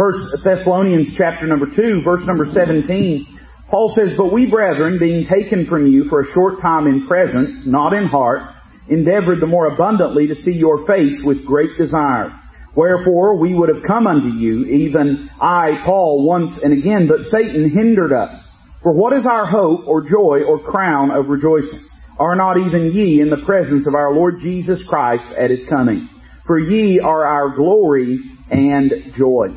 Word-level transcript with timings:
First 0.00 0.42
Thessalonians 0.42 1.08
chapter 1.18 1.46
number 1.46 1.66
2, 1.76 2.00
verse 2.02 2.24
number 2.24 2.46
17, 2.50 3.38
Paul 3.68 3.94
says, 3.94 4.16
But 4.16 4.32
we 4.32 4.50
brethren, 4.50 4.98
being 4.98 5.26
taken 5.26 5.66
from 5.66 5.86
you 5.86 6.08
for 6.08 6.22
a 6.22 6.32
short 6.32 6.62
time 6.62 6.86
in 6.86 7.06
presence, 7.06 7.66
not 7.66 7.92
in 7.92 8.06
heart, 8.06 8.40
endeavored 8.88 9.42
the 9.42 9.46
more 9.46 9.74
abundantly 9.74 10.26
to 10.28 10.36
see 10.36 10.56
your 10.56 10.86
face 10.86 11.20
with 11.22 11.44
great 11.44 11.76
desire. 11.76 12.32
Wherefore 12.74 13.36
we 13.36 13.52
would 13.52 13.68
have 13.68 13.84
come 13.86 14.06
unto 14.06 14.28
you, 14.28 14.64
even 14.64 15.28
I, 15.38 15.82
Paul, 15.84 16.26
once 16.26 16.58
and 16.62 16.72
again, 16.72 17.06
but 17.06 17.28
Satan 17.30 17.68
hindered 17.68 18.14
us. 18.14 18.42
For 18.82 18.94
what 18.94 19.12
is 19.12 19.26
our 19.26 19.44
hope 19.44 19.86
or 19.86 20.08
joy 20.08 20.44
or 20.48 20.64
crown 20.64 21.10
of 21.10 21.28
rejoicing? 21.28 21.86
Are 22.18 22.36
not 22.36 22.56
even 22.56 22.92
ye 22.94 23.20
in 23.20 23.28
the 23.28 23.44
presence 23.44 23.86
of 23.86 23.94
our 23.94 24.14
Lord 24.14 24.40
Jesus 24.40 24.80
Christ 24.88 25.30
at 25.36 25.50
his 25.50 25.68
coming? 25.68 26.08
For 26.46 26.58
ye 26.58 27.00
are 27.00 27.26
our 27.26 27.54
glory 27.54 28.18
and 28.50 28.90
joy. 29.18 29.48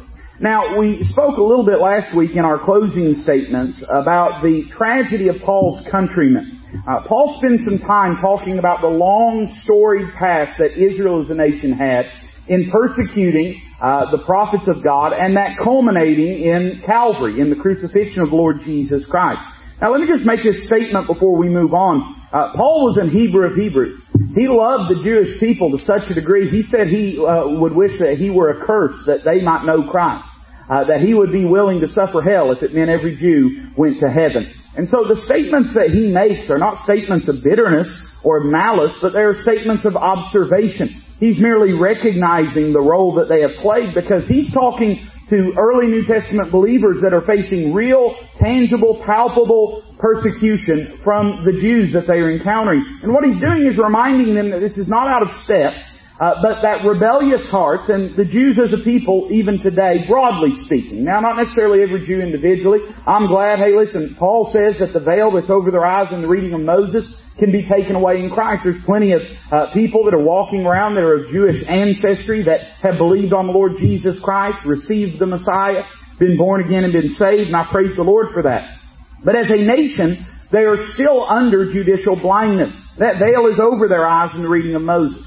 Now, 0.44 0.78
we 0.78 1.06
spoke 1.06 1.38
a 1.38 1.42
little 1.42 1.64
bit 1.64 1.80
last 1.80 2.14
week 2.14 2.32
in 2.36 2.44
our 2.44 2.60
closing 2.60 3.24
statements 3.24 3.82
about 3.88 4.44
the 4.44 4.64
tragedy 4.76 5.30
of 5.30 5.38
Paul's 5.40 5.88
countrymen. 5.90 6.60
Uh, 6.86 7.08
Paul 7.08 7.38
spends 7.38 7.64
some 7.64 7.80
time 7.88 8.18
talking 8.20 8.60
about 8.60 8.82
the 8.82 8.90
long 8.90 9.58
storied 9.64 10.14
past 10.20 10.60
that 10.60 10.76
Israel 10.76 11.24
as 11.24 11.30
a 11.30 11.34
nation 11.34 11.72
had 11.72 12.12
in 12.50 12.70
persecuting 12.70 13.62
uh, 13.82 14.12
the 14.12 14.18
prophets 14.26 14.68
of 14.68 14.84
God 14.84 15.14
and 15.14 15.38
that 15.38 15.56
culminating 15.64 16.44
in 16.44 16.84
Calvary, 16.86 17.40
in 17.40 17.50
the 17.50 17.56
crucifixion 17.56 18.22
of 18.22 18.34
Lord 18.34 18.64
Jesus 18.66 19.06
Christ. 19.06 19.40
Now 19.80 19.94
let 19.94 20.02
me 20.02 20.08
just 20.08 20.26
make 20.26 20.44
this 20.44 20.60
statement 20.68 21.08
before 21.08 21.38
we 21.38 21.48
move 21.48 21.74
on. 21.74 22.20
Uh, 22.34 22.52
Paul 22.58 22.92
was 22.92 22.98
an 22.98 23.12
Hebrew 23.12 23.48
of 23.48 23.56
Hebrews. 23.56 24.02
He 24.36 24.50
loved 24.50 24.92
the 24.92 25.02
Jewish 25.02 25.40
people 25.40 25.72
to 25.78 25.86
such 25.86 26.10
a 26.10 26.14
degree, 26.14 26.50
he 26.50 26.64
said 26.64 26.88
he 26.88 27.18
uh, 27.18 27.48
would 27.48 27.72
wish 27.72 27.98
that 28.00 28.18
he 28.18 28.30
were 28.30 28.62
accursed 28.62 29.06
that 29.06 29.24
they 29.24 29.42
might 29.42 29.64
know 29.64 29.90
Christ. 29.90 30.28
Uh, 30.70 30.86
that 30.86 31.02
he 31.02 31.14
would 31.14 31.32
be 31.32 31.44
willing 31.44 31.82
to 31.82 31.90
suffer 31.90 32.22
hell 32.22 32.52
if 32.52 32.64
it 32.64 32.74
meant 32.74 32.90
every 32.90 33.18
Jew 33.18 33.74
went 33.76 34.00
to 34.00 34.08
heaven. 34.08 34.52
And 34.76 34.90
so 34.90 35.04
the 35.04 35.22
statements 35.26 35.70
that 35.76 35.92
he 35.92 36.08
makes 36.08 36.50
are 36.50 36.58
not 36.58 36.84
statements 36.84 37.28
of 37.28 37.44
bitterness 37.44 37.88
or 38.24 38.46
malice, 38.46 38.94
but 39.02 39.14
they 39.14 39.20
are 39.20 39.36
statements 39.44 39.86
of 39.86 39.96
observation. 39.96 41.04
He's 41.20 41.38
merely 41.38 41.74
recognizing 41.74 42.74
the 42.74 42.82
role 42.82 43.16
that 43.16 43.30
they 43.30 43.42
have 43.42 43.62
played 43.62 43.94
because 43.94 44.28
he's 44.28 44.52
talking 44.54 45.08
to 45.30 45.54
early 45.58 45.88
New 45.88 46.06
Testament 46.06 46.52
believers 46.52 46.98
that 47.02 47.14
are 47.14 47.26
facing 47.26 47.74
real, 47.74 48.16
tangible, 48.40 49.02
palpable 49.06 49.84
persecution 50.00 51.00
from 51.04 51.46
the 51.46 51.54
Jews 51.60 51.94
that 51.94 52.08
they 52.08 52.20
are 52.20 52.32
encountering. 52.32 52.84
And 53.04 53.14
what 53.14 53.24
he's 53.24 53.40
doing 53.40 53.68
is 53.70 53.78
reminding 53.78 54.36
them 54.36 54.52
that 54.52 54.60
this 54.60 54.78
is 54.78 54.90
not 54.90 55.08
out 55.08 55.22
of 55.22 55.30
step, 55.44 55.74
uh, 56.20 56.36
but 56.42 56.62
that 56.62 56.86
rebellious 56.86 57.50
hearts, 57.50 57.90
and 57.90 58.16
the 58.16 58.26
Jews 58.26 58.60
as 58.64 58.72
a 58.72 58.84
people, 58.84 59.30
even 59.32 59.60
today, 59.60 60.06
broadly 60.08 60.54
speaking. 60.66 61.04
Now, 61.04 61.20
not 61.22 61.42
necessarily 61.42 61.82
every 61.82 62.06
Jew 62.06 62.22
individually. 62.22 62.80
I'm 63.08 63.28
glad, 63.28 63.58
hey 63.60 63.76
listen, 63.76 64.16
Paul 64.20 64.54
says 64.54 64.78
that 64.80 64.94
the 64.94 65.04
veil 65.04 65.32
that's 65.32 65.50
over 65.50 65.72
their 65.72 65.86
eyes 65.86 66.14
in 66.14 66.22
the 66.22 66.28
reading 66.28 66.54
of 66.54 66.62
Moses 66.62 67.04
can 67.40 67.52
be 67.52 67.68
taken 67.68 67.96
away 67.96 68.20
in 68.20 68.30
Christ. 68.30 68.62
There's 68.64 68.84
plenty 68.86 69.14
of 69.14 69.22
uh, 69.52 69.74
people 69.74 70.06
that 70.06 70.14
are 70.14 70.22
walking 70.22 70.66
around 70.66 70.96
that 70.96 71.02
are 71.02 71.26
of 71.26 71.32
Jewish 71.32 71.66
ancestry 71.68 72.44
that 72.44 72.62
have 72.82 72.98
believed 73.00 73.34
on 73.34 73.48
the 73.48 73.54
Lord 73.54 73.78
Jesus 73.80 74.20
Christ, 74.22 74.60
received 74.66 75.20
the 75.20 75.26
Messiah, 75.26 75.82
been 76.20 76.38
born 76.38 76.64
again 76.64 76.84
and 76.84 76.94
been 76.94 77.16
saved, 77.18 77.48
and 77.50 77.56
I 77.56 77.66
praise 77.72 77.96
the 77.96 78.04
Lord 78.04 78.28
for 78.34 78.44
that. 78.44 78.78
But 79.26 79.36
as 79.36 79.50
a 79.50 79.58
nation, 79.58 80.28
they 80.52 80.70
are 80.70 80.78
still 80.92 81.26
under 81.28 81.74
judicial 81.74 82.20
blindness. 82.22 82.76
That 83.00 83.18
veil 83.18 83.48
is 83.48 83.60
over 83.60 83.88
their 83.88 84.06
eyes 84.06 84.30
in 84.36 84.44
the 84.44 84.50
reading 84.50 84.76
of 84.76 84.84
Moses. 84.84 85.26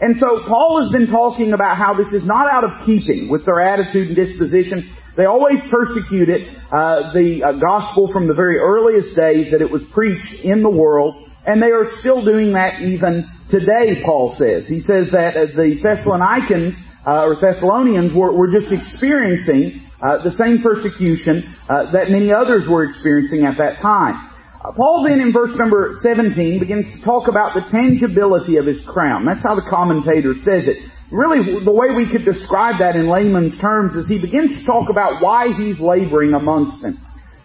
And 0.00 0.16
so 0.20 0.44
Paul 0.46 0.82
has 0.82 0.92
been 0.92 1.10
talking 1.10 1.52
about 1.52 1.76
how 1.76 1.94
this 1.94 2.12
is 2.12 2.26
not 2.26 2.46
out 2.50 2.64
of 2.64 2.86
keeping 2.86 3.28
with 3.28 3.44
their 3.44 3.60
attitude 3.60 4.08
and 4.08 4.16
disposition. 4.16 4.94
They 5.16 5.24
always 5.24 5.58
persecuted 5.70 6.46
uh, 6.70 7.12
the 7.12 7.42
uh, 7.42 7.52
gospel 7.58 8.12
from 8.12 8.28
the 8.28 8.34
very 8.34 8.58
earliest 8.58 9.16
days 9.16 9.50
that 9.50 9.60
it 9.60 9.70
was 9.70 9.82
preached 9.92 10.44
in 10.44 10.62
the 10.62 10.70
world 10.70 11.28
and 11.48 11.62
they 11.62 11.72
are 11.72 11.88
still 12.00 12.22
doing 12.22 12.52
that 12.52 12.82
even 12.82 13.24
today, 13.50 14.04
Paul 14.04 14.36
says. 14.38 14.68
He 14.68 14.80
says 14.80 15.08
that 15.16 15.32
as 15.32 15.56
the 15.56 15.80
Thessalonians, 15.80 16.76
uh, 17.06 17.24
or 17.24 17.40
Thessalonians 17.40 18.12
were, 18.12 18.36
were 18.36 18.52
just 18.52 18.70
experiencing 18.70 19.80
uh, 19.96 20.22
the 20.22 20.36
same 20.36 20.60
persecution 20.60 21.56
uh, 21.64 21.90
that 21.92 22.10
many 22.10 22.30
others 22.32 22.68
were 22.68 22.84
experiencing 22.84 23.46
at 23.48 23.56
that 23.56 23.80
time. 23.80 24.28
Uh, 24.58 24.72
Paul 24.72 25.06
then 25.06 25.20
in 25.20 25.32
verse 25.32 25.54
number 25.54 25.98
17 26.02 26.58
begins 26.58 26.86
to 26.92 27.00
talk 27.04 27.28
about 27.28 27.54
the 27.54 27.62
tangibility 27.70 28.56
of 28.56 28.66
his 28.66 28.82
crown. 28.86 29.24
That's 29.24 29.42
how 29.42 29.54
the 29.54 29.66
commentator 29.70 30.34
says 30.42 30.66
it. 30.66 30.82
Really, 31.12 31.64
the 31.64 31.70
way 31.70 31.94
we 31.94 32.10
could 32.10 32.24
describe 32.24 32.80
that 32.80 32.96
in 32.96 33.08
layman's 33.08 33.58
terms 33.60 33.94
is 33.94 34.08
he 34.08 34.20
begins 34.20 34.58
to 34.58 34.64
talk 34.66 34.90
about 34.90 35.22
why 35.22 35.54
he's 35.56 35.78
laboring 35.78 36.34
amongst 36.34 36.82
them. 36.82 36.98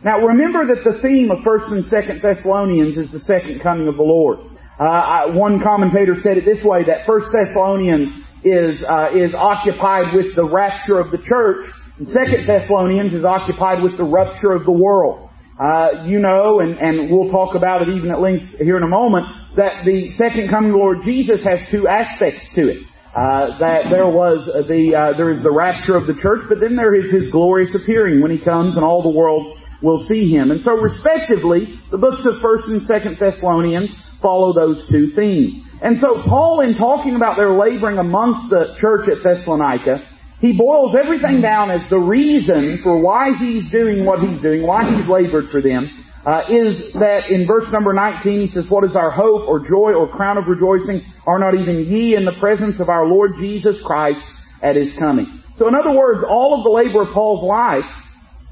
Now 0.03 0.19
remember 0.25 0.67
that 0.73 0.83
the 0.83 0.99
theme 0.99 1.29
of 1.29 1.45
1st 1.45 1.71
and 1.71 1.83
2nd 1.85 2.21
Thessalonians 2.21 2.97
is 2.97 3.11
the 3.11 3.21
second 3.21 3.61
coming 3.61 3.87
of 3.87 3.95
the 3.95 4.03
Lord. 4.03 4.39
Uh, 4.79 4.83
I, 4.83 5.25
one 5.27 5.61
commentator 5.61 6.17
said 6.21 6.37
it 6.37 6.45
this 6.45 6.63
way, 6.65 6.83
that 6.83 7.05
1st 7.05 7.29
Thessalonians 7.31 8.09
is, 8.43 8.83
uh, 8.83 9.15
is 9.15 9.33
occupied 9.37 10.13
with 10.13 10.35
the 10.35 10.43
rapture 10.43 10.99
of 10.99 11.11
the 11.11 11.19
church, 11.23 11.69
and 11.99 12.07
2nd 12.07 12.47
Thessalonians 12.47 13.13
is 13.13 13.23
occupied 13.23 13.81
with 13.81 13.95
the 13.97 14.03
rupture 14.03 14.51
of 14.51 14.65
the 14.65 14.73
world. 14.73 15.29
Uh, 15.59 16.03
you 16.05 16.19
know, 16.19 16.59
and, 16.59 16.77
and 16.79 17.11
we'll 17.11 17.31
talk 17.31 17.55
about 17.55 17.81
it 17.81 17.89
even 17.89 18.11
at 18.11 18.19
length 18.19 18.57
here 18.59 18.77
in 18.77 18.83
a 18.83 18.87
moment, 18.87 19.25
that 19.55 19.85
the 19.85 20.09
second 20.17 20.49
coming 20.49 20.71
of 20.71 20.77
Lord 20.77 20.99
Jesus 21.03 21.43
has 21.43 21.59
two 21.69 21.87
aspects 21.87 22.43
to 22.55 22.69
it. 22.69 22.77
Uh, 23.15 23.59
that 23.59 23.85
there 23.91 24.09
was 24.09 24.49
the 24.67 24.95
uh, 24.95 25.15
there 25.15 25.31
is 25.31 25.43
the 25.43 25.51
rapture 25.51 25.95
of 25.95 26.07
the 26.07 26.17
church, 26.17 26.41
but 26.49 26.59
then 26.59 26.75
there 26.75 26.95
is 26.95 27.11
His 27.11 27.29
glorious 27.29 27.69
appearing 27.75 28.23
when 28.23 28.31
He 28.31 28.43
comes 28.43 28.75
and 28.75 28.83
all 28.83 29.03
the 29.03 29.13
world 29.13 29.59
will 29.83 30.07
see 30.07 30.31
him. 30.31 30.49
And 30.49 30.63
so 30.63 30.71
respectively, 30.71 31.79
the 31.91 31.97
books 31.97 32.23
of 32.25 32.41
1st 32.41 32.67
and 32.71 32.81
2nd 32.87 33.19
Thessalonians 33.19 33.91
follow 34.21 34.53
those 34.53 34.87
two 34.89 35.11
themes. 35.13 35.61
And 35.83 35.99
so 35.99 36.23
Paul, 36.25 36.61
in 36.61 36.75
talking 36.77 37.15
about 37.15 37.35
their 37.35 37.51
laboring 37.51 37.97
amongst 37.97 38.49
the 38.49 38.73
church 38.79 39.09
at 39.11 39.21
Thessalonica, 39.21 40.07
he 40.43 40.51
boils 40.51 40.93
everything 40.93 41.39
down 41.39 41.71
as 41.71 41.89
the 41.89 41.97
reason 41.97 42.81
for 42.83 42.99
why 42.99 43.29
he's 43.39 43.63
doing 43.71 44.03
what 44.03 44.19
he's 44.19 44.41
doing, 44.41 44.67
why 44.67 44.83
he's 44.83 45.07
labored 45.07 45.45
for 45.49 45.61
them, 45.61 45.89
uh, 46.27 46.41
is 46.51 46.91
that 46.99 47.31
in 47.31 47.47
verse 47.47 47.63
number 47.71 47.93
19 47.93 48.47
he 48.47 48.51
says, 48.51 48.65
What 48.67 48.83
is 48.83 48.93
our 48.93 49.09
hope 49.09 49.47
or 49.47 49.59
joy 49.59 49.93
or 49.95 50.09
crown 50.09 50.37
of 50.37 50.43
rejoicing? 50.47 51.01
Are 51.25 51.39
not 51.39 51.55
even 51.55 51.87
ye 51.87 52.17
in 52.17 52.25
the 52.25 52.35
presence 52.41 52.81
of 52.81 52.89
our 52.89 53.07
Lord 53.07 53.35
Jesus 53.39 53.77
Christ 53.85 54.19
at 54.61 54.75
his 54.75 54.89
coming? 54.99 55.41
So 55.57 55.69
in 55.69 55.75
other 55.75 55.95
words, 55.95 56.25
all 56.27 56.57
of 56.57 56.65
the 56.65 56.69
labor 56.69 57.03
of 57.03 57.13
Paul's 57.13 57.47
life 57.47 57.89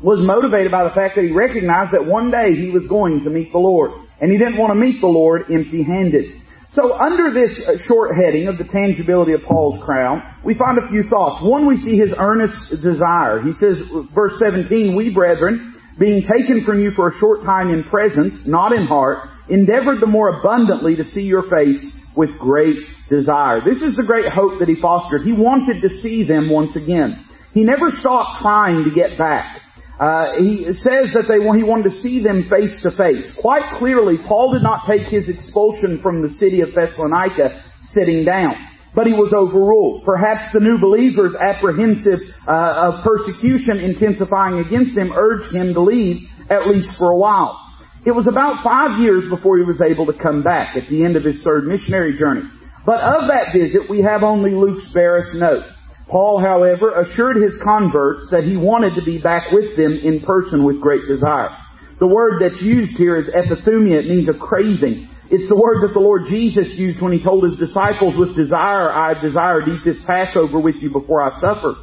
was 0.01 0.19
motivated 0.23 0.71
by 0.71 0.85
the 0.85 0.95
fact 0.95 1.15
that 1.15 1.25
he 1.25 1.31
recognized 1.31 1.91
that 1.91 2.05
one 2.05 2.31
day 2.31 2.55
he 2.55 2.71
was 2.71 2.87
going 2.87 3.25
to 3.25 3.29
meet 3.29 3.51
the 3.51 3.59
Lord. 3.59 3.91
And 4.21 4.31
he 4.31 4.37
didn't 4.37 4.57
want 4.57 4.71
to 4.71 4.79
meet 4.79 5.01
the 5.01 5.07
Lord 5.07 5.51
empty-handed. 5.51 6.40
So 6.73 6.93
under 6.93 7.33
this 7.33 7.51
uh, 7.67 7.83
short 7.85 8.15
heading 8.15 8.47
of 8.47 8.57
the 8.57 8.63
tangibility 8.63 9.33
of 9.33 9.41
Paul's 9.45 9.83
crown, 9.83 10.23
we 10.45 10.55
find 10.55 10.77
a 10.77 10.87
few 10.87 11.03
thoughts. 11.09 11.43
One, 11.43 11.67
we 11.67 11.75
see 11.77 11.97
his 11.97 12.13
earnest 12.17 12.55
desire. 12.81 13.41
He 13.41 13.51
says, 13.59 13.77
verse 14.15 14.33
17, 14.39 14.95
We 14.95 15.13
brethren, 15.13 15.75
being 15.99 16.23
taken 16.23 16.63
from 16.65 16.79
you 16.79 16.91
for 16.95 17.09
a 17.09 17.19
short 17.19 17.43
time 17.43 17.71
in 17.71 17.83
presence, 17.83 18.47
not 18.47 18.71
in 18.71 18.87
heart, 18.87 19.27
endeavored 19.49 19.99
the 19.99 20.07
more 20.07 20.39
abundantly 20.39 20.95
to 20.95 21.03
see 21.03 21.21
your 21.21 21.43
face 21.43 21.83
with 22.15 22.29
great 22.39 22.77
desire. 23.09 23.59
This 23.65 23.81
is 23.81 23.97
the 23.97 24.03
great 24.07 24.31
hope 24.31 24.59
that 24.59 24.69
he 24.69 24.75
fostered. 24.81 25.23
He 25.23 25.33
wanted 25.33 25.81
to 25.81 26.01
see 26.01 26.25
them 26.25 26.49
once 26.49 26.77
again. 26.77 27.25
He 27.53 27.63
never 27.63 27.91
stopped 27.99 28.41
trying 28.41 28.85
to 28.85 28.95
get 28.95 29.17
back. 29.17 29.60
Uh, 30.01 30.41
he 30.41 30.65
says 30.81 31.13
that 31.13 31.29
they 31.29 31.37
he 31.37 31.61
wanted 31.61 31.93
to 31.93 32.01
see 32.01 32.25
them 32.25 32.49
face 32.49 32.73
to 32.81 32.89
face. 32.97 33.21
Quite 33.37 33.77
clearly, 33.77 34.17
Paul 34.25 34.49
did 34.49 34.65
not 34.65 34.89
take 34.89 35.05
his 35.13 35.29
expulsion 35.29 36.01
from 36.01 36.25
the 36.25 36.33
city 36.41 36.65
of 36.65 36.73
Thessalonica 36.73 37.61
sitting 37.93 38.25
down, 38.25 38.57
but 38.97 39.05
he 39.05 39.13
was 39.13 39.29
overruled. 39.29 40.01
Perhaps 40.01 40.57
the 40.57 40.59
new 40.59 40.81
believers, 40.81 41.37
apprehensive 41.37 42.17
uh, 42.49 42.89
of 42.89 43.05
persecution 43.05 43.77
intensifying 43.77 44.65
against 44.65 44.97
him, 44.97 45.13
urged 45.13 45.53
him 45.53 45.77
to 45.77 45.81
leave 45.85 46.25
at 46.49 46.65
least 46.65 46.89
for 46.97 47.13
a 47.13 47.17
while. 47.17 47.61
It 48.01 48.17
was 48.17 48.25
about 48.25 48.65
five 48.65 48.97
years 49.05 49.29
before 49.29 49.61
he 49.61 49.63
was 49.69 49.85
able 49.85 50.09
to 50.09 50.17
come 50.17 50.41
back 50.41 50.73
at 50.73 50.89
the 50.89 51.05
end 51.05 51.13
of 51.13 51.21
his 51.21 51.45
third 51.45 51.69
missionary 51.69 52.17
journey. 52.17 52.49
But 52.89 53.05
of 53.05 53.29
that 53.29 53.53
visit, 53.53 53.85
we 53.85 54.01
have 54.01 54.23
only 54.23 54.57
Luke's 54.57 54.89
barest 54.97 55.37
note. 55.37 55.69
Paul, 56.11 56.41
however, 56.43 56.91
assured 57.01 57.37
his 57.37 57.55
converts 57.63 58.27
that 58.31 58.43
he 58.43 58.57
wanted 58.57 58.99
to 58.99 59.05
be 59.05 59.17
back 59.17 59.43
with 59.51 59.77
them 59.77 59.97
in 60.03 60.19
person 60.21 60.65
with 60.65 60.81
great 60.81 61.07
desire. 61.07 61.55
The 61.99 62.07
word 62.07 62.41
that's 62.41 62.61
used 62.61 62.97
here 62.97 63.15
is 63.15 63.29
epithumia. 63.29 64.03
It 64.03 64.09
means 64.09 64.27
a 64.27 64.37
craving. 64.37 65.07
It's 65.31 65.47
the 65.47 65.55
word 65.55 65.87
that 65.87 65.93
the 65.93 66.03
Lord 66.03 66.27
Jesus 66.27 66.67
used 66.75 67.01
when 67.01 67.13
he 67.13 67.23
told 67.23 67.45
his 67.47 67.55
disciples, 67.55 68.15
with 68.17 68.35
desire 68.35 68.91
I 68.91 69.15
desire 69.23 69.63
to 69.63 69.71
eat 69.71 69.85
this 69.85 70.03
Passover 70.05 70.59
with 70.59 70.75
you 70.81 70.91
before 70.91 71.23
I 71.23 71.39
suffer. 71.39 71.75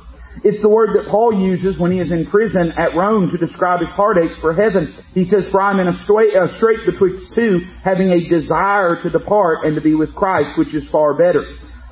It's 0.44 0.60
the 0.60 0.68
word 0.68 0.90
that 0.94 1.10
Paul 1.10 1.40
uses 1.40 1.80
when 1.80 1.90
he 1.90 1.98
is 1.98 2.12
in 2.12 2.26
prison 2.26 2.72
at 2.76 2.94
Rome 2.94 3.30
to 3.30 3.38
describe 3.38 3.80
his 3.80 3.88
heartache 3.88 4.36
for 4.42 4.52
heaven. 4.52 4.94
He 5.14 5.24
says, 5.24 5.48
For 5.50 5.62
I'm 5.62 5.80
in 5.80 5.88
a 5.88 6.04
strait, 6.04 6.36
a 6.36 6.54
strait 6.58 6.84
betwixt 6.84 7.32
two, 7.34 7.64
having 7.82 8.10
a 8.12 8.28
desire 8.28 9.02
to 9.02 9.10
depart 9.10 9.64
and 9.64 9.74
to 9.74 9.80
be 9.80 9.94
with 9.94 10.14
Christ, 10.14 10.58
which 10.58 10.74
is 10.74 10.84
far 10.90 11.14
better. 11.14 11.42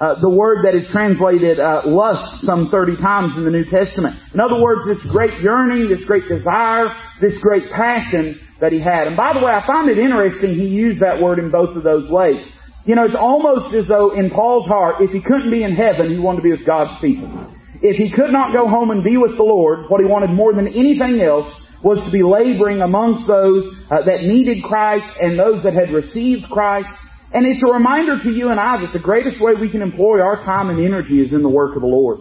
Uh, 0.00 0.20
the 0.20 0.28
word 0.28 0.64
that 0.64 0.74
is 0.74 0.84
translated 0.92 1.58
uh, 1.58 1.82
lust 1.86 2.44
some 2.44 2.68
30 2.68 2.96
times 3.00 3.32
in 3.36 3.44
the 3.44 3.50
New 3.50 3.64
Testament. 3.64 4.20
In 4.34 4.40
other 4.40 4.60
words, 4.60 4.84
this 4.86 5.00
great 5.10 5.40
yearning, 5.40 5.88
this 5.88 6.04
great 6.06 6.28
desire, 6.28 6.92
this 7.20 7.32
great 7.40 7.70
passion 7.72 8.38
that 8.60 8.72
he 8.72 8.80
had. 8.80 9.08
And 9.08 9.16
by 9.16 9.32
the 9.32 9.44
way, 9.44 9.52
I 9.52 9.66
find 9.66 9.88
it 9.88 9.98
interesting 9.98 10.54
he 10.54 10.68
used 10.68 11.00
that 11.00 11.20
word 11.20 11.38
in 11.38 11.50
both 11.50 11.76
of 11.76 11.82
those 11.82 12.10
ways. 12.10 12.44
You 12.84 12.94
know, 12.94 13.04
it's 13.04 13.16
almost 13.18 13.74
as 13.74 13.88
though 13.88 14.14
in 14.14 14.30
Paul's 14.30 14.66
heart, 14.66 14.96
if 15.00 15.10
he 15.10 15.20
couldn't 15.20 15.50
be 15.50 15.64
in 15.64 15.74
heaven, 15.74 16.10
he 16.10 16.18
wanted 16.18 16.38
to 16.38 16.42
be 16.42 16.52
with 16.52 16.66
God's 16.66 17.00
people. 17.00 17.54
If 17.82 17.96
he 17.96 18.12
could 18.12 18.32
not 18.32 18.52
go 18.52 18.68
home 18.68 18.90
and 18.90 19.02
be 19.02 19.16
with 19.16 19.36
the 19.36 19.42
Lord, 19.42 19.88
what 19.88 20.00
he 20.00 20.06
wanted 20.06 20.30
more 20.30 20.54
than 20.54 20.68
anything 20.68 21.20
else 21.20 21.48
was 21.82 21.98
to 22.04 22.10
be 22.10 22.22
laboring 22.22 22.80
amongst 22.80 23.26
those 23.26 23.64
uh, 23.90 24.02
that 24.06 24.22
needed 24.22 24.62
Christ 24.62 25.06
and 25.20 25.38
those 25.38 25.62
that 25.62 25.74
had 25.74 25.92
received 25.92 26.48
Christ 26.50 26.88
and 27.32 27.46
it's 27.46 27.62
a 27.62 27.72
reminder 27.72 28.22
to 28.22 28.30
you 28.30 28.50
and 28.50 28.60
I 28.60 28.80
that 28.82 28.92
the 28.92 29.02
greatest 29.02 29.40
way 29.40 29.52
we 29.60 29.70
can 29.70 29.82
employ 29.82 30.20
our 30.20 30.44
time 30.44 30.70
and 30.70 30.78
energy 30.78 31.20
is 31.20 31.32
in 31.32 31.42
the 31.42 31.48
work 31.48 31.74
of 31.74 31.82
the 31.82 31.88
Lord. 31.88 32.20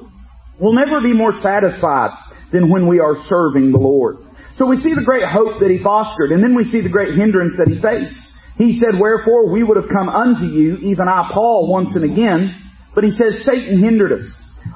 We'll 0.60 0.74
never 0.74 1.02
be 1.02 1.14
more 1.14 1.34
satisfied 1.42 2.18
than 2.52 2.70
when 2.70 2.88
we 2.88 3.00
are 3.00 3.16
serving 3.30 3.72
the 3.72 3.78
Lord. 3.78 4.18
So 4.58 4.66
we 4.66 4.78
see 4.78 4.96
the 4.96 5.04
great 5.04 5.28
hope 5.28 5.60
that 5.60 5.70
he 5.70 5.84
fostered, 5.84 6.32
and 6.32 6.42
then 6.42 6.56
we 6.56 6.64
see 6.72 6.82
the 6.82 6.90
great 6.90 7.14
hindrance 7.14 7.56
that 7.58 7.68
he 7.68 7.76
faced. 7.82 8.16
He 8.58 8.80
said, 8.80 9.00
Wherefore 9.00 9.52
we 9.52 9.64
would 9.64 9.76
have 9.76 9.92
come 9.92 10.08
unto 10.08 10.46
you, 10.46 10.78
even 10.78 11.08
I, 11.08 11.30
Paul, 11.34 11.70
once 11.70 11.90
and 11.94 12.10
again. 12.10 12.56
But 12.96 13.04
he 13.04 13.12
says, 13.12 13.44
Satan 13.44 13.84
hindered 13.84 14.14
us. 14.14 14.26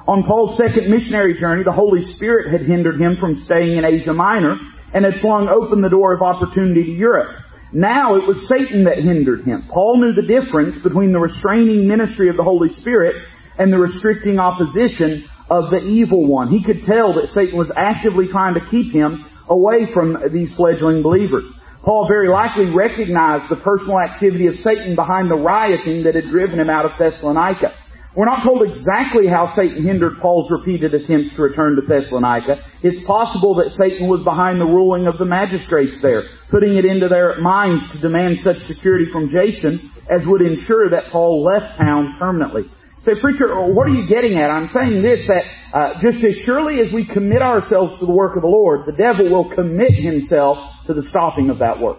On 0.06 0.22
Paul's 0.24 0.58
second 0.58 0.90
missionary 0.90 1.40
journey, 1.40 1.64
the 1.64 1.72
Holy 1.72 2.04
Spirit 2.12 2.52
had 2.52 2.68
hindered 2.68 3.00
him 3.00 3.16
from 3.18 3.42
staying 3.44 3.78
in 3.78 3.84
Asia 3.84 4.12
Minor 4.12 4.56
and 4.92 5.04
had 5.04 5.20
flung 5.22 5.48
open 5.48 5.80
the 5.80 5.88
door 5.88 6.12
of 6.12 6.20
opportunity 6.20 6.84
to 6.84 6.90
Europe. 6.90 7.40
Now 7.72 8.16
it 8.16 8.26
was 8.26 8.48
Satan 8.48 8.84
that 8.84 8.98
hindered 8.98 9.44
him. 9.44 9.68
Paul 9.72 10.00
knew 10.00 10.12
the 10.12 10.26
difference 10.26 10.82
between 10.82 11.12
the 11.12 11.20
restraining 11.20 11.86
ministry 11.86 12.28
of 12.28 12.36
the 12.36 12.42
Holy 12.42 12.74
Spirit 12.80 13.14
and 13.58 13.72
the 13.72 13.78
restricting 13.78 14.38
opposition 14.38 15.24
of 15.48 15.70
the 15.70 15.78
evil 15.78 16.26
one. 16.26 16.48
He 16.48 16.64
could 16.64 16.82
tell 16.84 17.14
that 17.14 17.30
Satan 17.34 17.56
was 17.58 17.70
actively 17.76 18.26
trying 18.28 18.54
to 18.54 18.66
keep 18.70 18.92
him 18.92 19.24
away 19.48 19.92
from 19.92 20.16
these 20.32 20.52
fledgling 20.54 21.02
believers. 21.02 21.44
Paul 21.84 22.06
very 22.08 22.28
likely 22.28 22.66
recognized 22.66 23.50
the 23.50 23.56
personal 23.56 23.98
activity 24.00 24.46
of 24.46 24.54
Satan 24.62 24.94
behind 24.94 25.30
the 25.30 25.36
rioting 25.36 26.04
that 26.04 26.14
had 26.14 26.30
driven 26.30 26.60
him 26.60 26.68
out 26.68 26.84
of 26.84 26.92
Thessalonica. 26.98 27.72
We're 28.16 28.26
not 28.26 28.42
told 28.42 28.66
exactly 28.66 29.28
how 29.28 29.54
Satan 29.54 29.86
hindered 29.86 30.18
Paul's 30.20 30.50
repeated 30.50 30.94
attempts 30.94 31.36
to 31.36 31.42
return 31.42 31.76
to 31.76 31.82
Thessalonica. 31.82 32.58
It's 32.82 33.06
possible 33.06 33.54
that 33.62 33.70
Satan 33.78 34.08
was 34.08 34.24
behind 34.24 34.60
the 34.60 34.66
ruling 34.66 35.06
of 35.06 35.16
the 35.16 35.24
magistrates 35.24 36.02
there, 36.02 36.24
putting 36.50 36.76
it 36.76 36.84
into 36.84 37.06
their 37.06 37.40
minds 37.40 37.84
to 37.92 38.00
demand 38.00 38.38
such 38.42 38.58
security 38.66 39.06
from 39.12 39.30
Jason 39.30 39.92
as 40.10 40.26
would 40.26 40.42
ensure 40.42 40.90
that 40.90 41.12
Paul 41.12 41.44
left 41.44 41.78
town 41.78 42.16
permanently. 42.18 42.64
Say, 43.04 43.12
preacher, 43.20 43.46
what 43.70 43.86
are 43.86 43.94
you 43.94 44.08
getting 44.08 44.36
at? 44.36 44.50
I'm 44.50 44.68
saying 44.74 45.02
this, 45.02 45.26
that 45.28 45.44
uh, 45.72 46.02
just 46.02 46.18
as 46.18 46.44
surely 46.44 46.80
as 46.80 46.92
we 46.92 47.06
commit 47.06 47.40
ourselves 47.42 47.98
to 48.00 48.06
the 48.06 48.12
work 48.12 48.34
of 48.34 48.42
the 48.42 48.48
Lord, 48.48 48.86
the 48.86 48.92
devil 48.92 49.30
will 49.30 49.54
commit 49.54 49.94
himself 49.94 50.58
to 50.88 50.94
the 50.94 51.08
stopping 51.08 51.48
of 51.48 51.60
that 51.60 51.80
work. 51.80 51.98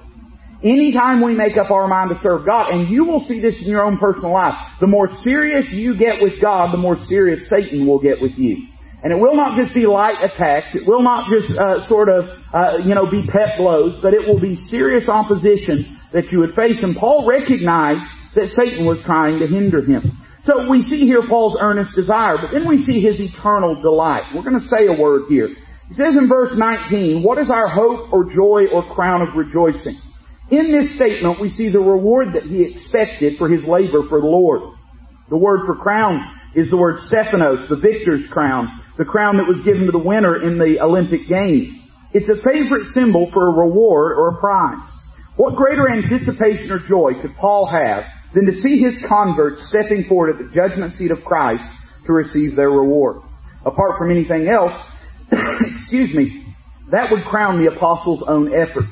Anytime 0.63 1.23
we 1.23 1.33
make 1.33 1.57
up 1.57 1.71
our 1.71 1.87
mind 1.87 2.11
to 2.11 2.21
serve 2.21 2.45
God, 2.45 2.69
and 2.69 2.87
you 2.87 3.05
will 3.05 3.25
see 3.27 3.41
this 3.41 3.55
in 3.59 3.67
your 3.67 3.83
own 3.83 3.97
personal 3.97 4.33
life, 4.33 4.53
the 4.79 4.85
more 4.85 5.09
serious 5.23 5.65
you 5.71 5.97
get 5.97 6.21
with 6.21 6.39
God, 6.39 6.71
the 6.71 6.77
more 6.77 6.97
serious 7.07 7.49
Satan 7.49 7.87
will 7.87 7.99
get 7.99 8.21
with 8.21 8.33
you. 8.37 8.67
And 9.03 9.11
it 9.11 9.19
will 9.19 9.35
not 9.35 9.57
just 9.57 9.73
be 9.73 9.87
light 9.87 10.21
attacks. 10.21 10.75
It 10.75 10.87
will 10.87 11.01
not 11.01 11.25
just 11.33 11.57
uh, 11.57 11.87
sort 11.89 12.09
of, 12.09 12.25
uh, 12.53 12.77
you 12.85 12.93
know, 12.93 13.09
be 13.09 13.25
pet 13.25 13.57
blows, 13.57 13.99
but 14.03 14.13
it 14.13 14.27
will 14.27 14.39
be 14.39 14.55
serious 14.69 15.09
opposition 15.09 15.97
that 16.13 16.31
you 16.31 16.39
would 16.39 16.53
face. 16.53 16.77
And 16.83 16.95
Paul 16.95 17.25
recognized 17.25 18.05
that 18.35 18.53
Satan 18.55 18.85
was 18.85 18.99
trying 19.03 19.39
to 19.39 19.47
hinder 19.47 19.83
him. 19.83 20.21
So 20.45 20.69
we 20.69 20.83
see 20.83 21.05
here 21.05 21.27
Paul's 21.27 21.57
earnest 21.59 21.95
desire, 21.95 22.37
but 22.37 22.51
then 22.53 22.67
we 22.67 22.85
see 22.85 23.01
his 23.01 23.19
eternal 23.19 23.81
delight. 23.81 24.29
We're 24.35 24.43
going 24.43 24.61
to 24.61 24.67
say 24.67 24.85
a 24.85 24.99
word 24.99 25.23
here. 25.29 25.49
He 25.89 25.95
says 25.95 26.15
in 26.15 26.29
verse 26.29 26.51
19, 26.55 27.23
what 27.23 27.39
is 27.39 27.49
our 27.49 27.67
hope 27.67 28.13
or 28.13 28.25
joy 28.25 28.65
or 28.71 28.93
crown 28.93 29.21
of 29.21 29.29
rejoicing? 29.35 29.99
In 30.51 30.69
this 30.69 30.95
statement, 30.95 31.39
we 31.39 31.50
see 31.51 31.69
the 31.69 31.80
reward 31.80 32.33
that 32.33 32.44
he 32.44 32.63
expected 32.63 33.38
for 33.38 33.48
his 33.48 33.63
labor 33.63 34.03
for 34.09 34.19
the 34.19 34.27
Lord. 34.27 34.62
The 35.30 35.38
word 35.38 35.62
for 35.65 35.77
crown 35.77 36.19
is 36.53 36.69
the 36.69 36.75
word 36.75 37.00
Stephanos, 37.07 37.69
the 37.69 37.80
victor's 37.80 38.30
crown, 38.30 38.68
the 38.98 39.06
crown 39.06 39.38
that 39.38 39.48
was 39.48 39.63
given 39.63 39.86
to 39.86 39.94
the 39.94 39.98
winner 39.98 40.44
in 40.44 40.59
the 40.59 40.83
Olympic 40.83 41.30
Games. 41.30 41.71
It's 42.13 42.27
a 42.27 42.44
favorite 42.44 42.94
symbol 42.94 43.31
for 43.31 43.48
a 43.48 43.65
reward 43.65 44.18
or 44.18 44.36
a 44.36 44.39
prize. 44.42 44.83
What 45.38 45.56
greater 45.56 45.89
anticipation 45.89 46.69
or 46.69 46.86
joy 46.86 47.21
could 47.21 47.38
Paul 47.38 47.65
have 47.71 48.03
than 48.36 48.45
to 48.45 48.62
see 48.62 48.80
his 48.80 48.98
converts 49.07 49.62
stepping 49.69 50.06
forward 50.09 50.36
at 50.36 50.44
the 50.44 50.53
judgment 50.53 50.98
seat 50.98 51.12
of 51.12 51.24
Christ 51.24 51.63
to 52.07 52.12
receive 52.12 52.57
their 52.57 52.69
reward? 52.69 53.21
Apart 53.65 53.98
from 53.98 54.12
anything 54.12 54.50
else, 54.50 54.74
excuse 55.31 56.13
me, 56.13 56.53
that 56.92 57.09
would 57.09 57.24
crown 57.24 57.63
the 57.63 57.71
apostles' 57.74 58.24
own 58.27 58.51
efforts. 58.53 58.92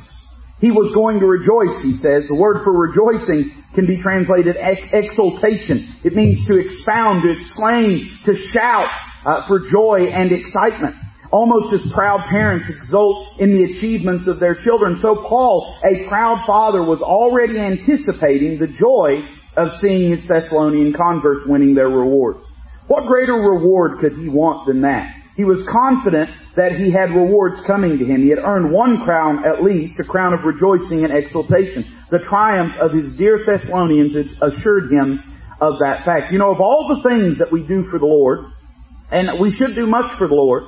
He 0.60 0.72
was 0.72 0.94
going 0.94 1.20
to 1.20 1.26
rejoice, 1.26 1.82
he 1.84 1.98
says. 2.04 2.28
The 2.28 2.36
word 2.36 2.64
for 2.64 2.76
rejoicing 2.76 3.64
can 3.76 3.88
be 3.88 4.02
translated 4.02 4.58
ex- 4.60 4.92
exultation. 4.92 5.96
It 6.04 6.16
means 6.16 6.46
to 6.48 6.60
expound, 6.60 7.24
to 7.24 7.32
exclaim, 7.32 8.20
to 8.26 8.36
shout 8.52 8.92
uh, 9.26 9.48
for 9.48 9.60
joy 9.72 10.12
and 10.12 10.32
excitement. 10.32 10.96
Almost 11.32 11.74
as 11.74 11.92
proud 11.94 12.22
parents 12.30 12.68
exult 12.68 13.40
in 13.40 13.52
the 13.52 13.72
achievements 13.72 14.28
of 14.28 14.40
their 14.40 14.56
children, 14.56 14.98
so 15.02 15.16
Paul, 15.16 15.78
a 15.86 16.08
proud 16.10 16.44
father, 16.46 16.84
was 16.84 17.02
already 17.02 17.60
anticipating 17.60 18.58
the 18.58 18.68
joy 18.68 19.24
of 19.56 19.80
seeing 19.80 20.12
his 20.12 20.28
Thessalonian 20.28 20.94
converts 20.94 21.48
winning 21.48 21.76
their 21.76 21.90
rewards. 21.90 22.40
What 22.88 23.06
greater 23.06 23.34
reward 23.34 24.00
could 24.02 24.14
he 24.14 24.28
want 24.28 24.66
than 24.68 24.82
that? 24.82 25.14
He 25.40 25.48
was 25.48 25.64
confident 25.72 26.36
that 26.60 26.76
he 26.76 26.92
had 26.92 27.16
rewards 27.16 27.64
coming 27.66 27.96
to 27.96 28.04
him. 28.04 28.28
He 28.28 28.28
had 28.28 28.44
earned 28.44 28.76
one 28.76 29.00
crown 29.08 29.48
at 29.48 29.64
least, 29.64 29.96
a 29.98 30.04
crown 30.04 30.34
of 30.34 30.44
rejoicing 30.44 31.08
and 31.08 31.16
exultation. 31.16 31.88
The 32.12 32.20
triumph 32.28 32.76
of 32.76 32.92
his 32.92 33.16
dear 33.16 33.40
Thessalonians 33.48 34.20
assured 34.44 34.92
him 34.92 35.24
of 35.62 35.80
that 35.80 36.04
fact. 36.04 36.34
You 36.34 36.40
know, 36.40 36.52
of 36.52 36.60
all 36.60 36.92
the 36.92 37.08
things 37.08 37.40
that 37.40 37.54
we 37.54 37.66
do 37.66 37.88
for 37.88 38.00
the 38.00 38.06
Lord, 38.06 38.52
and 39.16 39.40
we 39.40 39.56
should 39.56 39.76
do 39.80 39.88
much 39.88 40.12
for 40.18 40.28
the 40.28 40.36
Lord, 40.36 40.64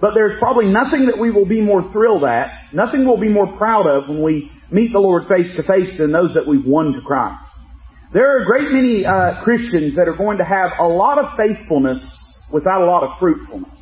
but 0.00 0.14
there's 0.14 0.36
probably 0.40 0.66
nothing 0.66 1.06
that 1.06 1.22
we 1.22 1.30
will 1.30 1.46
be 1.46 1.60
more 1.60 1.86
thrilled 1.92 2.24
at, 2.24 2.74
nothing 2.74 3.06
we'll 3.06 3.22
be 3.22 3.30
more 3.30 3.56
proud 3.56 3.86
of 3.86 4.08
when 4.08 4.20
we 4.20 4.50
meet 4.72 4.90
the 4.90 4.98
Lord 4.98 5.28
face 5.28 5.54
to 5.54 5.62
face 5.62 5.96
than 5.96 6.10
those 6.10 6.34
that 6.34 6.42
we've 6.42 6.66
won 6.66 6.90
to 6.94 7.00
Christ. 7.06 7.38
There 8.12 8.26
are 8.34 8.42
a 8.42 8.46
great 8.46 8.72
many 8.72 9.06
uh, 9.06 9.44
Christians 9.44 9.94
that 9.94 10.08
are 10.08 10.18
going 10.18 10.38
to 10.38 10.44
have 10.44 10.72
a 10.80 10.88
lot 10.90 11.22
of 11.22 11.38
faithfulness 11.38 12.02
without 12.50 12.82
a 12.82 12.86
lot 12.86 13.04
of 13.04 13.16
fruitfulness. 13.20 13.77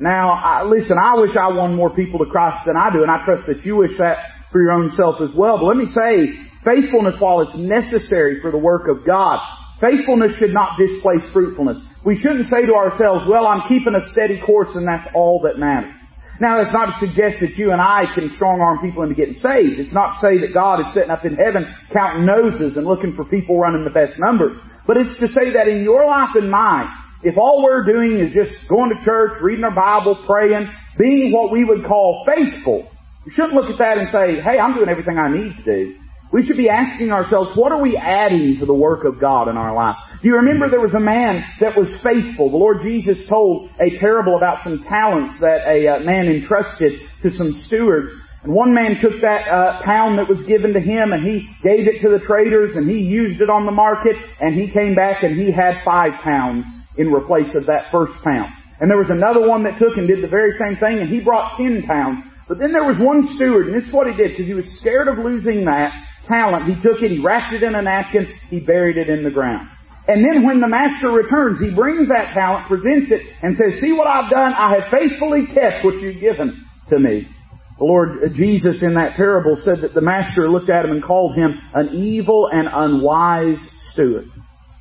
Now, 0.00 0.32
I, 0.32 0.64
listen, 0.64 0.96
I 0.96 1.20
wish 1.20 1.36
I 1.36 1.52
won 1.52 1.76
more 1.76 1.94
people 1.94 2.18
to 2.20 2.30
Christ 2.30 2.64
than 2.64 2.76
I 2.76 2.90
do, 2.90 3.02
and 3.02 3.10
I 3.10 3.22
trust 3.24 3.46
that 3.46 3.64
you 3.66 3.76
wish 3.76 3.92
that 3.98 4.48
for 4.50 4.60
your 4.60 4.72
own 4.72 4.92
self 4.96 5.20
as 5.20 5.30
well. 5.36 5.58
But 5.58 5.66
let 5.66 5.76
me 5.76 5.92
say, 5.92 6.32
faithfulness, 6.64 7.20
while 7.20 7.42
it's 7.42 7.56
necessary 7.56 8.40
for 8.40 8.50
the 8.50 8.58
work 8.58 8.88
of 8.88 9.04
God, 9.04 9.38
faithfulness 9.80 10.32
should 10.38 10.56
not 10.56 10.80
displace 10.80 11.20
fruitfulness. 11.32 11.78
We 12.04 12.16
shouldn't 12.16 12.48
say 12.48 12.64
to 12.64 12.74
ourselves, 12.74 13.28
well, 13.28 13.46
I'm 13.46 13.68
keeping 13.68 13.94
a 13.94 14.10
steady 14.12 14.40
course 14.40 14.72
and 14.74 14.88
that's 14.88 15.06
all 15.14 15.42
that 15.44 15.58
matters. 15.60 15.92
Now, 16.40 16.56
that's 16.56 16.72
not 16.72 16.96
to 16.96 17.06
suggest 17.06 17.44
that 17.44 17.60
you 17.60 17.70
and 17.70 17.80
I 17.82 18.08
can 18.14 18.32
strong 18.36 18.64
arm 18.64 18.80
people 18.80 19.02
into 19.02 19.14
getting 19.14 19.36
saved. 19.44 19.76
It's 19.76 19.92
not 19.92 20.16
to 20.16 20.18
say 20.24 20.40
that 20.40 20.54
God 20.54 20.80
is 20.80 20.88
sitting 20.94 21.10
up 21.10 21.26
in 21.26 21.36
heaven 21.36 21.68
counting 21.92 22.24
noses 22.24 22.78
and 22.80 22.86
looking 22.86 23.14
for 23.14 23.26
people 23.26 23.60
running 23.60 23.84
the 23.84 23.92
best 23.92 24.16
numbers. 24.16 24.56
But 24.86 24.96
it's 24.96 25.20
to 25.20 25.28
say 25.28 25.52
that 25.52 25.68
in 25.68 25.84
your 25.84 26.06
life 26.06 26.32
and 26.34 26.50
mine, 26.50 26.88
if 27.22 27.36
all 27.36 27.62
we're 27.62 27.84
doing 27.84 28.18
is 28.18 28.32
just 28.32 28.68
going 28.68 28.90
to 28.96 29.04
church, 29.04 29.32
reading 29.42 29.64
our 29.64 29.74
Bible, 29.74 30.24
praying, 30.26 30.70
being 30.98 31.32
what 31.32 31.52
we 31.52 31.64
would 31.64 31.84
call 31.84 32.26
faithful, 32.26 32.90
we 33.26 33.32
shouldn't 33.32 33.54
look 33.54 33.70
at 33.70 33.78
that 33.78 33.98
and 33.98 34.08
say, 34.10 34.40
hey, 34.40 34.58
I'm 34.58 34.74
doing 34.74 34.88
everything 34.88 35.18
I 35.18 35.30
need 35.30 35.56
to 35.56 35.64
do. 35.64 35.96
We 36.32 36.46
should 36.46 36.56
be 36.56 36.70
asking 36.70 37.10
ourselves, 37.10 37.50
what 37.56 37.72
are 37.72 37.82
we 37.82 37.96
adding 37.96 38.58
to 38.60 38.66
the 38.66 38.74
work 38.74 39.04
of 39.04 39.20
God 39.20 39.48
in 39.48 39.56
our 39.56 39.74
life? 39.74 39.96
Do 40.22 40.28
you 40.28 40.36
remember 40.36 40.70
there 40.70 40.80
was 40.80 40.94
a 40.94 41.00
man 41.00 41.44
that 41.60 41.76
was 41.76 41.88
faithful? 42.04 42.50
The 42.50 42.56
Lord 42.56 42.82
Jesus 42.82 43.18
told 43.28 43.68
a 43.80 43.98
parable 43.98 44.36
about 44.36 44.62
some 44.62 44.84
talents 44.88 45.34
that 45.40 45.66
a 45.66 45.88
uh, 45.88 46.00
man 46.00 46.28
entrusted 46.28 47.00
to 47.22 47.30
some 47.36 47.60
stewards. 47.66 48.12
And 48.44 48.54
one 48.54 48.72
man 48.72 49.00
took 49.02 49.20
that 49.20 49.48
uh, 49.48 49.82
pound 49.84 50.18
that 50.18 50.28
was 50.28 50.40
given 50.46 50.72
to 50.72 50.80
him 50.80 51.12
and 51.12 51.26
he 51.26 51.40
gave 51.62 51.88
it 51.88 52.00
to 52.02 52.08
the 52.08 52.24
traders 52.24 52.76
and 52.76 52.88
he 52.88 52.98
used 52.98 53.40
it 53.40 53.50
on 53.50 53.66
the 53.66 53.72
market 53.72 54.16
and 54.40 54.54
he 54.54 54.70
came 54.70 54.94
back 54.94 55.24
and 55.24 55.38
he 55.38 55.50
had 55.50 55.82
five 55.84 56.12
pounds 56.22 56.64
in 56.96 57.12
replace 57.12 57.54
of 57.54 57.66
that 57.66 57.90
first 57.92 58.14
pound. 58.24 58.52
And 58.80 58.90
there 58.90 58.98
was 58.98 59.10
another 59.10 59.46
one 59.46 59.64
that 59.64 59.78
took 59.78 59.96
and 59.96 60.08
did 60.08 60.24
the 60.24 60.28
very 60.28 60.52
same 60.56 60.76
thing, 60.80 61.00
and 61.00 61.08
he 61.08 61.20
brought 61.20 61.56
ten 61.56 61.82
pounds. 61.82 62.24
But 62.48 62.58
then 62.58 62.72
there 62.72 62.84
was 62.84 62.98
one 62.98 63.28
steward, 63.36 63.68
and 63.68 63.76
this 63.76 63.86
is 63.86 63.92
what 63.92 64.08
he 64.08 64.14
did, 64.16 64.32
because 64.32 64.46
he 64.46 64.54
was 64.54 64.66
scared 64.80 65.06
of 65.06 65.18
losing 65.18 65.64
that 65.66 65.92
talent. 66.26 66.66
He 66.66 66.74
took 66.82 67.02
it, 67.02 67.10
he 67.10 67.22
wrapped 67.22 67.54
it 67.54 67.62
in 67.62 67.74
a 67.74 67.82
napkin, 67.82 68.26
he 68.48 68.60
buried 68.60 68.96
it 68.96 69.08
in 69.08 69.22
the 69.22 69.30
ground. 69.30 69.68
And 70.08 70.24
then 70.24 70.44
when 70.44 70.60
the 70.60 70.66
master 70.66 71.12
returns, 71.12 71.60
he 71.60 71.70
brings 71.70 72.08
that 72.08 72.34
talent, 72.34 72.66
presents 72.66 73.12
it, 73.12 73.22
and 73.42 73.54
says, 73.54 73.80
see 73.80 73.92
what 73.92 74.08
I've 74.08 74.30
done? 74.30 74.52
I 74.52 74.80
have 74.80 74.90
faithfully 74.90 75.46
kept 75.46 75.84
what 75.84 76.00
you've 76.00 76.20
given 76.20 76.64
to 76.88 76.98
me. 76.98 77.28
The 77.78 77.84
Lord 77.84 78.24
uh, 78.24 78.28
Jesus 78.34 78.82
in 78.82 78.94
that 78.94 79.16
parable 79.16 79.56
said 79.64 79.82
that 79.82 79.94
the 79.94 80.00
master 80.00 80.48
looked 80.48 80.68
at 80.68 80.84
him 80.84 80.90
and 80.90 81.04
called 81.04 81.36
him 81.36 81.54
an 81.74 81.94
evil 81.94 82.48
and 82.50 82.66
unwise 82.66 83.58
steward. 83.92 84.26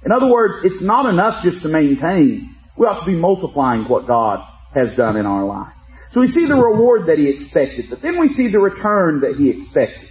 In 0.06 0.12
other 0.12 0.28
words, 0.28 0.64
it's 0.64 0.82
not 0.82 1.06
enough 1.06 1.44
just 1.44 1.62
to 1.64 1.68
maintain. 1.68 2.56
We 2.78 2.86
ought 2.86 3.02
to 3.02 3.06
be 3.06 3.18
multiplying 3.18 3.84
what 3.90 4.08
God 4.08 4.40
has 4.74 4.96
done 4.96 5.18
in 5.18 5.26
our 5.26 5.46
life. 5.46 5.74
So 6.14 6.22
we 6.22 6.32
see 6.32 6.46
the 6.48 6.56
reward 6.56 7.08
that 7.08 7.18
he 7.18 7.30
expected, 7.30 7.86
but 7.90 8.02
then 8.02 8.20
we 8.20 8.30
see 8.34 8.52
the 8.52 8.60
return 8.60 9.22
that 9.22 9.36
he 9.38 9.50
expected. 9.50 10.10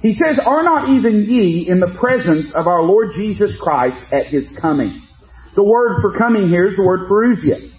He 0.00 0.12
says, 0.12 0.38
Are 0.44 0.62
not 0.62 0.90
even 0.90 1.24
ye 1.28 1.66
in 1.68 1.80
the 1.80 1.96
presence 2.00 2.52
of 2.54 2.66
our 2.66 2.82
Lord 2.82 3.12
Jesus 3.16 3.50
Christ 3.60 3.98
at 4.12 4.26
his 4.28 4.44
coming? 4.60 5.02
The 5.56 5.64
word 5.64 6.00
for 6.00 6.18
coming 6.18 6.48
here 6.48 6.68
is 6.68 6.76
the 6.76 6.82
word 6.82 7.08
parousia. 7.08 7.72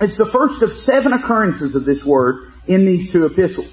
It's 0.00 0.16
the 0.16 0.30
first 0.32 0.62
of 0.62 0.70
seven 0.84 1.12
occurrences 1.12 1.74
of 1.74 1.84
this 1.84 2.04
word 2.04 2.52
in 2.66 2.86
these 2.86 3.12
two 3.12 3.24
epistles. 3.26 3.72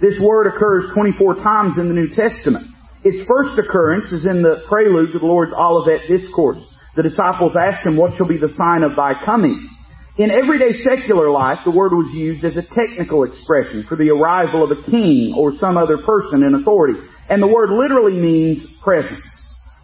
This 0.00 0.18
word 0.20 0.48
occurs 0.48 0.92
24 0.94 1.36
times 1.36 1.78
in 1.78 1.88
the 1.88 1.94
New 1.94 2.08
Testament. 2.08 2.66
Its 3.04 3.26
first 3.26 3.58
occurrence 3.58 4.12
is 4.12 4.26
in 4.26 4.42
the 4.42 4.64
prelude 4.68 5.12
to 5.12 5.18
the 5.18 5.26
Lord's 5.26 5.52
Olivet 5.52 6.08
Discourse. 6.08 6.62
The 6.94 7.02
disciples 7.02 7.56
asked 7.56 7.86
him, 7.86 7.96
what 7.96 8.16
shall 8.16 8.28
be 8.28 8.36
the 8.36 8.52
sign 8.56 8.82
of 8.82 8.96
thy 8.96 9.14
coming? 9.24 9.68
In 10.18 10.30
everyday 10.30 10.82
secular 10.82 11.30
life, 11.30 11.60
the 11.64 11.70
word 11.70 11.92
was 11.92 12.12
used 12.12 12.44
as 12.44 12.56
a 12.56 12.68
technical 12.74 13.24
expression 13.24 13.86
for 13.88 13.96
the 13.96 14.10
arrival 14.10 14.62
of 14.62 14.70
a 14.70 14.90
king 14.90 15.34
or 15.36 15.56
some 15.56 15.78
other 15.78 15.98
person 16.04 16.42
in 16.42 16.54
authority. 16.54 17.00
And 17.30 17.42
the 17.42 17.46
word 17.46 17.70
literally 17.70 18.20
means 18.20 18.62
presence. 18.82 19.24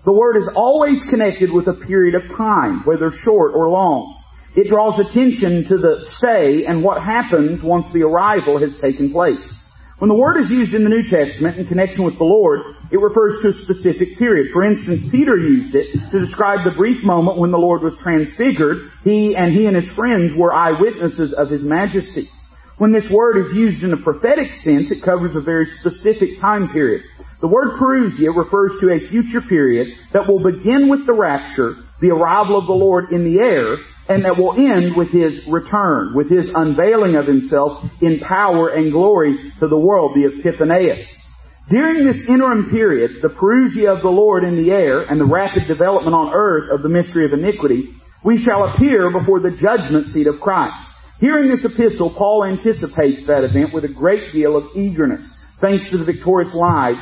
The 0.04 0.12
word 0.12 0.36
is 0.36 0.48
always 0.54 1.02
connected 1.08 1.50
with 1.50 1.66
a 1.66 1.80
period 1.86 2.14
of 2.14 2.36
time, 2.36 2.82
whether 2.84 3.10
short 3.24 3.52
or 3.54 3.70
long. 3.70 4.16
It 4.54 4.68
draws 4.68 5.00
attention 5.00 5.64
to 5.68 5.78
the 5.78 6.10
stay 6.18 6.66
and 6.66 6.82
what 6.82 7.02
happens 7.02 7.62
once 7.62 7.86
the 7.94 8.02
arrival 8.02 8.60
has 8.60 8.78
taken 8.82 9.12
place. 9.12 9.40
When 9.98 10.08
the 10.08 10.14
word 10.14 10.38
is 10.44 10.50
used 10.50 10.74
in 10.74 10.84
the 10.84 10.90
New 10.90 11.02
Testament 11.10 11.58
in 11.58 11.66
connection 11.66 12.04
with 12.04 12.18
the 12.18 12.24
Lord, 12.24 12.60
it 12.92 13.00
refers 13.00 13.42
to 13.42 13.48
a 13.48 13.62
specific 13.64 14.16
period. 14.16 14.52
For 14.52 14.62
instance, 14.62 15.10
Peter 15.10 15.36
used 15.36 15.74
it 15.74 15.90
to 16.12 16.20
describe 16.24 16.62
the 16.62 16.76
brief 16.76 17.02
moment 17.02 17.38
when 17.38 17.50
the 17.50 17.58
Lord 17.58 17.82
was 17.82 17.98
transfigured. 18.00 18.92
He 19.02 19.34
and 19.34 19.52
he 19.52 19.66
and 19.66 19.74
his 19.74 19.90
friends 19.96 20.38
were 20.38 20.54
eyewitnesses 20.54 21.34
of 21.34 21.50
his 21.50 21.62
majesty. 21.64 22.30
When 22.78 22.92
this 22.92 23.10
word 23.10 23.44
is 23.44 23.56
used 23.56 23.82
in 23.82 23.92
a 23.92 23.96
prophetic 23.96 24.54
sense, 24.62 24.92
it 24.92 25.02
covers 25.02 25.34
a 25.34 25.40
very 25.40 25.66
specific 25.80 26.40
time 26.40 26.70
period. 26.70 27.02
The 27.40 27.48
word 27.48 27.80
parousia 27.80 28.30
refers 28.30 28.78
to 28.80 28.90
a 28.94 29.10
future 29.10 29.42
period 29.48 29.88
that 30.12 30.28
will 30.28 30.38
begin 30.38 30.88
with 30.88 31.06
the 31.06 31.12
rapture, 31.12 31.74
the 32.00 32.10
arrival 32.10 32.58
of 32.58 32.66
the 32.66 32.72
Lord 32.72 33.12
in 33.12 33.24
the 33.24 33.40
air, 33.40 33.76
and 34.08 34.24
that 34.24 34.38
will 34.38 34.54
end 34.54 34.96
with 34.96 35.08
His 35.10 35.46
return, 35.48 36.14
with 36.14 36.30
His 36.30 36.48
unveiling 36.54 37.16
of 37.16 37.26
Himself 37.26 37.84
in 38.00 38.20
power 38.20 38.68
and 38.68 38.92
glory 38.92 39.36
to 39.60 39.68
the 39.68 39.78
world, 39.78 40.12
the 40.14 40.30
Epiphanias. 40.30 41.06
During 41.70 42.06
this 42.06 42.26
interim 42.28 42.70
period, 42.70 43.20
the 43.20 43.28
parousia 43.28 43.94
of 43.94 44.02
the 44.02 44.08
Lord 44.08 44.44
in 44.44 44.56
the 44.56 44.70
air 44.70 45.02
and 45.02 45.20
the 45.20 45.26
rapid 45.26 45.68
development 45.68 46.14
on 46.14 46.32
earth 46.32 46.70
of 46.72 46.82
the 46.82 46.88
mystery 46.88 47.26
of 47.26 47.34
iniquity, 47.34 47.90
we 48.24 48.42
shall 48.42 48.64
appear 48.64 49.10
before 49.10 49.40
the 49.40 49.56
judgment 49.60 50.08
seat 50.14 50.26
of 50.26 50.40
Christ. 50.40 50.76
Here 51.20 51.38
in 51.38 51.50
this 51.50 51.64
epistle, 51.64 52.14
Paul 52.16 52.44
anticipates 52.44 53.26
that 53.26 53.44
event 53.44 53.74
with 53.74 53.84
a 53.84 53.92
great 53.92 54.32
deal 54.32 54.56
of 54.56 54.76
eagerness, 54.76 55.28
thanks 55.60 55.90
to 55.90 55.98
the 55.98 56.04
victorious 56.04 56.54
lives 56.54 57.00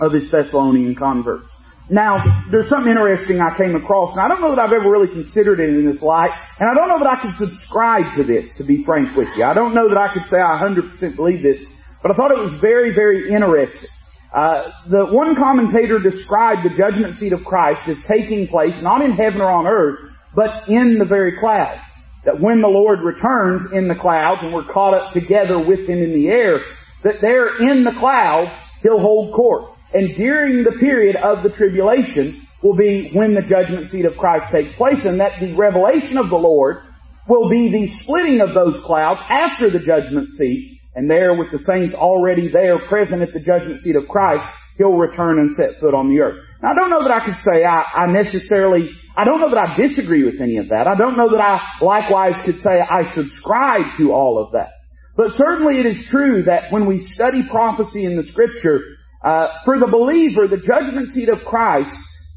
of 0.00 0.12
his 0.12 0.30
Thessalonian 0.30 0.94
converts. 0.94 1.49
Now, 1.90 2.22
there's 2.52 2.68
something 2.70 2.88
interesting 2.88 3.42
I 3.42 3.58
came 3.58 3.74
across, 3.74 4.14
and 4.14 4.22
I 4.22 4.28
don't 4.28 4.40
know 4.40 4.54
that 4.54 4.62
I've 4.62 4.72
ever 4.72 4.88
really 4.88 5.10
considered 5.10 5.58
it 5.58 5.74
in 5.74 5.90
this 5.90 6.00
light, 6.00 6.30
and 6.60 6.70
I 6.70 6.74
don't 6.74 6.86
know 6.86 7.02
that 7.02 7.10
I 7.10 7.18
can 7.20 7.34
subscribe 7.34 8.14
to 8.16 8.22
this, 8.22 8.46
to 8.58 8.64
be 8.64 8.84
frank 8.84 9.16
with 9.16 9.26
you. 9.34 9.42
I 9.42 9.54
don't 9.54 9.74
know 9.74 9.88
that 9.90 9.98
I 9.98 10.14
could 10.14 10.22
say 10.30 10.38
I 10.38 10.62
100% 10.62 11.16
believe 11.16 11.42
this, 11.42 11.58
but 12.00 12.12
I 12.12 12.14
thought 12.14 12.30
it 12.30 12.38
was 12.38 12.60
very, 12.60 12.94
very 12.94 13.34
interesting. 13.34 13.90
Uh, 14.30 14.70
the 14.88 15.06
one 15.10 15.34
commentator 15.34 15.98
described 15.98 16.62
the 16.62 16.78
judgment 16.78 17.18
seat 17.18 17.32
of 17.32 17.42
Christ 17.42 17.82
as 17.88 17.96
taking 18.06 18.46
place 18.46 18.78
not 18.78 19.02
in 19.02 19.10
heaven 19.10 19.40
or 19.40 19.50
on 19.50 19.66
earth, 19.66 19.98
but 20.36 20.68
in 20.68 20.96
the 20.96 21.04
very 21.04 21.40
clouds. 21.40 21.82
That 22.24 22.40
when 22.40 22.60
the 22.62 22.68
Lord 22.68 23.00
returns 23.02 23.72
in 23.72 23.88
the 23.88 23.96
clouds 23.96 24.42
and 24.44 24.54
we're 24.54 24.70
caught 24.72 24.94
up 24.94 25.12
together 25.12 25.58
with 25.58 25.88
Him 25.88 25.98
in 25.98 26.14
the 26.14 26.28
air, 26.28 26.60
that 27.02 27.18
there 27.20 27.58
in 27.58 27.82
the 27.82 27.98
clouds 27.98 28.52
He'll 28.82 29.00
hold 29.00 29.34
court. 29.34 29.74
And 29.92 30.16
during 30.16 30.64
the 30.64 30.78
period 30.78 31.16
of 31.16 31.42
the 31.42 31.50
tribulation 31.50 32.46
will 32.62 32.76
be 32.76 33.10
when 33.12 33.34
the 33.34 33.42
judgment 33.42 33.90
seat 33.90 34.04
of 34.04 34.16
Christ 34.16 34.52
takes 34.52 34.76
place 34.76 35.04
and 35.04 35.20
that 35.20 35.40
the 35.40 35.54
revelation 35.56 36.18
of 36.18 36.30
the 36.30 36.36
Lord 36.36 36.82
will 37.28 37.48
be 37.48 37.70
the 37.70 38.02
splitting 38.02 38.40
of 38.40 38.54
those 38.54 38.82
clouds 38.84 39.20
after 39.28 39.70
the 39.70 39.78
judgment 39.78 40.30
seat 40.38 40.80
and 40.94 41.08
there 41.08 41.34
with 41.34 41.48
the 41.52 41.58
saints 41.58 41.94
already 41.94 42.50
there 42.52 42.78
present 42.88 43.22
at 43.22 43.32
the 43.32 43.40
judgment 43.40 43.80
seat 43.82 43.96
of 43.96 44.08
Christ, 44.08 44.44
He'll 44.76 44.96
return 44.96 45.38
and 45.38 45.54
set 45.54 45.78
foot 45.80 45.94
on 45.94 46.08
the 46.08 46.20
earth. 46.20 46.42
Now 46.62 46.70
I 46.70 46.74
don't 46.74 46.90
know 46.90 47.02
that 47.02 47.12
I 47.12 47.24
could 47.24 47.36
say 47.44 47.64
I, 47.64 47.84
I 47.94 48.06
necessarily, 48.06 48.88
I 49.16 49.24
don't 49.24 49.40
know 49.40 49.50
that 49.50 49.58
I 49.58 49.76
disagree 49.76 50.24
with 50.24 50.40
any 50.40 50.56
of 50.56 50.70
that. 50.70 50.86
I 50.86 50.96
don't 50.96 51.16
know 51.16 51.30
that 51.30 51.40
I 51.40 51.60
likewise 51.84 52.42
could 52.44 52.60
say 52.62 52.80
I 52.80 53.12
subscribe 53.14 53.98
to 53.98 54.12
all 54.12 54.42
of 54.42 54.52
that. 54.52 54.70
But 55.16 55.32
certainly 55.36 55.80
it 55.80 55.86
is 55.86 56.06
true 56.10 56.44
that 56.44 56.72
when 56.72 56.86
we 56.86 57.06
study 57.14 57.42
prophecy 57.48 58.04
in 58.04 58.16
the 58.16 58.24
scripture, 58.32 58.80
uh, 59.22 59.46
for 59.64 59.78
the 59.78 59.86
believer, 59.86 60.48
the 60.48 60.64
judgment 60.64 61.10
seat 61.14 61.28
of 61.28 61.44
Christ, 61.44 61.92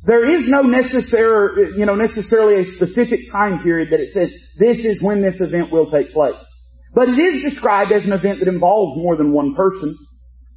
there 0.05 0.27
is 0.27 0.49
no 0.49 0.63
necessary, 0.63 1.79
you 1.79 1.85
know, 1.85 1.95
necessarily 1.95 2.67
a 2.67 2.75
specific 2.75 3.31
time 3.31 3.63
period 3.63 3.89
that 3.91 4.01
it 4.01 4.11
says 4.11 4.29
this 4.59 4.83
is 4.83 5.01
when 5.01 5.21
this 5.21 5.39
event 5.39 5.71
will 5.71 5.89
take 5.89 6.11
place. 6.11 6.35
But 6.93 7.07
it 7.07 7.15
is 7.15 7.53
described 7.53 7.91
as 7.91 8.03
an 8.03 8.11
event 8.11 8.39
that 8.39 8.51
involves 8.51 8.99
more 8.99 9.15
than 9.15 9.31
one 9.31 9.55
person. 9.55 9.97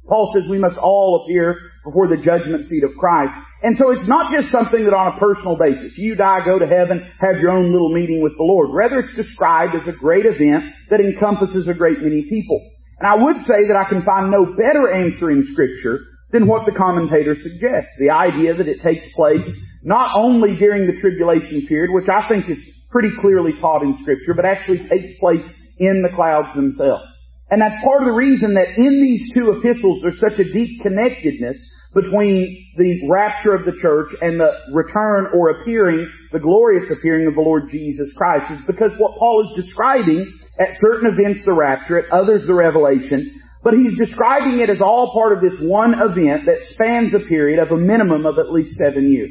Paul 0.07 0.31
says 0.35 0.49
we 0.49 0.59
must 0.59 0.77
all 0.77 1.23
appear 1.23 1.55
before 1.83 2.07
the 2.07 2.19
judgment 2.19 2.67
seat 2.67 2.83
of 2.83 2.91
Christ. 2.99 3.33
And 3.63 3.75
so 3.75 3.91
it's 3.91 4.07
not 4.07 4.31
just 4.31 4.51
something 4.51 4.83
that 4.83 4.93
on 4.93 5.15
a 5.15 5.19
personal 5.19 5.57
basis, 5.57 5.97
you 5.97 6.15
die, 6.15 6.43
go 6.45 6.59
to 6.59 6.67
heaven, 6.67 7.03
have 7.19 7.39
your 7.41 7.51
own 7.51 7.71
little 7.71 7.91
meeting 7.91 8.21
with 8.21 8.35
the 8.37 8.43
Lord. 8.43 8.69
Rather 8.71 8.99
it's 8.99 9.15
described 9.15 9.75
as 9.75 9.87
a 9.87 9.97
great 9.97 10.25
event 10.25 10.75
that 10.91 10.99
encompasses 10.99 11.67
a 11.67 11.73
great 11.73 11.99
many 11.99 12.27
people. 12.29 12.59
And 12.99 13.07
I 13.07 13.15
would 13.15 13.43
say 13.47 13.67
that 13.67 13.79
I 13.79 13.87
can 13.89 14.03
find 14.03 14.31
no 14.31 14.55
better 14.55 14.91
answer 14.91 15.31
in 15.31 15.47
scripture 15.51 15.99
than 16.31 16.47
what 16.47 16.65
the 16.65 16.71
commentator 16.71 17.35
suggests. 17.35 17.91
The 17.99 18.11
idea 18.11 18.55
that 18.55 18.67
it 18.67 18.81
takes 18.83 19.05
place 19.13 19.47
not 19.83 20.11
only 20.15 20.57
during 20.57 20.87
the 20.87 20.99
tribulation 20.99 21.65
period, 21.67 21.91
which 21.93 22.09
I 22.09 22.27
think 22.27 22.49
is 22.49 22.57
pretty 22.89 23.11
clearly 23.19 23.53
taught 23.61 23.83
in 23.83 23.97
scripture, 24.01 24.33
but 24.33 24.45
actually 24.45 24.87
takes 24.87 25.17
place 25.19 25.45
in 25.79 26.03
the 26.03 26.15
clouds 26.15 26.53
themselves. 26.55 27.03
And 27.49 27.61
that's 27.61 27.81
part 27.83 28.01
of 28.01 28.07
the 28.07 28.13
reason 28.13 28.55
that 28.55 28.75
in 28.75 29.01
these 29.01 29.31
two 29.33 29.51
epistles 29.51 30.01
there's 30.01 30.19
such 30.19 30.39
a 30.39 30.51
deep 30.51 30.81
connectedness 30.81 31.57
between 31.93 32.67
the 32.77 33.07
rapture 33.09 33.55
of 33.55 33.63
the 33.63 33.77
church 33.81 34.11
and 34.21 34.39
the 34.39 34.51
return 34.73 35.27
or 35.33 35.61
appearing, 35.61 36.05
the 36.33 36.39
glorious 36.39 36.91
appearing 36.91 37.27
of 37.27 37.35
the 37.35 37.41
Lord 37.41 37.71
Jesus 37.71 38.11
Christ 38.17 38.51
is 38.51 38.59
because 38.67 38.91
what 38.97 39.17
Paul 39.17 39.47
is 39.47 39.63
describing 39.63 40.27
at 40.59 40.75
certain 40.81 41.07
events 41.07 41.45
the 41.45 41.53
rapture, 41.53 41.99
at 41.99 42.11
others 42.11 42.45
the 42.45 42.53
revelation, 42.53 43.31
but 43.67 43.75
he's 43.75 43.99
describing 43.99 44.63
it 44.63 44.69
as 44.69 44.79
all 44.79 45.11
part 45.11 45.35
of 45.35 45.43
this 45.43 45.59
one 45.59 45.91
event 45.91 46.47
that 46.47 46.63
spans 46.71 47.11
a 47.11 47.19
period 47.27 47.59
of 47.59 47.67
a 47.67 47.75
minimum 47.75 48.25
of 48.25 48.39
at 48.39 48.47
least 48.47 48.79
seven 48.79 49.11
years. 49.11 49.27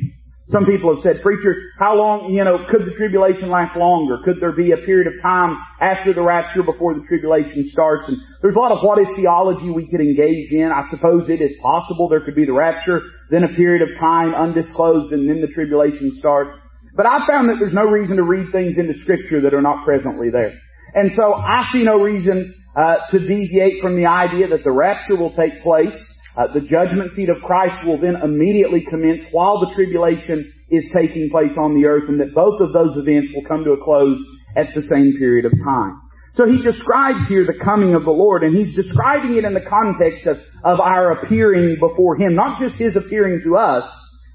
Some 0.52 0.66
people 0.66 0.92
have 0.92 1.02
said, 1.02 1.22
preacher, 1.22 1.56
how 1.80 1.96
long, 1.96 2.34
you 2.36 2.44
know, 2.44 2.68
could 2.68 2.84
the 2.84 2.92
tribulation 3.00 3.48
last 3.48 3.80
longer? 3.80 4.20
Could 4.28 4.36
there 4.38 4.52
be 4.52 4.72
a 4.72 4.84
period 4.84 5.08
of 5.08 5.22
time 5.24 5.56
after 5.80 6.12
the 6.12 6.20
rapture 6.20 6.62
before 6.62 6.92
the 6.92 7.08
tribulation 7.08 7.70
starts? 7.72 8.12
And 8.12 8.20
there's 8.42 8.54
a 8.54 8.58
lot 8.58 8.76
of 8.76 8.84
what 8.84 9.00
if 9.00 9.08
theology 9.16 9.72
we 9.72 9.88
could 9.88 10.04
engage 10.04 10.52
in. 10.52 10.68
I 10.68 10.84
suppose 10.92 11.30
it 11.32 11.40
is 11.40 11.56
possible 11.62 12.10
there 12.10 12.20
could 12.20 12.36
be 12.36 12.44
the 12.44 12.52
rapture, 12.52 13.00
then 13.30 13.42
a 13.42 13.56
period 13.56 13.88
of 13.88 13.96
time 13.98 14.34
undisclosed, 14.34 15.16
and 15.16 15.24
then 15.24 15.40
the 15.40 15.48
tribulation 15.48 16.12
starts. 16.20 16.60
But 16.92 17.06
I 17.06 17.24
found 17.24 17.48
that 17.48 17.56
there's 17.56 17.72
no 17.72 17.88
reason 17.88 18.20
to 18.20 18.22
read 18.22 18.52
things 18.52 18.76
into 18.76 19.00
scripture 19.00 19.40
that 19.48 19.54
are 19.54 19.64
not 19.64 19.86
presently 19.86 20.28
there. 20.28 20.60
And 20.92 21.12
so 21.16 21.32
I 21.32 21.70
see 21.72 21.84
no 21.84 21.96
reason 22.04 22.52
uh, 22.76 22.96
to 23.10 23.18
deviate 23.18 23.80
from 23.80 23.96
the 23.96 24.06
idea 24.06 24.48
that 24.48 24.62
the 24.62 24.70
rapture 24.70 25.16
will 25.16 25.34
take 25.34 25.62
place. 25.62 25.96
Uh, 26.36 26.52
the 26.52 26.60
judgment 26.60 27.10
seat 27.12 27.30
of 27.30 27.42
Christ 27.42 27.86
will 27.86 27.98
then 27.98 28.16
immediately 28.22 28.84
commence 28.84 29.24
while 29.32 29.60
the 29.60 29.72
tribulation 29.74 30.52
is 30.70 30.84
taking 30.94 31.30
place 31.30 31.56
on 31.58 31.74
the 31.74 31.86
earth 31.86 32.08
and 32.08 32.20
that 32.20 32.34
both 32.34 32.60
of 32.60 32.72
those 32.72 32.96
events 32.96 33.32
will 33.34 33.48
come 33.48 33.64
to 33.64 33.72
a 33.72 33.82
close 33.82 34.18
at 34.56 34.66
the 34.74 34.82
same 34.82 35.14
period 35.18 35.46
of 35.46 35.52
time. 35.64 36.02
So 36.34 36.44
he 36.44 36.60
describes 36.60 37.26
here 37.28 37.46
the 37.46 37.58
coming 37.64 37.94
of 37.94 38.04
the 38.04 38.10
Lord 38.10 38.42
and 38.42 38.54
he's 38.54 38.76
describing 38.76 39.38
it 39.38 39.44
in 39.44 39.54
the 39.54 39.64
context 39.64 40.26
of, 40.26 40.36
of 40.62 40.80
our 40.80 41.12
appearing 41.12 41.78
before 41.80 42.16
Him. 42.16 42.34
Not 42.34 42.60
just 42.60 42.74
His 42.74 42.94
appearing 42.94 43.40
to 43.44 43.56
us, 43.56 43.84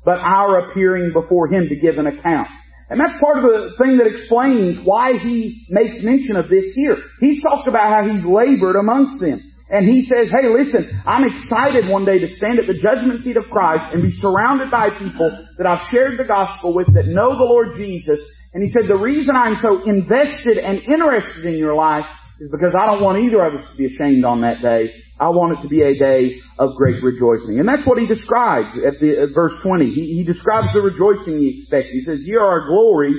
but 0.04 0.18
our 0.18 0.72
appearing 0.72 1.14
before 1.14 1.48
Him 1.48 1.70
to 1.70 1.76
give 1.76 2.00
an 2.00 2.08
account. 2.08 2.48
And 2.92 3.00
that's 3.00 3.16
part 3.24 3.40
of 3.40 3.48
the 3.48 3.72
thing 3.80 3.96
that 4.04 4.12
explains 4.12 4.84
why 4.84 5.16
he 5.16 5.64
makes 5.72 6.04
mention 6.04 6.36
of 6.36 6.52
this 6.52 6.76
here. 6.76 7.00
He's 7.22 7.42
talked 7.42 7.70
about 7.72 7.88
how 7.88 8.04
he's 8.04 8.28
labored 8.28 8.76
amongst 8.76 9.24
them. 9.24 9.40
And 9.72 9.88
he 9.88 10.04
says, 10.04 10.28
hey 10.28 10.52
listen, 10.52 10.92
I'm 11.08 11.24
excited 11.24 11.88
one 11.88 12.04
day 12.04 12.20
to 12.20 12.36
stand 12.36 12.60
at 12.60 12.68
the 12.68 12.76
judgment 12.76 13.24
seat 13.24 13.38
of 13.38 13.48
Christ 13.48 13.96
and 13.96 14.04
be 14.04 14.12
surrounded 14.20 14.70
by 14.70 14.90
people 15.00 15.32
that 15.58 15.66
I've 15.66 15.88
shared 15.88 16.20
the 16.20 16.28
gospel 16.28 16.76
with 16.76 16.92
that 16.94 17.08
know 17.08 17.32
the 17.40 17.48
Lord 17.48 17.80
Jesus. 17.80 18.20
And 18.54 18.62
he 18.62 18.68
said, 18.68 18.92
the 18.92 19.00
reason 19.00 19.38
I'm 19.40 19.56
so 19.64 19.88
invested 19.88 20.60
and 20.60 20.84
interested 20.84 21.46
in 21.46 21.56
your 21.56 21.74
life 21.74 22.04
is 22.42 22.50
because 22.50 22.74
I 22.74 22.90
don't 22.90 23.06
want 23.06 23.22
either 23.22 23.38
of 23.46 23.62
us 23.62 23.70
to 23.70 23.78
be 23.78 23.86
ashamed 23.86 24.26
on 24.26 24.42
that 24.42 24.66
day. 24.66 24.90
I 25.22 25.30
want 25.30 25.60
it 25.60 25.62
to 25.62 25.70
be 25.70 25.86
a 25.86 25.94
day 25.94 26.42
of 26.58 26.74
great 26.74 26.98
rejoicing. 27.04 27.62
And 27.62 27.70
that's 27.70 27.86
what 27.86 28.02
he 28.02 28.10
describes 28.10 28.74
at, 28.82 28.98
the, 28.98 29.30
at 29.30 29.38
verse 29.38 29.54
20. 29.62 29.86
He, 29.94 30.18
he 30.18 30.24
describes 30.26 30.74
the 30.74 30.82
rejoicing 30.82 31.38
he 31.38 31.62
expects. 31.62 31.94
He 31.94 32.02
says, 32.02 32.26
Ye 32.26 32.34
are 32.34 32.50
our 32.50 32.66
glory 32.66 33.14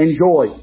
and 0.00 0.16
joy. 0.16 0.56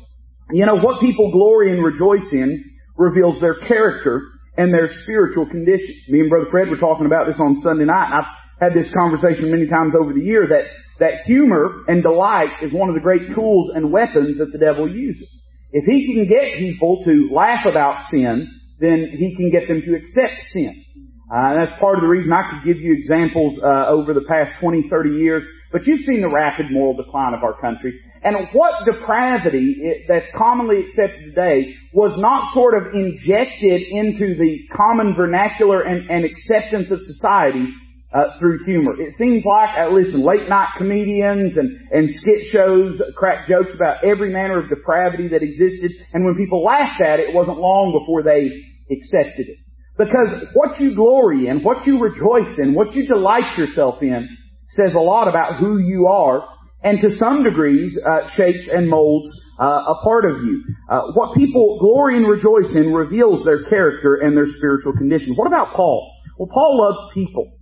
You 0.50 0.66
know, 0.66 0.82
what 0.82 1.02
people 1.02 1.30
glory 1.32 1.70
and 1.70 1.86
rejoice 1.86 2.26
in 2.34 2.66
reveals 2.98 3.40
their 3.40 3.54
character 3.70 4.26
and 4.58 4.74
their 4.74 4.90
spiritual 5.04 5.46
condition. 5.46 5.94
Me 6.10 6.22
and 6.22 6.30
Brother 6.32 6.50
Fred 6.50 6.70
were 6.74 6.82
talking 6.82 7.06
about 7.06 7.28
this 7.28 7.38
on 7.40 7.62
Sunday 7.62 7.86
night. 7.86 8.10
I've 8.10 8.34
had 8.58 8.74
this 8.74 8.92
conversation 8.92 9.52
many 9.52 9.68
times 9.68 9.94
over 9.94 10.14
the 10.14 10.26
year 10.26 10.50
that, 10.50 10.66
that 10.98 11.30
humor 11.30 11.86
and 11.88 12.02
delight 12.02 12.58
is 12.64 12.74
one 12.74 12.90
of 12.90 12.96
the 12.96 13.06
great 13.06 13.36
tools 13.36 13.70
and 13.76 13.94
weapons 13.94 14.40
that 14.40 14.50
the 14.52 14.58
devil 14.58 14.90
uses. 14.90 15.30
If 15.72 15.86
he 15.86 16.14
can 16.14 16.28
get 16.28 16.58
people 16.58 17.04
to 17.06 17.30
laugh 17.32 17.66
about 17.70 18.10
sin, 18.10 18.50
then 18.80 19.08
he 19.18 19.36
can 19.36 19.52
get 19.52 19.68
them 19.68 19.82
to 19.86 19.96
accept 19.96 20.50
sin. 20.54 20.84
Uh, 21.30 21.54
that's 21.54 21.80
part 21.80 21.98
of 21.98 22.02
the 22.02 22.08
reason 22.08 22.34
I 22.34 22.50
could 22.50 22.66
give 22.66 22.82
you 22.82 22.96
examples 22.98 23.60
uh, 23.62 23.88
over 23.88 24.16
the 24.16 24.26
past 24.28 24.60
20, 24.60 24.90
30 24.90 25.10
years. 25.12 25.44
But 25.72 25.86
you've 25.86 26.02
seen 26.02 26.22
the 26.22 26.30
rapid 26.30 26.72
moral 26.72 26.96
decline 26.96 27.36
of 27.36 27.44
our 27.44 27.54
country. 27.62 27.94
And 28.24 28.36
what 28.52 28.84
depravity 28.86 30.06
that's 30.08 30.28
commonly 30.36 30.88
accepted 30.88 31.26
today 31.26 31.76
was 31.94 32.18
not 32.18 32.52
sort 32.56 32.74
of 32.76 32.94
injected 32.96 33.84
into 33.92 34.36
the 34.36 34.66
common 34.76 35.14
vernacular 35.16 35.82
and, 35.82 36.10
and 36.10 36.26
acceptance 36.26 36.90
of 36.90 37.00
society 37.02 37.68
uh, 38.14 38.40
through 38.40 38.64
humor. 38.66 39.00
It 39.00 39.14
seems 39.18 39.46
like, 39.46 39.78
uh, 39.78 39.90
listen, 39.90 40.26
late 40.26 40.50
night 40.50 40.70
comedians 40.78 41.58
and, 41.58 41.80
and 41.92 42.10
skit 42.22 42.52
shows 42.52 43.02
crack 43.16 43.48
jokes 43.48 43.74
about 43.74 44.04
every 44.04 44.32
manner 44.32 44.60
of 44.60 44.70
depravity 44.70 45.30
that 45.30 45.44
existed, 45.44 45.92
and 46.14 46.26
when 46.26 46.36
people 46.36 46.64
laughed 46.64 47.02
at 47.02 47.20
it, 47.20 47.30
it 47.30 47.36
wasn't 47.36 47.58
long 47.58 47.94
before 47.94 48.24
they 48.24 48.50
accepted 48.92 49.48
it. 49.48 49.58
Because 49.98 50.48
what 50.54 50.80
you 50.80 50.96
glory 50.96 51.48
in, 51.48 51.62
what 51.62 51.86
you 51.86 52.00
rejoice 52.00 52.58
in, 52.58 52.74
what 52.74 52.96
you 52.96 53.06
delight 53.06 53.58
yourself 53.58 54.02
in, 54.02 54.28
says 54.70 54.94
a 54.96 55.00
lot 55.00 55.28
about 55.28 55.58
who 55.60 55.78
you 55.78 56.08
are, 56.08 56.48
and 56.82 57.02
to 57.02 57.18
some 57.18 57.44
degrees 57.44 57.98
uh, 58.10 58.30
shapes 58.36 58.66
and 58.72 58.90
molds 58.90 59.30
uh, 59.60 59.66
a 59.66 59.96
part 60.04 60.24
of 60.24 60.42
you. 60.42 60.64
Uh, 60.90 61.02
what 61.14 61.36
people 61.36 61.78
glory 61.80 62.16
and 62.16 62.28
rejoice 62.28 62.74
in 62.74 62.94
reveals 62.94 63.44
their 63.44 63.66
character 63.66 64.16
and 64.16 64.38
their 64.38 64.48
spiritual 64.58 64.94
condition. 64.94 65.36
What 65.36 65.48
about 65.48 65.76
Paul? 65.76 66.10
Well, 66.38 66.50
Paul 66.52 66.78
loved 66.78 67.14
people. 67.14 67.59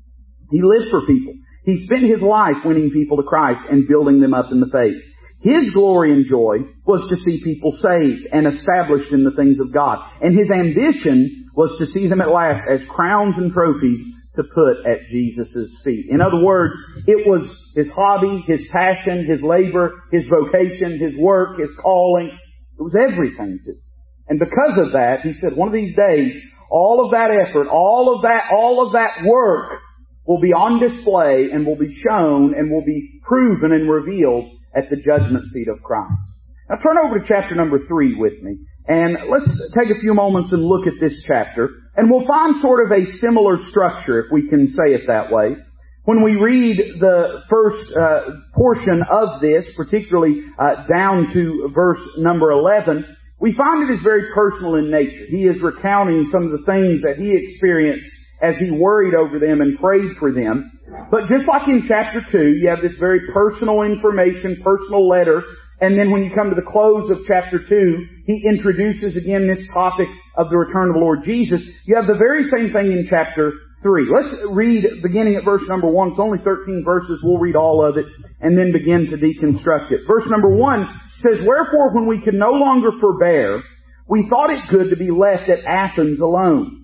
He 0.49 0.61
lived 0.61 0.89
for 0.91 1.05
people. 1.05 1.33
He 1.65 1.83
spent 1.83 2.03
his 2.03 2.21
life 2.21 2.63
winning 2.63 2.91
people 2.91 3.17
to 3.17 3.23
Christ 3.23 3.61
and 3.69 3.87
building 3.87 4.21
them 4.21 4.33
up 4.33 4.51
in 4.51 4.61
the 4.61 4.71
faith. 4.71 4.95
His 5.41 5.71
glory 5.73 6.13
and 6.13 6.25
joy 6.25 6.59
was 6.85 7.07
to 7.09 7.17
see 7.23 7.43
people 7.43 7.77
saved 7.77 8.27
and 8.31 8.47
established 8.47 9.11
in 9.11 9.23
the 9.23 9.35
things 9.35 9.59
of 9.59 9.73
God. 9.73 9.99
And 10.21 10.37
his 10.37 10.49
ambition 10.49 11.49
was 11.55 11.77
to 11.79 11.85
see 11.87 12.07
them 12.07 12.21
at 12.21 12.29
last 12.29 12.61
as 12.69 12.81
crowns 12.89 13.35
and 13.37 13.51
trophies 13.51 13.99
to 14.35 14.43
put 14.43 14.85
at 14.89 15.09
Jesus' 15.09 15.69
feet. 15.83 16.05
In 16.09 16.21
other 16.21 16.43
words, 16.43 16.73
it 17.05 17.27
was 17.27 17.43
his 17.75 17.89
hobby, 17.89 18.43
his 18.47 18.61
passion, 18.71 19.25
his 19.25 19.41
labor, 19.41 20.03
his 20.11 20.25
vocation, 20.27 20.99
his 20.99 21.13
work, 21.19 21.59
his 21.59 21.75
calling. 21.81 22.31
It 22.79 22.81
was 22.81 22.95
everything 22.95 23.59
to 23.65 23.71
him. 23.71 23.81
And 24.29 24.39
because 24.39 24.85
of 24.85 24.91
that, 24.93 25.21
he 25.21 25.33
said, 25.33 25.57
one 25.57 25.67
of 25.67 25.73
these 25.73 25.95
days, 25.95 26.35
all 26.69 27.05
of 27.05 27.11
that 27.11 27.31
effort, 27.31 27.67
all 27.67 28.15
of 28.15 28.21
that, 28.23 28.51
all 28.53 28.85
of 28.85 28.93
that 28.93 29.25
work 29.25 29.79
will 30.27 30.41
be 30.41 30.51
on 30.53 30.79
display 30.79 31.49
and 31.51 31.65
will 31.65 31.77
be 31.77 31.97
shown 32.03 32.53
and 32.53 32.69
will 32.69 32.85
be 32.85 33.21
proven 33.23 33.71
and 33.71 33.89
revealed 33.89 34.51
at 34.75 34.89
the 34.89 34.97
judgment 34.97 35.47
seat 35.47 35.67
of 35.69 35.81
Christ. 35.81 36.21
Now 36.69 36.75
turn 36.75 36.97
over 37.03 37.19
to 37.19 37.25
chapter 37.25 37.55
number 37.55 37.79
three 37.87 38.15
with 38.15 38.43
me. 38.43 38.57
And 38.87 39.17
let's 39.29 39.49
take 39.73 39.89
a 39.89 39.99
few 39.99 40.13
moments 40.13 40.51
and 40.51 40.63
look 40.63 40.85
at 40.85 40.93
this 41.01 41.15
chapter. 41.27 41.69
And 41.95 42.11
we'll 42.11 42.27
find 42.27 42.61
sort 42.61 42.85
of 42.85 42.91
a 42.91 43.17
similar 43.19 43.57
structure, 43.69 44.19
if 44.19 44.31
we 44.31 44.47
can 44.47 44.69
say 44.69 44.93
it 44.93 45.07
that 45.07 45.31
way. 45.31 45.55
When 46.03 46.23
we 46.23 46.35
read 46.35 46.77
the 46.99 47.43
first 47.49 47.91
uh, 47.91 48.21
portion 48.55 49.03
of 49.09 49.41
this, 49.41 49.65
particularly 49.75 50.41
uh, 50.57 50.87
down 50.87 51.33
to 51.33 51.69
verse 51.73 51.99
number 52.17 52.51
11, 52.51 53.05
we 53.39 53.53
find 53.57 53.89
it 53.89 53.93
is 53.93 53.99
very 54.03 54.33
personal 54.33 54.75
in 54.75 54.89
nature. 54.89 55.25
He 55.29 55.43
is 55.43 55.61
recounting 55.61 56.29
some 56.31 56.45
of 56.45 56.51
the 56.51 56.65
things 56.65 57.01
that 57.01 57.17
he 57.17 57.35
experienced 57.35 58.09
as 58.41 58.55
he 58.57 58.71
worried 58.71 59.15
over 59.15 59.39
them 59.39 59.61
and 59.61 59.79
prayed 59.79 60.17
for 60.19 60.31
them. 60.31 60.71
But 61.11 61.27
just 61.27 61.47
like 61.47 61.67
in 61.67 61.85
chapter 61.87 62.21
2, 62.31 62.37
you 62.37 62.69
have 62.69 62.81
this 62.81 62.97
very 62.99 63.19
personal 63.33 63.83
information, 63.83 64.61
personal 64.63 65.07
letter, 65.07 65.43
and 65.79 65.97
then 65.97 66.11
when 66.11 66.23
you 66.23 66.31
come 66.33 66.49
to 66.49 66.55
the 66.55 66.65
close 66.65 67.09
of 67.11 67.19
chapter 67.27 67.59
2, 67.59 68.05
he 68.25 68.43
introduces 68.49 69.15
again 69.15 69.47
this 69.47 69.67
topic 69.73 70.07
of 70.35 70.49
the 70.49 70.57
return 70.57 70.89
of 70.89 70.95
the 70.95 70.99
Lord 70.99 71.23
Jesus. 71.23 71.61
You 71.85 71.95
have 71.95 72.07
the 72.07 72.17
very 72.17 72.49
same 72.49 72.73
thing 72.73 72.91
in 72.91 73.07
chapter 73.09 73.53
3. 73.83 74.09
Let's 74.09 74.35
read 74.49 75.03
beginning 75.03 75.35
at 75.35 75.45
verse 75.45 75.61
number 75.67 75.89
1. 75.89 76.11
It's 76.11 76.19
only 76.19 76.39
13 76.39 76.83
verses. 76.83 77.19
We'll 77.21 77.37
read 77.37 77.55
all 77.55 77.85
of 77.87 77.97
it 77.97 78.05
and 78.41 78.57
then 78.57 78.71
begin 78.73 79.07
to 79.11 79.17
deconstruct 79.17 79.91
it. 79.91 80.01
Verse 80.07 80.25
number 80.27 80.49
1 80.49 80.87
says, 81.21 81.45
Wherefore 81.45 81.93
when 81.93 82.07
we 82.07 82.21
could 82.21 82.33
no 82.33 82.51
longer 82.51 82.89
forbear, 82.99 83.61
we 84.07 84.27
thought 84.29 84.49
it 84.49 84.69
good 84.71 84.89
to 84.89 84.95
be 84.95 85.11
left 85.11 85.49
at 85.49 85.63
Athens 85.65 86.21
alone 86.21 86.76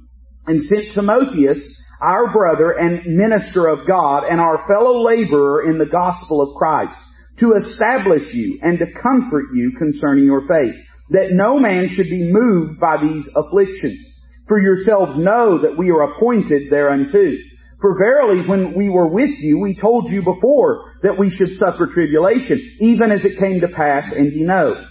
and 0.48 0.62
sent 0.64 0.94
Timotheus, 0.94 1.60
our 2.02 2.32
brother 2.34 2.72
and 2.72 3.16
minister 3.16 3.68
of 3.68 3.88
God 3.88 4.24
and 4.24 4.40
our 4.40 4.66
fellow 4.68 5.04
laborer 5.04 5.70
in 5.70 5.78
the 5.78 5.86
gospel 5.86 6.42
of 6.42 6.58
Christ, 6.58 6.98
to 7.40 7.54
establish 7.54 8.34
you 8.34 8.60
and 8.62 8.78
to 8.80 8.86
comfort 9.02 9.46
you 9.54 9.72
concerning 9.78 10.26
your 10.26 10.42
faith, 10.48 10.76
that 11.10 11.32
no 11.32 11.60
man 11.60 11.90
should 11.90 12.10
be 12.10 12.32
moved 12.32 12.80
by 12.80 12.98
these 13.02 13.26
afflictions. 13.36 14.00
For 14.48 14.60
yourselves 14.60 15.18
know 15.18 15.62
that 15.62 15.78
we 15.78 15.90
are 15.90 16.12
appointed 16.12 16.70
thereunto. 16.70 17.38
For 17.80 17.98
verily, 17.98 18.48
when 18.48 18.78
we 18.78 18.90
were 18.90 19.08
with 19.08 19.32
you, 19.40 19.60
we 19.60 19.76
told 19.76 20.10
you 20.10 20.22
before 20.22 20.94
that 21.04 21.18
we 21.18 21.30
should 21.30 21.58
suffer 21.58 21.88
tribulation, 21.94 22.78
even 22.80 23.12
as 23.12 23.24
it 23.24 23.40
came 23.42 23.62
to 23.62 23.68
pass, 23.68 24.12
and 24.12 24.32
ye 24.32 24.44
know. 24.44 24.86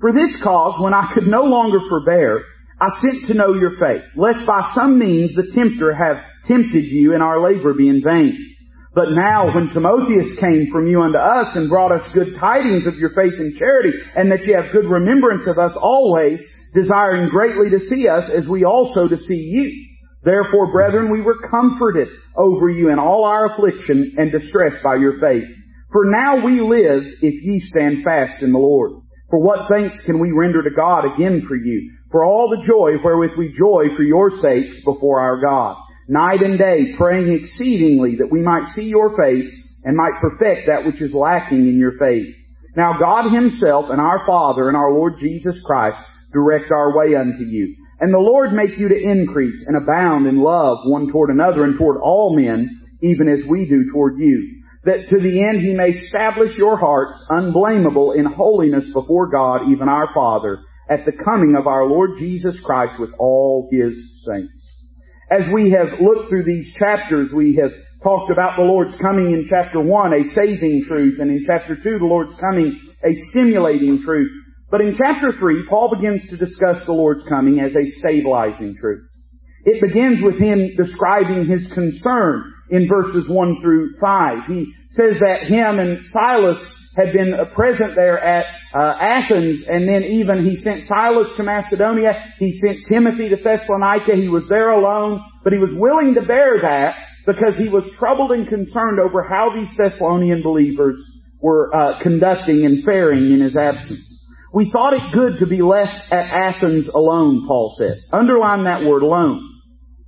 For 0.00 0.12
this 0.12 0.40
cause, 0.42 0.80
when 0.82 0.94
I 0.94 1.10
could 1.14 1.26
no 1.26 1.42
longer 1.42 1.78
forbear, 1.88 2.42
I 2.80 2.88
sent 3.00 3.26
to 3.26 3.34
know 3.34 3.54
your 3.54 3.76
faith, 3.78 4.04
lest 4.14 4.46
by 4.46 4.72
some 4.74 4.98
means 4.98 5.34
the 5.34 5.50
tempter 5.54 5.92
have 5.92 6.22
tempted 6.46 6.84
you 6.84 7.14
and 7.14 7.22
our 7.22 7.42
labor 7.42 7.74
be 7.74 7.88
in 7.88 8.02
vain. 8.02 8.38
But 8.94 9.10
now 9.10 9.54
when 9.54 9.70
Timotheus 9.70 10.38
came 10.38 10.70
from 10.72 10.86
you 10.86 11.02
unto 11.02 11.18
us 11.18 11.54
and 11.54 11.68
brought 11.68 11.92
us 11.92 12.12
good 12.14 12.36
tidings 12.40 12.86
of 12.86 12.94
your 12.94 13.10
faith 13.10 13.34
and 13.38 13.56
charity, 13.56 13.92
and 14.16 14.30
that 14.30 14.46
ye 14.46 14.54
have 14.54 14.72
good 14.72 14.88
remembrance 14.88 15.46
of 15.46 15.58
us 15.58 15.76
always, 15.76 16.40
desiring 16.74 17.28
greatly 17.30 17.70
to 17.70 17.80
see 17.90 18.08
us 18.08 18.30
as 18.30 18.48
we 18.48 18.64
also 18.64 19.08
to 19.08 19.16
see 19.16 19.50
you. 19.52 19.86
Therefore, 20.24 20.72
brethren, 20.72 21.10
we 21.10 21.20
were 21.20 21.48
comforted 21.50 22.08
over 22.36 22.70
you 22.70 22.90
in 22.90 22.98
all 22.98 23.24
our 23.24 23.54
affliction 23.54 24.14
and 24.16 24.32
distress 24.32 24.74
by 24.82 24.96
your 24.96 25.20
faith. 25.20 25.48
For 25.92 26.04
now 26.04 26.44
we 26.44 26.60
live 26.60 27.04
if 27.22 27.42
ye 27.42 27.60
stand 27.60 28.04
fast 28.04 28.42
in 28.42 28.52
the 28.52 28.58
Lord. 28.58 29.02
For 29.30 29.38
what 29.38 29.68
thanks 29.68 29.96
can 30.06 30.20
we 30.20 30.32
render 30.32 30.62
to 30.62 30.70
God 30.70 31.04
again 31.04 31.44
for 31.46 31.54
you? 31.54 31.92
For 32.10 32.24
all 32.24 32.48
the 32.48 32.66
joy 32.66 33.02
wherewith 33.04 33.32
we 33.36 33.52
joy 33.52 33.94
for 33.94 34.02
your 34.02 34.30
sakes 34.30 34.82
before 34.84 35.20
our 35.20 35.40
God. 35.40 35.76
Night 36.08 36.40
and 36.40 36.58
day 36.58 36.94
praying 36.96 37.32
exceedingly 37.32 38.16
that 38.16 38.32
we 38.32 38.40
might 38.40 38.74
see 38.74 38.84
your 38.84 39.14
face 39.16 39.50
and 39.84 39.94
might 39.94 40.20
perfect 40.22 40.68
that 40.68 40.86
which 40.86 41.02
is 41.02 41.12
lacking 41.12 41.68
in 41.68 41.78
your 41.78 41.98
faith. 41.98 42.34
Now 42.74 42.94
God 42.98 43.30
himself 43.30 43.90
and 43.90 44.00
our 44.00 44.26
Father 44.26 44.68
and 44.68 44.76
our 44.76 44.92
Lord 44.92 45.20
Jesus 45.20 45.56
Christ 45.66 45.98
direct 46.32 46.70
our 46.72 46.96
way 46.96 47.14
unto 47.14 47.44
you. 47.44 47.76
And 48.00 48.14
the 48.14 48.18
Lord 48.18 48.52
make 48.54 48.78
you 48.78 48.88
to 48.88 48.98
increase 48.98 49.62
and 49.66 49.76
abound 49.76 50.26
in 50.26 50.38
love 50.42 50.78
one 50.84 51.12
toward 51.12 51.28
another 51.28 51.64
and 51.64 51.76
toward 51.76 52.00
all 52.00 52.34
men, 52.34 52.80
even 53.02 53.28
as 53.28 53.46
we 53.46 53.66
do 53.66 53.90
toward 53.92 54.18
you 54.18 54.57
that 54.84 55.08
to 55.10 55.18
the 55.20 55.42
end 55.42 55.60
he 55.60 55.74
may 55.74 55.90
establish 55.90 56.56
your 56.56 56.76
hearts 56.76 57.22
unblameable 57.28 58.12
in 58.12 58.24
holiness 58.24 58.84
before 58.92 59.28
God, 59.28 59.70
even 59.70 59.88
our 59.88 60.08
Father, 60.14 60.60
at 60.88 61.04
the 61.04 61.12
coming 61.24 61.56
of 61.58 61.66
our 61.66 61.84
Lord 61.86 62.18
Jesus 62.18 62.58
Christ 62.64 62.98
with 62.98 63.10
all 63.18 63.68
his 63.70 63.94
saints. 64.26 64.52
As 65.30 65.42
we 65.52 65.72
have 65.72 66.00
looked 66.00 66.30
through 66.30 66.44
these 66.44 66.72
chapters, 66.78 67.30
we 67.32 67.58
have 67.60 67.72
talked 68.02 68.30
about 68.30 68.56
the 68.56 68.62
Lord's 68.62 68.96
coming 69.00 69.32
in 69.32 69.46
chapter 69.48 69.80
1, 69.80 70.12
a 70.14 70.34
saving 70.34 70.84
truth, 70.88 71.18
and 71.20 71.30
in 71.30 71.44
chapter 71.46 71.76
2, 71.76 71.82
the 71.82 72.04
Lord's 72.04 72.34
coming, 72.40 72.80
a 73.04 73.12
stimulating 73.30 74.02
truth. 74.04 74.30
But 74.70 74.80
in 74.80 74.96
chapter 74.96 75.32
3, 75.38 75.66
Paul 75.68 75.94
begins 75.94 76.22
to 76.30 76.36
discuss 76.36 76.84
the 76.86 76.92
Lord's 76.92 77.24
coming 77.28 77.60
as 77.60 77.74
a 77.74 77.98
stabilizing 77.98 78.76
truth. 78.80 79.04
It 79.64 79.82
begins 79.82 80.22
with 80.22 80.38
him 80.38 80.76
describing 80.76 81.46
his 81.46 81.70
concern 81.72 82.54
in 82.70 82.88
verses 82.88 83.28
1 83.28 83.56
through 83.62 83.96
5. 84.00 84.38
He 84.48 84.72
says 84.90 85.14
that 85.20 85.44
him 85.48 85.78
and 85.78 86.06
Silas 86.12 86.58
had 86.96 87.12
been 87.12 87.34
present 87.54 87.94
there 87.94 88.18
at 88.18 88.46
uh, 88.74 88.94
Athens, 89.00 89.64
and 89.68 89.88
then 89.88 90.02
even 90.04 90.44
he 90.44 90.56
sent 90.56 90.88
Silas 90.88 91.28
to 91.36 91.42
Macedonia. 91.42 92.12
He 92.38 92.58
sent 92.58 92.86
Timothy 92.88 93.28
to 93.28 93.36
Thessalonica. 93.36 94.14
He 94.14 94.28
was 94.28 94.44
there 94.48 94.70
alone, 94.70 95.22
but 95.44 95.52
he 95.52 95.58
was 95.58 95.70
willing 95.72 96.14
to 96.14 96.26
bear 96.26 96.60
that 96.62 96.96
because 97.24 97.56
he 97.56 97.68
was 97.68 97.84
troubled 97.98 98.32
and 98.32 98.48
concerned 98.48 98.98
over 99.00 99.22
how 99.22 99.54
these 99.54 99.68
Thessalonian 99.76 100.42
believers 100.42 101.00
were 101.40 101.74
uh, 101.74 102.02
conducting 102.02 102.64
and 102.64 102.84
faring 102.84 103.32
in 103.32 103.40
his 103.40 103.54
absence. 103.54 104.00
We 104.52 104.70
thought 104.72 104.94
it 104.94 105.12
good 105.12 105.38
to 105.40 105.46
be 105.46 105.62
left 105.62 106.10
at 106.10 106.24
Athens 106.24 106.88
alone, 106.88 107.44
Paul 107.46 107.76
says. 107.78 108.02
Underline 108.12 108.64
that 108.64 108.82
word 108.82 109.02
alone. 109.02 109.40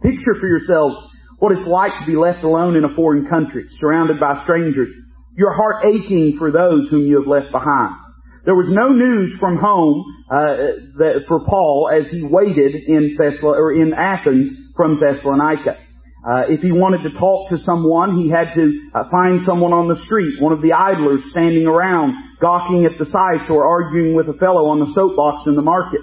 Picture 0.03 0.35
for 0.40 0.46
yourselves 0.46 0.96
what 1.40 1.53
it's 1.53 1.66
like 1.66 1.92
to 1.98 2.07
be 2.07 2.16
left 2.16 2.44
alone 2.44 2.76
in 2.76 2.85
a 2.85 2.94
foreign 2.94 3.26
country, 3.26 3.64
surrounded 3.81 4.20
by 4.20 4.44
strangers, 4.44 4.92
your 5.37 5.53
heart 5.53 5.85
aching 5.85 6.37
for 6.38 6.53
those 6.53 6.88
whom 6.90 7.07
you 7.07 7.18
have 7.18 7.26
left 7.26 7.50
behind. 7.50 7.96
There 8.44 8.55
was 8.55 8.68
no 8.68 8.88
news 8.92 9.37
from 9.40 9.57
home 9.57 10.05
uh, 10.31 11.00
that, 11.00 11.24
for 11.29 11.44
Paul 11.44 11.90
as 11.92 12.09
he 12.11 12.29
waited 12.31 12.74
in 12.74 13.16
Thessala, 13.18 13.57
or 13.57 13.72
in 13.72 13.92
Athens 13.92 14.53
from 14.76 15.00
Thessalonica. 15.00 15.76
Uh, 16.20 16.53
if 16.53 16.61
he 16.61 16.72
wanted 16.72 17.09
to 17.09 17.16
talk 17.18 17.48
to 17.48 17.57
someone, 17.64 18.20
he 18.20 18.29
had 18.29 18.53
to 18.53 18.64
uh, 18.92 19.09
find 19.09 19.40
someone 19.48 19.72
on 19.72 19.88
the 19.88 19.96
street, 20.05 20.37
one 20.40 20.53
of 20.53 20.61
the 20.61 20.76
idlers 20.76 21.24
standing 21.33 21.64
around, 21.64 22.12
gawking 22.40 22.85
at 22.85 22.98
the 23.00 23.09
sights 23.09 23.48
or 23.48 23.64
arguing 23.64 24.14
with 24.14 24.29
a 24.29 24.37
fellow 24.37 24.68
on 24.68 24.81
the 24.81 24.92
soapbox 24.92 25.48
in 25.48 25.57
the 25.57 25.64
market. 25.64 26.00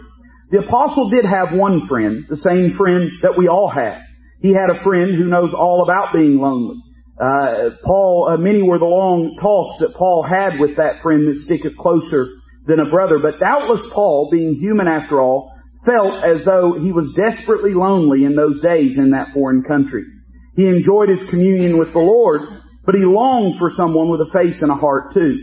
The 0.50 0.65
apostle 0.65 1.10
did 1.10 1.26
have 1.26 1.54
one 1.54 1.86
friend, 1.88 2.26
the 2.30 2.41
same 2.41 2.73
friend 2.78 3.12
that 3.21 3.38
we 3.38 3.47
all 3.47 3.69
have. 3.69 4.02
He 4.41 4.54
had 4.54 4.69
a 4.69 4.84
friend 4.84 5.15
who 5.15 5.26
knows 5.26 5.54
all 5.54 5.84
about 5.84 6.13
being 6.13 6.39
lonely. 6.39 6.78
Uh, 7.19 7.71
Paul, 7.84 8.30
uh, 8.30 8.38
many 8.38 8.62
were 8.62 8.78
the 8.78 8.86
long 8.86 9.38
talks 9.41 9.80
that 9.80 9.97
Paul 9.97 10.23
had 10.23 10.60
with 10.60 10.78
that 10.78 11.02
friend 11.02 11.28
that 11.28 11.41
sticketh 11.45 11.76
closer 11.76 12.28
than 12.67 12.80
a 12.80 12.89
brother, 12.89 13.17
but 13.17 13.39
doubtless 13.39 13.82
Paul, 13.91 14.30
being 14.32 14.54
human 14.54 14.88
after 14.88 15.19
all, 15.19 15.52
felt 15.84 16.23
as 16.23 16.45
though 16.45 16.78
he 16.80 16.91
was 16.91 17.15
desperately 17.15 17.73
lonely 17.73 18.26
in 18.26 18.36
those 18.36 18.62
days 18.62 18.97
in 18.97 19.12
that 19.12 19.34
foreign 19.34 19.63
country. 19.63 20.04
He 20.56 20.67
enjoyed 20.67 21.10
his 21.10 21.30
communion 21.30 21.80
with 21.80 21.93
the 21.93 22.00
Lord, 22.00 22.41
but 22.86 22.93
he 22.93 23.02
longed 23.02 23.56
for 23.58 23.71
someone 23.76 24.10
with 24.10 24.21
a 24.21 24.32
face 24.34 24.62
and 24.62 24.71
a 24.71 24.76
heart 24.76 25.13
too. 25.13 25.38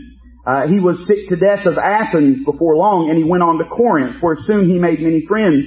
Uh, 0.45 0.67
he 0.67 0.79
was 0.79 1.01
sick 1.07 1.27
to 1.29 1.35
death 1.35 1.65
of 1.65 1.77
Athens 1.77 2.45
before 2.45 2.77
long, 2.77 3.09
and 3.09 3.17
he 3.17 3.23
went 3.23 3.41
on 3.41 3.57
to 3.57 3.65
Corinth, 3.65 4.21
where 4.21 4.37
soon 4.45 4.69
he 4.69 4.77
made 4.77 5.01
many 5.01 5.25
friends. 5.27 5.65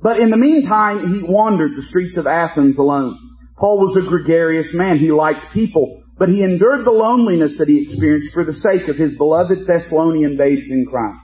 But 0.00 0.20
in 0.20 0.30
the 0.30 0.36
meantime, 0.36 1.12
he 1.12 1.22
wandered 1.22 1.72
the 1.76 1.86
streets 1.88 2.16
of 2.16 2.26
Athens 2.26 2.78
alone. 2.78 3.18
Paul 3.56 3.78
was 3.78 3.96
a 3.96 4.08
gregarious 4.08 4.68
man. 4.72 4.98
He 4.98 5.10
liked 5.10 5.52
people, 5.52 6.02
but 6.16 6.28
he 6.28 6.42
endured 6.42 6.86
the 6.86 6.94
loneliness 6.94 7.58
that 7.58 7.66
he 7.66 7.82
experienced 7.88 8.32
for 8.32 8.44
the 8.44 8.54
sake 8.54 8.88
of 8.88 8.96
his 8.96 9.16
beloved 9.18 9.66
Thessalonian 9.66 10.36
babes 10.36 10.70
in 10.70 10.86
Christ. 10.88 11.18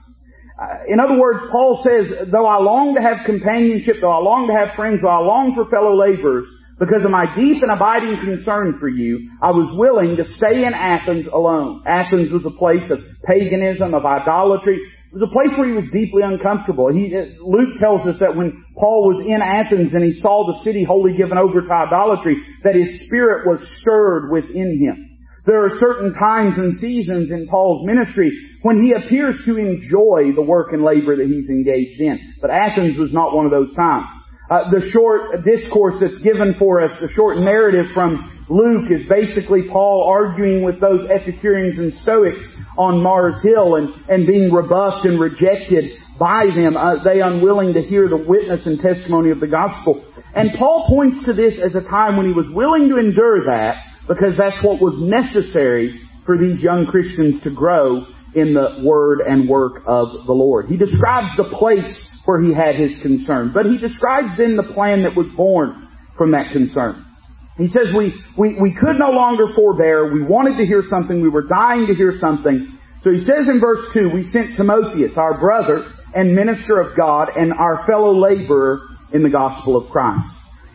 Uh, 0.54 0.86
in 0.86 1.00
other 1.00 1.18
words, 1.18 1.50
Paul 1.50 1.82
says, 1.82 2.30
though 2.30 2.46
I 2.46 2.58
long 2.58 2.94
to 2.94 3.02
have 3.02 3.26
companionship, 3.26 3.96
though 4.00 4.12
I 4.12 4.22
long 4.22 4.46
to 4.46 4.54
have 4.54 4.76
friends, 4.76 5.02
though 5.02 5.08
I 5.08 5.18
long 5.18 5.54
for 5.54 5.70
fellow 5.70 5.94
laborers, 5.94 6.46
because 6.78 7.04
of 7.04 7.10
my 7.10 7.26
deep 7.36 7.62
and 7.62 7.70
abiding 7.70 8.18
concern 8.22 8.78
for 8.80 8.88
you, 8.88 9.30
I 9.42 9.50
was 9.50 9.70
willing 9.78 10.16
to 10.16 10.24
stay 10.36 10.64
in 10.64 10.74
Athens 10.74 11.26
alone. 11.26 11.82
Athens 11.86 12.32
was 12.32 12.42
a 12.46 12.50
place 12.50 12.90
of 12.90 12.98
paganism, 13.26 13.94
of 13.94 14.04
idolatry. 14.04 14.80
It 15.14 15.22
was 15.22 15.30
a 15.30 15.32
place 15.32 15.56
where 15.56 15.70
he 15.70 15.78
was 15.78 15.86
deeply 15.94 16.22
uncomfortable. 16.26 16.90
He, 16.90 17.14
uh, 17.14 17.38
Luke 17.38 17.78
tells 17.78 18.02
us 18.02 18.18
that 18.18 18.34
when 18.34 18.66
Paul 18.74 19.14
was 19.14 19.22
in 19.22 19.38
Athens 19.38 19.94
and 19.94 20.02
he 20.02 20.18
saw 20.18 20.42
the 20.42 20.58
city 20.64 20.82
wholly 20.82 21.14
given 21.14 21.38
over 21.38 21.62
to 21.62 21.70
idolatry, 21.70 22.34
that 22.64 22.74
his 22.74 23.06
spirit 23.06 23.46
was 23.46 23.62
stirred 23.78 24.32
within 24.32 24.74
him. 24.82 25.14
There 25.46 25.62
are 25.62 25.78
certain 25.78 26.14
times 26.14 26.58
and 26.58 26.80
seasons 26.80 27.30
in 27.30 27.46
Paul's 27.46 27.86
ministry 27.86 28.32
when 28.62 28.82
he 28.82 28.90
appears 28.90 29.38
to 29.46 29.54
enjoy 29.54 30.34
the 30.34 30.42
work 30.42 30.72
and 30.72 30.82
labor 30.82 31.14
that 31.14 31.30
he's 31.30 31.48
engaged 31.48 32.00
in. 32.00 32.18
But 32.42 32.50
Athens 32.50 32.98
was 32.98 33.12
not 33.12 33.36
one 33.36 33.46
of 33.46 33.52
those 33.52 33.72
times. 33.76 34.10
Uh, 34.50 34.70
the 34.70 34.90
short 34.92 35.42
discourse 35.44 35.94
that's 36.00 36.18
given 36.22 36.54
for 36.58 36.82
us, 36.82 36.92
the 37.00 37.08
short 37.16 37.38
narrative 37.38 37.86
from 37.94 38.44
Luke 38.50 38.90
is 38.90 39.08
basically 39.08 39.68
Paul 39.70 40.06
arguing 40.06 40.62
with 40.62 40.80
those 40.80 41.08
Epicureans 41.08 41.78
and 41.78 41.94
Stoics 42.02 42.44
on 42.76 43.02
Mars 43.02 43.42
Hill 43.42 43.76
and, 43.76 43.88
and 44.08 44.26
being 44.26 44.52
rebuffed 44.52 45.06
and 45.06 45.18
rejected 45.18 45.96
by 46.18 46.46
them, 46.54 46.76
uh, 46.76 47.02
they 47.02 47.20
unwilling 47.20 47.72
to 47.74 47.82
hear 47.82 48.08
the 48.08 48.16
witness 48.16 48.66
and 48.66 48.78
testimony 48.80 49.30
of 49.30 49.40
the 49.40 49.46
gospel. 49.46 50.04
And 50.34 50.50
Paul 50.58 50.86
points 50.88 51.24
to 51.24 51.32
this 51.32 51.54
as 51.64 51.74
a 51.74 51.88
time 51.88 52.16
when 52.16 52.26
he 52.26 52.32
was 52.32 52.46
willing 52.50 52.88
to 52.90 52.98
endure 52.98 53.46
that 53.46 53.82
because 54.06 54.36
that's 54.36 54.62
what 54.62 54.80
was 54.80 54.94
necessary 54.98 56.00
for 56.26 56.36
these 56.36 56.62
young 56.62 56.86
Christians 56.86 57.42
to 57.44 57.50
grow 57.50 58.04
in 58.34 58.52
the 58.52 58.82
word 58.84 59.20
and 59.20 59.48
work 59.48 59.82
of 59.86 60.26
the 60.26 60.32
Lord. 60.32 60.66
He 60.68 60.76
describes 60.76 61.36
the 61.36 61.44
place 61.56 61.86
where 62.24 62.40
he 62.40 62.54
had 62.54 62.76
his 62.76 63.00
concern, 63.02 63.52
but 63.52 63.66
he 63.66 63.78
describes 63.78 64.36
then 64.38 64.56
the 64.56 64.72
plan 64.74 65.02
that 65.02 65.16
was 65.16 65.26
born 65.36 65.88
from 66.16 66.32
that 66.32 66.52
concern. 66.52 67.04
He 67.58 67.68
says 67.68 67.92
we, 67.96 68.14
we, 68.36 68.58
we 68.60 68.74
could 68.74 68.98
no 68.98 69.10
longer 69.10 69.44
forbear. 69.54 70.12
We 70.12 70.22
wanted 70.24 70.58
to 70.58 70.66
hear 70.66 70.82
something. 70.88 71.22
We 71.22 71.28
were 71.28 71.46
dying 71.46 71.86
to 71.86 71.94
hear 71.94 72.18
something. 72.18 72.78
So 73.04 73.12
he 73.12 73.20
says 73.20 73.48
in 73.48 73.60
verse 73.60 73.86
2, 73.94 74.10
we 74.12 74.24
sent 74.30 74.56
Timotheus, 74.56 75.16
our 75.16 75.38
brother 75.38 75.86
and 76.14 76.34
minister 76.34 76.80
of 76.80 76.96
God 76.96 77.28
and 77.36 77.52
our 77.52 77.86
fellow 77.86 78.14
laborer 78.16 78.80
in 79.12 79.22
the 79.22 79.30
gospel 79.30 79.76
of 79.76 79.90
Christ. 79.90 80.26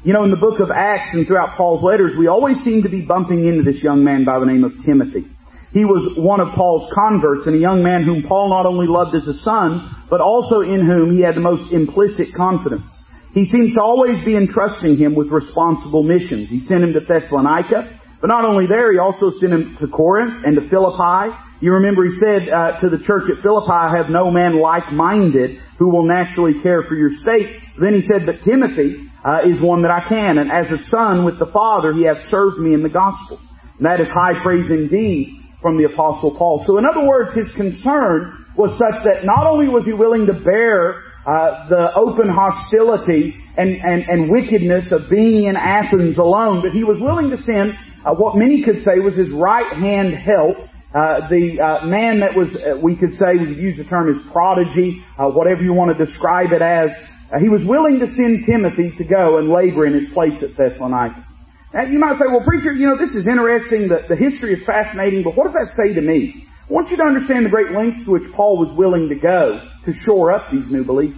You 0.03 0.13
know, 0.13 0.23
in 0.23 0.31
the 0.31 0.38
book 0.38 0.62
of 0.62 0.69
Acts 0.71 1.09
and 1.13 1.27
throughout 1.27 1.57
Paul's 1.57 1.83
letters, 1.83 2.13
we 2.17 2.27
always 2.27 2.55
seem 2.63 2.83
to 2.83 2.89
be 2.89 3.05
bumping 3.05 3.45
into 3.45 3.69
this 3.69 3.83
young 3.83 4.03
man 4.03 4.23
by 4.23 4.39
the 4.39 4.45
name 4.45 4.63
of 4.63 4.71
Timothy. 4.85 5.27
He 5.71 5.86
was 5.86 6.17
one 6.17 6.41
of 6.41 6.55
Paul's 6.55 6.91
converts 6.93 7.45
and 7.45 7.55
a 7.55 7.62
young 7.62 7.84
man 7.84 8.01
whom 8.01 8.25
Paul 8.25 8.49
not 8.49 8.65
only 8.65 8.88
loved 8.89 9.13
as 9.13 9.27
a 9.29 9.38
son, 9.45 9.86
but 10.10 10.19
also 10.19 10.62
in 10.62 10.82
whom 10.82 11.15
he 11.15 11.21
had 11.21 11.36
the 11.36 11.45
most 11.45 11.71
implicit 11.71 12.34
confidence. 12.34 12.89
He 13.38 13.45
seems 13.45 13.75
to 13.75 13.82
always 13.82 14.25
be 14.25 14.36
entrusting 14.36 14.97
him 14.97 15.13
with 15.13 15.29
responsible 15.29 16.01
missions. 16.01 16.49
He 16.49 16.65
sent 16.65 16.82
him 16.82 16.93
to 16.93 17.01
Thessalonica, 17.05 18.01
but 18.19 18.27
not 18.27 18.45
only 18.45 18.65
there, 18.65 18.91
he 18.91 18.97
also 18.97 19.29
sent 19.38 19.53
him 19.53 19.77
to 19.79 19.88
Corinth 19.88 20.43
and 20.43 20.58
to 20.58 20.67
Philippi. 20.69 21.38
You 21.62 21.77
remember 21.77 22.03
he 22.03 22.17
said 22.17 22.49
uh, 22.49 22.82
to 22.82 22.89
the 22.89 23.05
church 23.05 23.29
at 23.29 23.43
Philippi, 23.43 23.69
I 23.69 23.95
have 23.95 24.10
no 24.10 24.32
man 24.32 24.60
like-minded 24.60 25.62
who 25.77 25.93
will 25.93 26.08
naturally 26.08 26.60
care 26.63 26.82
for 26.89 26.95
your 26.95 27.12
state. 27.21 27.62
Then 27.79 27.93
he 27.93 28.01
said, 28.01 28.25
but 28.25 28.41
Timothy, 28.43 29.05
uh, 29.23 29.45
is 29.45 29.62
one 29.62 29.84
that 29.84 29.91
I 29.91 30.08
can. 30.10 30.39
And 30.39 30.49
as 30.51 30.71
a 30.71 30.82
son 30.89 31.25
with 31.25 31.38
the 31.38 31.51
Father, 31.51 31.93
he 31.93 32.05
hath 32.05 32.29
served 32.32 32.58
me 32.58 32.73
in 32.73 32.82
the 32.82 32.89
gospel. 32.89 33.39
And 33.77 33.86
that 33.86 34.01
is 34.01 34.08
high 34.08 34.41
praise 34.41 34.71
indeed 34.71 35.39
from 35.62 35.78
the 35.78 35.86
Apostle 35.86 36.36
Paul. 36.38 36.63
So 36.65 36.78
in 36.78 36.86
other 36.86 37.08
words, 37.08 37.34
his 37.36 37.52
concern 37.56 38.45
was 38.56 38.72
such 38.78 39.04
that 39.04 39.26
not 39.26 39.48
only 39.48 39.67
was 39.67 39.86
he 39.86 39.93
willing 39.93 40.26
to 40.28 40.34
bear 40.34 41.04
uh, 41.28 41.67
the 41.69 41.88
open 41.95 42.30
hostility 42.30 43.36
and, 43.58 43.69
and, 43.69 44.04
and 44.08 44.32
wickedness 44.32 44.91
of 44.91 45.10
being 45.10 45.45
in 45.45 45.56
Athens 45.56 46.17
alone, 46.17 46.62
but 46.62 46.72
he 46.72 46.84
was 46.84 46.98
willing 47.00 47.30
to 47.30 47.38
send 47.43 47.74
uh, 48.06 48.15
what 48.15 48.38
many 48.38 48.63
could 48.63 48.84
say 48.84 49.00
was 49.00 49.13
his 49.13 49.30
right 49.32 49.76
hand 49.76 50.15
help 50.15 50.58
uh, 50.89 51.30
the 51.30 51.62
uh, 51.62 51.86
man 51.86 52.19
that 52.22 52.34
was, 52.34 52.50
uh, 52.58 52.74
we 52.82 52.95
could 52.95 53.13
say, 53.19 53.38
we 53.38 53.45
could 53.45 53.62
use 53.62 53.78
the 53.78 53.84
term 53.84 54.10
as 54.10 54.17
prodigy, 54.32 55.06
uh, 55.19 55.30
whatever 55.30 55.62
you 55.62 55.72
want 55.72 55.95
to 55.95 56.04
describe 56.04 56.52
it 56.52 56.63
as, 56.63 56.89
uh, 57.30 57.38
he 57.38 57.48
was 57.48 57.62
willing 57.62 58.00
to 58.00 58.08
send 58.08 58.41
Timothy 58.50 58.89
to 58.98 59.04
go 59.04 59.38
and 59.38 59.54
labor 59.54 59.86
in 59.86 59.93
his 59.93 60.12
place 60.13 60.41
at 60.41 60.58
Thessalonica. 60.58 61.28
Now 61.73 61.84
you 61.84 61.99
might 61.99 62.17
say, 62.17 62.25
well 62.27 62.43
preacher, 62.43 62.71
you 62.71 62.88
know, 62.88 62.97
this 62.97 63.13
is 63.15 63.27
interesting, 63.27 63.89
the, 63.89 64.01
the 64.10 64.15
history 64.15 64.53
is 64.53 64.65
fascinating, 64.65 65.23
but 65.23 65.38
what 65.38 65.53
does 65.53 65.53
that 65.53 65.75
say 65.77 65.93
to 65.93 66.01
me? 66.01 66.45
I 66.69 66.73
want 66.73 66.89
you 66.89 66.97
to 66.97 67.03
understand 67.03 67.45
the 67.45 67.49
great 67.49 67.71
lengths 67.71 68.05
to 68.05 68.12
which 68.12 68.32
Paul 68.34 68.58
was 68.58 68.75
willing 68.77 69.10
to 69.10 69.15
go 69.15 69.62
to 69.86 69.91
shore 70.05 70.32
up 70.32 70.51
these 70.51 70.69
new 70.71 70.84
beliefs. 70.84 71.17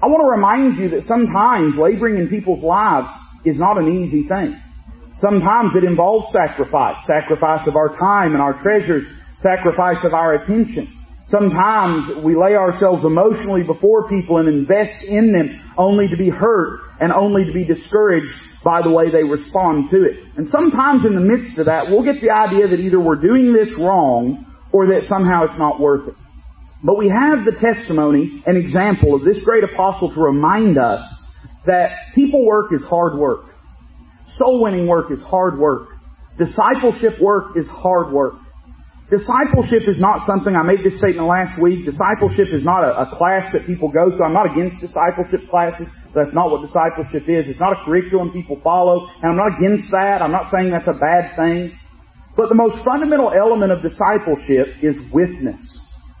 I 0.00 0.06
want 0.06 0.20
to 0.20 0.28
remind 0.28 0.76
you 0.76 0.88
that 0.96 1.08
sometimes 1.08 1.76
laboring 1.76 2.18
in 2.18 2.28
people's 2.28 2.62
lives 2.62 3.08
is 3.44 3.58
not 3.58 3.78
an 3.78 3.88
easy 3.88 4.28
thing. 4.28 4.60
Sometimes 5.20 5.76
it 5.76 5.84
involves 5.84 6.32
sacrifice, 6.32 6.96
sacrifice 7.06 7.66
of 7.68 7.76
our 7.76 7.96
time 7.96 8.32
and 8.32 8.42
our 8.42 8.60
treasures, 8.62 9.04
sacrifice 9.40 10.04
of 10.04 10.12
our 10.12 10.34
attention. 10.34 10.93
Sometimes 11.30 12.22
we 12.22 12.36
lay 12.36 12.54
ourselves 12.54 13.04
emotionally 13.04 13.64
before 13.66 14.08
people 14.08 14.38
and 14.38 14.48
invest 14.48 15.04
in 15.04 15.32
them 15.32 15.72
only 15.78 16.06
to 16.08 16.16
be 16.16 16.28
hurt 16.28 16.80
and 17.00 17.12
only 17.12 17.44
to 17.44 17.52
be 17.52 17.64
discouraged 17.64 18.30
by 18.62 18.82
the 18.82 18.90
way 18.90 19.10
they 19.10 19.24
respond 19.24 19.90
to 19.90 20.04
it. 20.04 20.16
And 20.36 20.48
sometimes 20.48 21.04
in 21.04 21.14
the 21.14 21.20
midst 21.20 21.58
of 21.58 21.66
that, 21.66 21.88
we'll 21.88 22.04
get 22.04 22.20
the 22.20 22.30
idea 22.30 22.68
that 22.68 22.80
either 22.80 23.00
we're 23.00 23.20
doing 23.20 23.52
this 23.52 23.68
wrong 23.78 24.46
or 24.72 24.86
that 24.88 25.06
somehow 25.08 25.44
it's 25.44 25.58
not 25.58 25.80
worth 25.80 26.08
it. 26.08 26.14
But 26.82 26.98
we 26.98 27.08
have 27.08 27.46
the 27.46 27.56
testimony 27.58 28.42
and 28.46 28.58
example 28.58 29.14
of 29.14 29.24
this 29.24 29.42
great 29.42 29.64
apostle 29.64 30.12
to 30.12 30.20
remind 30.20 30.76
us 30.78 31.00
that 31.66 31.92
people 32.14 32.44
work 32.44 32.72
is 32.72 32.82
hard 32.84 33.18
work. 33.18 33.46
Soul 34.38 34.62
winning 34.62 34.86
work 34.86 35.10
is 35.10 35.20
hard 35.22 35.58
work. 35.58 35.88
Discipleship 36.36 37.20
work 37.20 37.56
is 37.56 37.66
hard 37.68 38.12
work. 38.12 38.34
Discipleship 39.10 39.84
is 39.84 40.00
not 40.00 40.24
something, 40.24 40.56
I 40.56 40.62
made 40.64 40.80
this 40.80 40.96
statement 40.96 41.28
last 41.28 41.60
week, 41.60 41.84
discipleship 41.84 42.48
is 42.56 42.64
not 42.64 42.84
a, 42.84 43.04
a, 43.04 43.16
class 43.16 43.52
that 43.52 43.66
people 43.66 43.92
go 43.92 44.08
to. 44.08 44.16
I'm 44.24 44.32
not 44.32 44.48
against 44.50 44.80
discipleship 44.80 45.44
classes. 45.50 45.88
That's 46.14 46.32
not 46.32 46.50
what 46.50 46.64
discipleship 46.64 47.28
is. 47.28 47.44
It's 47.44 47.60
not 47.60 47.76
a 47.76 47.84
curriculum 47.84 48.32
people 48.32 48.58
follow, 48.64 49.04
and 49.20 49.28
I'm 49.28 49.36
not 49.36 49.60
against 49.60 49.90
that. 49.90 50.22
I'm 50.24 50.32
not 50.32 50.50
saying 50.50 50.70
that's 50.70 50.88
a 50.88 50.96
bad 50.96 51.36
thing. 51.36 51.76
But 52.34 52.48
the 52.48 52.56
most 52.56 52.82
fundamental 52.82 53.30
element 53.30 53.72
of 53.72 53.84
discipleship 53.84 54.80
is 54.80 54.96
witness. 55.12 55.60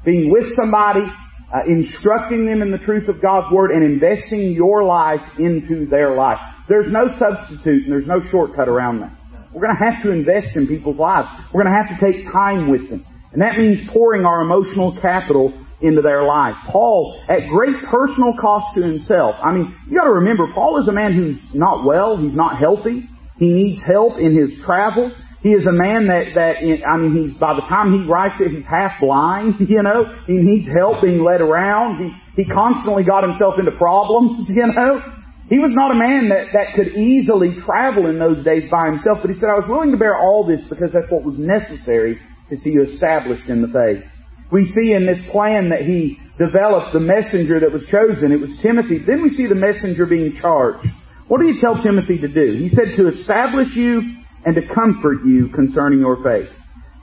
Being 0.04 0.30
with 0.30 0.54
somebody, 0.54 1.08
uh, 1.08 1.64
instructing 1.66 2.44
them 2.44 2.60
in 2.60 2.70
the 2.70 2.84
truth 2.84 3.08
of 3.08 3.22
God's 3.22 3.50
Word, 3.50 3.70
and 3.70 3.82
investing 3.82 4.52
your 4.52 4.84
life 4.84 5.24
into 5.38 5.86
their 5.88 6.14
life. 6.14 6.38
There's 6.68 6.92
no 6.92 7.08
substitute 7.16 7.84
and 7.84 7.92
there's 7.92 8.06
no 8.06 8.20
shortcut 8.30 8.68
around 8.68 9.00
that. 9.00 9.16
We're 9.54 9.62
going 9.62 9.76
to 9.78 9.84
have 9.84 10.02
to 10.02 10.10
invest 10.10 10.56
in 10.56 10.66
people's 10.66 10.98
lives. 10.98 11.28
We're 11.52 11.62
going 11.62 11.72
to 11.72 11.78
have 11.78 11.94
to 11.94 11.98
take 12.04 12.30
time 12.32 12.70
with 12.70 12.90
them. 12.90 13.06
And 13.32 13.40
that 13.42 13.56
means 13.56 13.88
pouring 13.92 14.24
our 14.26 14.42
emotional 14.42 14.98
capital 15.00 15.54
into 15.80 16.02
their 16.02 16.24
life. 16.24 16.54
Paul, 16.70 17.20
at 17.28 17.48
great 17.48 17.76
personal 17.90 18.34
cost 18.40 18.74
to 18.76 18.82
himself. 18.82 19.36
I 19.42 19.52
mean, 19.52 19.74
you 19.88 19.98
gotta 19.98 20.12
remember, 20.12 20.46
Paul 20.54 20.80
is 20.80 20.88
a 20.88 20.92
man 20.92 21.14
who's 21.14 21.38
not 21.52 21.84
well, 21.84 22.16
he's 22.16 22.34
not 22.34 22.58
healthy, 22.58 23.08
he 23.38 23.48
needs 23.48 23.82
help 23.84 24.18
in 24.18 24.34
his 24.34 24.64
travels. 24.64 25.12
He 25.42 25.50
is 25.50 25.66
a 25.66 25.72
man 25.72 26.06
that, 26.06 26.32
that, 26.36 26.56
I 26.88 26.96
mean, 26.96 27.28
he's, 27.28 27.36
by 27.36 27.52
the 27.52 27.60
time 27.68 27.92
he 27.92 28.08
writes 28.08 28.36
it, 28.40 28.50
he's 28.50 28.64
half 28.64 28.98
blind, 28.98 29.56
you 29.68 29.82
know? 29.82 30.08
He 30.26 30.40
needs 30.40 30.66
help 30.72 31.02
being 31.02 31.22
led 31.22 31.42
around. 31.42 32.00
He, 32.00 32.44
he 32.44 32.48
constantly 32.48 33.04
got 33.04 33.24
himself 33.24 33.58
into 33.58 33.72
problems, 33.72 34.46
you 34.48 34.64
know? 34.64 35.02
He 35.48 35.58
was 35.58 35.72
not 35.76 35.92
a 35.92 35.98
man 35.98 36.30
that, 36.30 36.56
that 36.56 36.74
could 36.74 36.96
easily 36.96 37.60
travel 37.66 38.08
in 38.08 38.18
those 38.18 38.44
days 38.44 38.70
by 38.70 38.86
himself, 38.86 39.18
but 39.20 39.30
he 39.30 39.36
said, 39.36 39.52
I 39.52 39.60
was 39.60 39.68
willing 39.68 39.92
to 39.92 40.00
bear 40.00 40.16
all 40.16 40.46
this 40.46 40.60
because 40.68 40.92
that's 40.92 41.10
what 41.10 41.22
was 41.22 41.36
necessary 41.36 42.18
to 42.48 42.56
see 42.56 42.70
you 42.70 42.82
established 42.94 43.48
in 43.48 43.60
the 43.60 43.68
faith. 43.68 44.04
We 44.50 44.64
see 44.72 44.92
in 44.92 45.04
this 45.04 45.20
plan 45.30 45.68
that 45.68 45.82
he 45.82 46.16
developed 46.38 46.92
the 46.92 47.00
messenger 47.00 47.60
that 47.60 47.72
was 47.72 47.84
chosen. 47.92 48.32
It 48.32 48.40
was 48.40 48.56
Timothy. 48.62 49.04
Then 49.04 49.22
we 49.22 49.30
see 49.30 49.46
the 49.46 49.54
messenger 49.58 50.06
being 50.06 50.36
charged. 50.40 50.88
What 51.28 51.40
did 51.40 51.54
he 51.54 51.60
tell 51.60 51.82
Timothy 51.82 52.18
to 52.18 52.28
do? 52.28 52.56
He 52.60 52.68
said 52.68 52.96
to 52.96 53.08
establish 53.08 53.68
you 53.74 54.00
and 54.44 54.54
to 54.54 54.62
comfort 54.74 55.24
you 55.24 55.48
concerning 55.54 56.00
your 56.00 56.22
faith. 56.22 56.48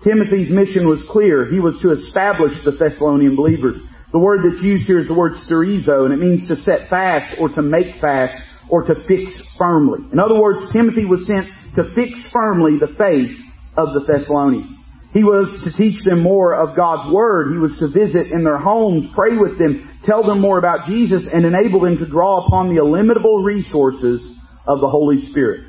Timothy's 0.04 0.49
mission 0.49 0.89
was 0.89 1.01
clear. 1.10 1.49
He 1.51 1.60
was 1.60 1.77
to 1.82 1.91
establish 1.91 2.58
the 2.65 2.71
Thessalonian 2.71 3.36
believers. 3.36 3.77
The 4.12 4.19
word 4.19 4.41
that's 4.43 4.62
used 4.62 4.86
here 4.88 5.00
is 5.00 5.08
the 5.08 5.13
word 5.13 5.34
sterizo, 5.47 6.06
and 6.06 6.13
it 6.13 6.19
means 6.19 6.47
to 6.50 6.56
set 6.63 6.89
fast 6.89 7.38
or 7.39 7.50
to 7.50 7.62
make 7.62 8.02
fast 8.02 8.36
or 8.69 8.84
to 8.84 8.95
fix 9.08 9.32
firmly. 9.58 10.00
In 10.12 10.19
other 10.19 10.36
words, 10.36 10.71
Timothy 10.74 11.06
was 11.06 11.26
sent 11.26 11.47
to 11.76 11.95
fix 11.95 12.19
firmly 12.32 12.78
the 12.80 12.93
faith 12.97 13.32
of 13.78 13.93
the 13.93 14.04
Thessalonians. 14.08 14.78
He 15.13 15.24
was 15.24 15.47
to 15.63 15.71
teach 15.76 16.02
them 16.04 16.24
more 16.24 16.56
of 16.56 16.76
God's 16.76 17.13
Word. 17.13 17.52
He 17.52 17.60
was 17.60 17.76
to 17.80 17.88
visit 17.88 18.32
in 18.32 18.43
their 18.43 18.58
homes, 18.58 19.12
pray 19.13 19.36
with 19.36 19.58
them, 19.58 20.00
tell 20.06 20.24
them 20.24 20.39
more 20.39 20.58
about 20.58 20.88
Jesus, 20.88 21.24
and 21.32 21.45
enable 21.45 21.82
them 21.82 21.97
to 21.97 22.06
draw 22.06 22.45
upon 22.45 22.74
the 22.74 22.82
illimitable 22.82 23.43
resources 23.43 24.21
of 24.67 24.80
the 24.80 24.88
Holy 24.88 25.26
Spirit. 25.32 25.67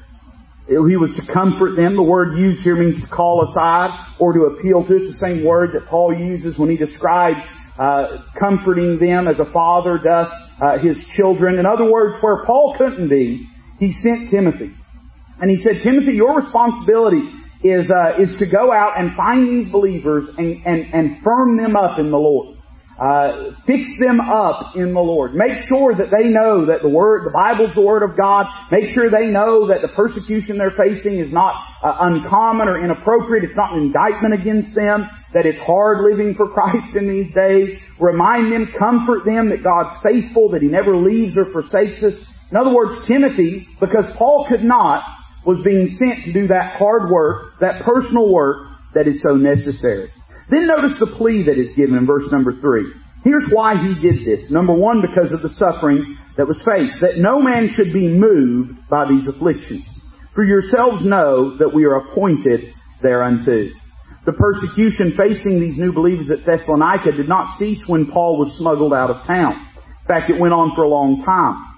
He 0.68 0.96
was 0.96 1.10
to 1.18 1.32
comfort 1.32 1.74
them. 1.74 1.96
The 1.96 2.02
word 2.02 2.38
used 2.38 2.62
here 2.62 2.76
means 2.76 3.02
to 3.02 3.08
call 3.08 3.50
aside 3.50 3.90
or 4.20 4.32
to 4.32 4.54
appeal 4.54 4.86
to. 4.86 4.96
It's 4.96 5.18
the 5.18 5.26
same 5.26 5.44
word 5.44 5.70
that 5.74 5.88
Paul 5.88 6.14
uses 6.16 6.56
when 6.56 6.70
he 6.70 6.76
describes 6.76 7.40
uh, 7.78 8.18
comforting 8.38 8.98
them 8.98 9.28
as 9.28 9.38
a 9.38 9.50
father 9.52 9.98
doth 9.98 10.32
uh, 10.60 10.78
his 10.78 10.96
children. 11.16 11.58
In 11.58 11.66
other 11.66 11.90
words, 11.90 12.16
where 12.20 12.44
Paul 12.44 12.74
couldn't 12.76 13.08
be, 13.08 13.48
he 13.78 13.92
sent 14.02 14.30
Timothy. 14.30 14.72
And 15.40 15.50
he 15.50 15.56
said, 15.62 15.82
Timothy, 15.82 16.12
your 16.12 16.36
responsibility 16.36 17.22
is, 17.64 17.90
uh, 17.90 18.20
is 18.20 18.38
to 18.38 18.46
go 18.46 18.72
out 18.72 18.98
and 18.98 19.16
find 19.16 19.48
these 19.48 19.72
believers 19.72 20.28
and, 20.36 20.64
and, 20.64 20.94
and 20.94 21.22
firm 21.24 21.56
them 21.56 21.74
up 21.76 21.98
in 21.98 22.10
the 22.10 22.16
Lord. 22.16 22.51
Uh, 23.02 23.50
fix 23.66 23.82
them 23.98 24.20
up 24.20 24.76
in 24.76 24.94
the 24.94 25.00
Lord. 25.00 25.34
Make 25.34 25.66
sure 25.66 25.90
that 25.90 26.14
they 26.14 26.30
know 26.30 26.66
that 26.66 26.82
the 26.82 26.88
Word, 26.88 27.26
the 27.26 27.34
Bible's 27.34 27.74
the 27.74 27.82
Word 27.82 28.06
of 28.06 28.16
God. 28.16 28.46
Make 28.70 28.94
sure 28.94 29.10
they 29.10 29.26
know 29.26 29.66
that 29.66 29.82
the 29.82 29.88
persecution 29.88 30.54
they're 30.56 30.78
facing 30.78 31.18
is 31.18 31.32
not 31.32 31.58
uh, 31.82 31.98
uncommon 31.98 32.68
or 32.68 32.78
inappropriate. 32.78 33.42
It's 33.42 33.56
not 33.56 33.74
an 33.74 33.90
indictment 33.90 34.38
against 34.38 34.76
them. 34.76 35.10
That 35.34 35.46
it's 35.46 35.58
hard 35.66 36.06
living 36.06 36.36
for 36.36 36.46
Christ 36.54 36.94
in 36.94 37.10
these 37.10 37.34
days. 37.34 37.74
Remind 37.98 38.52
them, 38.52 38.70
comfort 38.78 39.26
them 39.26 39.50
that 39.50 39.64
God's 39.64 39.98
faithful, 40.06 40.50
that 40.50 40.62
He 40.62 40.68
never 40.68 40.94
leaves 40.94 41.36
or 41.36 41.50
forsakes 41.50 41.98
us. 42.06 42.14
In 42.52 42.56
other 42.56 42.70
words, 42.72 43.02
Timothy, 43.08 43.66
because 43.80 44.14
Paul 44.16 44.46
could 44.48 44.62
not, 44.62 45.02
was 45.44 45.58
being 45.64 45.98
sent 45.98 46.22
to 46.26 46.32
do 46.32 46.46
that 46.54 46.78
hard 46.78 47.10
work, 47.10 47.58
that 47.58 47.82
personal 47.82 48.30
work 48.30 48.68
that 48.94 49.08
is 49.08 49.18
so 49.26 49.34
necessary. 49.34 50.12
Then 50.50 50.66
notice 50.66 50.98
the 50.98 51.14
plea 51.16 51.44
that 51.44 51.58
is 51.58 51.76
given 51.76 51.96
in 51.96 52.06
verse 52.06 52.30
number 52.30 52.52
three. 52.60 52.92
Here's 53.24 53.50
why 53.50 53.76
he 53.76 53.94
did 54.00 54.26
this. 54.26 54.50
Number 54.50 54.74
one, 54.74 55.00
because 55.00 55.32
of 55.32 55.42
the 55.42 55.54
suffering 55.56 56.18
that 56.36 56.48
was 56.48 56.58
faced. 56.64 57.00
That 57.00 57.18
no 57.18 57.40
man 57.40 57.70
should 57.74 57.92
be 57.92 58.08
moved 58.08 58.88
by 58.88 59.06
these 59.08 59.28
afflictions. 59.28 59.84
For 60.34 60.44
yourselves 60.44 61.04
know 61.04 61.58
that 61.58 61.74
we 61.74 61.84
are 61.84 61.96
appointed 61.96 62.72
thereunto. 63.02 63.68
The 64.24 64.32
persecution 64.32 65.14
facing 65.16 65.60
these 65.60 65.78
new 65.78 65.92
believers 65.92 66.30
at 66.30 66.46
Thessalonica 66.46 67.12
did 67.12 67.28
not 67.28 67.58
cease 67.58 67.82
when 67.86 68.10
Paul 68.10 68.38
was 68.38 68.56
smuggled 68.56 68.94
out 68.94 69.10
of 69.10 69.26
town. 69.26 69.52
In 69.52 70.06
fact, 70.08 70.30
it 70.30 70.40
went 70.40 70.54
on 70.54 70.72
for 70.74 70.84
a 70.84 70.88
long 70.88 71.22
time. 71.24 71.68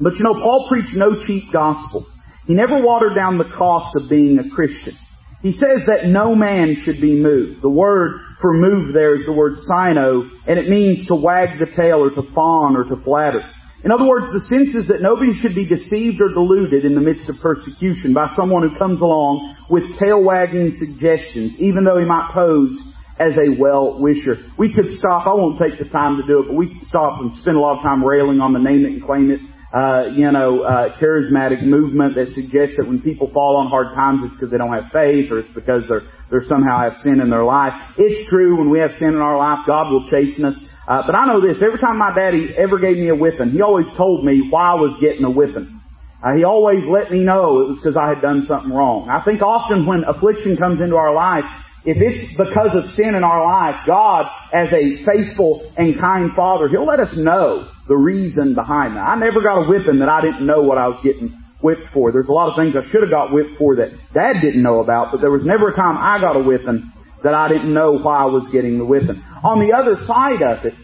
But 0.00 0.14
you 0.14 0.22
know, 0.22 0.34
Paul 0.34 0.68
preached 0.68 0.94
no 0.94 1.24
cheap 1.26 1.52
gospel. 1.52 2.06
He 2.46 2.54
never 2.54 2.80
watered 2.80 3.14
down 3.14 3.36
the 3.36 3.50
cost 3.56 3.94
of 3.96 4.08
being 4.08 4.38
a 4.38 4.48
Christian. 4.54 4.96
He 5.40 5.52
says 5.52 5.86
that 5.86 6.06
no 6.06 6.34
man 6.34 6.82
should 6.84 7.00
be 7.00 7.14
moved. 7.14 7.62
The 7.62 7.68
word 7.68 8.20
for 8.40 8.52
move 8.52 8.92
there 8.92 9.14
is 9.18 9.24
the 9.24 9.32
word 9.32 9.54
saino, 9.70 10.28
and 10.46 10.58
it 10.58 10.68
means 10.68 11.06
to 11.06 11.14
wag 11.14 11.58
the 11.58 11.70
tail 11.76 12.02
or 12.02 12.10
to 12.10 12.22
fawn 12.34 12.76
or 12.76 12.84
to 12.84 13.02
flatter. 13.04 13.42
In 13.84 13.92
other 13.92 14.06
words, 14.06 14.32
the 14.32 14.42
sense 14.50 14.74
is 14.74 14.88
that 14.88 15.00
nobody 15.00 15.38
should 15.38 15.54
be 15.54 15.68
deceived 15.68 16.20
or 16.20 16.34
deluded 16.34 16.84
in 16.84 16.96
the 16.96 17.00
midst 17.00 17.30
of 17.30 17.38
persecution 17.38 18.12
by 18.12 18.34
someone 18.34 18.68
who 18.68 18.76
comes 18.76 19.00
along 19.00 19.54
with 19.70 19.84
tail-wagging 20.00 20.74
suggestions, 20.78 21.54
even 21.58 21.84
though 21.84 21.98
he 21.98 22.04
might 22.04 22.34
pose 22.34 22.74
as 23.18 23.34
a 23.38 23.54
well-wisher. 23.54 24.50
We 24.58 24.74
could 24.74 24.98
stop, 24.98 25.26
I 25.26 25.34
won't 25.34 25.62
take 25.62 25.78
the 25.78 25.88
time 25.90 26.18
to 26.18 26.26
do 26.26 26.40
it, 26.42 26.46
but 26.48 26.56
we 26.56 26.74
could 26.74 26.88
stop 26.88 27.20
and 27.20 27.30
spend 27.42 27.56
a 27.56 27.60
lot 27.60 27.78
of 27.78 27.82
time 27.82 28.02
railing 28.02 28.40
on 28.40 28.52
the 28.52 28.58
name 28.58 28.82
it 28.82 28.98
and 28.98 29.04
claim 29.06 29.30
it 29.30 29.40
uh, 29.68 30.08
you 30.16 30.30
know, 30.32 30.62
uh, 30.62 30.96
charismatic 30.96 31.62
movement 31.62 32.14
that 32.16 32.32
suggests 32.32 32.76
that 32.78 32.88
when 32.88 33.02
people 33.02 33.30
fall 33.34 33.56
on 33.56 33.68
hard 33.68 33.94
times, 33.94 34.22
it's 34.24 34.32
because 34.32 34.50
they 34.50 34.56
don't 34.56 34.72
have 34.72 34.90
faith 34.92 35.30
or 35.30 35.40
it's 35.40 35.54
because 35.54 35.84
they're, 35.88 36.08
they're 36.30 36.48
somehow 36.48 36.80
have 36.80 36.96
sin 37.02 37.20
in 37.20 37.28
their 37.28 37.44
life. 37.44 37.72
It's 37.98 38.28
true 38.30 38.56
when 38.56 38.70
we 38.70 38.80
have 38.80 38.92
sin 38.98 39.12
in 39.12 39.20
our 39.20 39.36
life, 39.36 39.66
God 39.66 39.92
will 39.92 40.08
chasten 40.08 40.46
us. 40.46 40.56
Uh, 40.88 41.04
but 41.04 41.14
I 41.14 41.26
know 41.26 41.44
this, 41.44 41.60
every 41.60 41.78
time 41.78 41.98
my 41.98 42.14
daddy 42.16 42.48
ever 42.56 42.78
gave 42.80 42.96
me 42.96 43.10
a 43.10 43.14
whipping, 43.14 43.50
he 43.52 43.60
always 43.60 43.86
told 43.96 44.24
me 44.24 44.48
why 44.48 44.72
I 44.72 44.80
was 44.80 44.96
getting 45.02 45.24
a 45.24 45.30
whipping. 45.30 45.78
Uh, 46.24 46.34
he 46.34 46.44
always 46.44 46.82
let 46.88 47.12
me 47.12 47.20
know 47.20 47.60
it 47.60 47.68
was 47.68 47.78
because 47.78 47.96
I 47.96 48.08
had 48.08 48.22
done 48.22 48.46
something 48.48 48.72
wrong. 48.72 49.08
I 49.12 49.22
think 49.22 49.42
often 49.42 49.84
when 49.84 50.02
affliction 50.02 50.56
comes 50.56 50.80
into 50.80 50.96
our 50.96 51.14
life, 51.14 51.44
if 51.84 51.96
it's 52.00 52.36
because 52.36 52.74
of 52.74 52.94
sin 52.96 53.14
in 53.14 53.24
our 53.24 53.44
life, 53.44 53.86
God, 53.86 54.26
as 54.52 54.68
a 54.72 55.04
faithful 55.04 55.72
and 55.76 55.98
kind 56.00 56.30
Father, 56.34 56.68
He'll 56.68 56.86
let 56.86 57.00
us 57.00 57.14
know 57.14 57.70
the 57.86 57.96
reason 57.96 58.54
behind 58.54 58.96
that. 58.96 59.06
I 59.06 59.16
never 59.16 59.42
got 59.42 59.64
a 59.64 59.68
whipping 59.68 60.00
that 60.00 60.08
I 60.08 60.20
didn't 60.20 60.46
know 60.46 60.62
what 60.62 60.78
I 60.78 60.88
was 60.88 61.00
getting 61.02 61.32
whipped 61.62 61.92
for. 61.94 62.12
There's 62.12 62.28
a 62.28 62.32
lot 62.32 62.50
of 62.50 62.56
things 62.56 62.74
I 62.76 62.88
should 62.90 63.02
have 63.02 63.10
got 63.10 63.32
whipped 63.32 63.58
for 63.58 63.76
that 63.76 63.90
Dad 64.14 64.40
didn't 64.42 64.62
know 64.62 64.80
about, 64.80 65.10
but 65.12 65.20
there 65.20 65.30
was 65.30 65.44
never 65.44 65.70
a 65.70 65.76
time 65.76 65.96
I 65.96 66.20
got 66.20 66.36
a 66.36 66.42
whipping 66.42 66.92
that 67.24 67.34
I 67.34 67.48
didn't 67.48 67.72
know 67.74 67.98
why 67.98 68.22
I 68.22 68.26
was 68.26 68.48
getting 68.52 68.78
the 68.78 68.84
whipping. 68.84 69.22
On 69.42 69.58
the 69.58 69.74
other 69.74 69.98
side 70.06 70.42
of 70.42 70.64
it, 70.64 70.74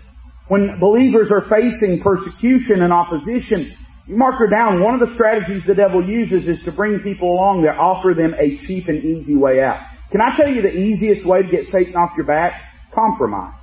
when 0.48 0.78
believers 0.80 1.30
are 1.30 1.48
facing 1.48 2.02
persecution 2.02 2.83
and 2.83 2.92
opposition, 2.92 3.72
mark 4.07 4.37
her 4.38 4.48
down. 4.48 4.83
One 4.83 4.94
of 4.94 5.00
the 5.00 5.14
strategies 5.14 5.62
the 5.66 5.74
devil 5.74 6.07
uses 6.07 6.46
is 6.46 6.62
to 6.64 6.72
bring 6.72 7.00
people 7.00 7.33
along 7.33 7.62
that 7.62 7.78
offer 7.78 8.14
them 8.14 8.35
a 8.35 8.59
cheap 8.66 8.88
and 8.88 9.02
easy 9.02 9.37
way 9.37 9.62
out. 9.62 9.80
Can 10.14 10.20
I 10.20 10.37
tell 10.37 10.48
you 10.48 10.62
the 10.62 10.70
easiest 10.70 11.27
way 11.27 11.42
to 11.42 11.48
get 11.50 11.66
Satan 11.72 11.96
off 11.96 12.11
your 12.16 12.24
back? 12.24 12.53
Compromise. 12.94 13.59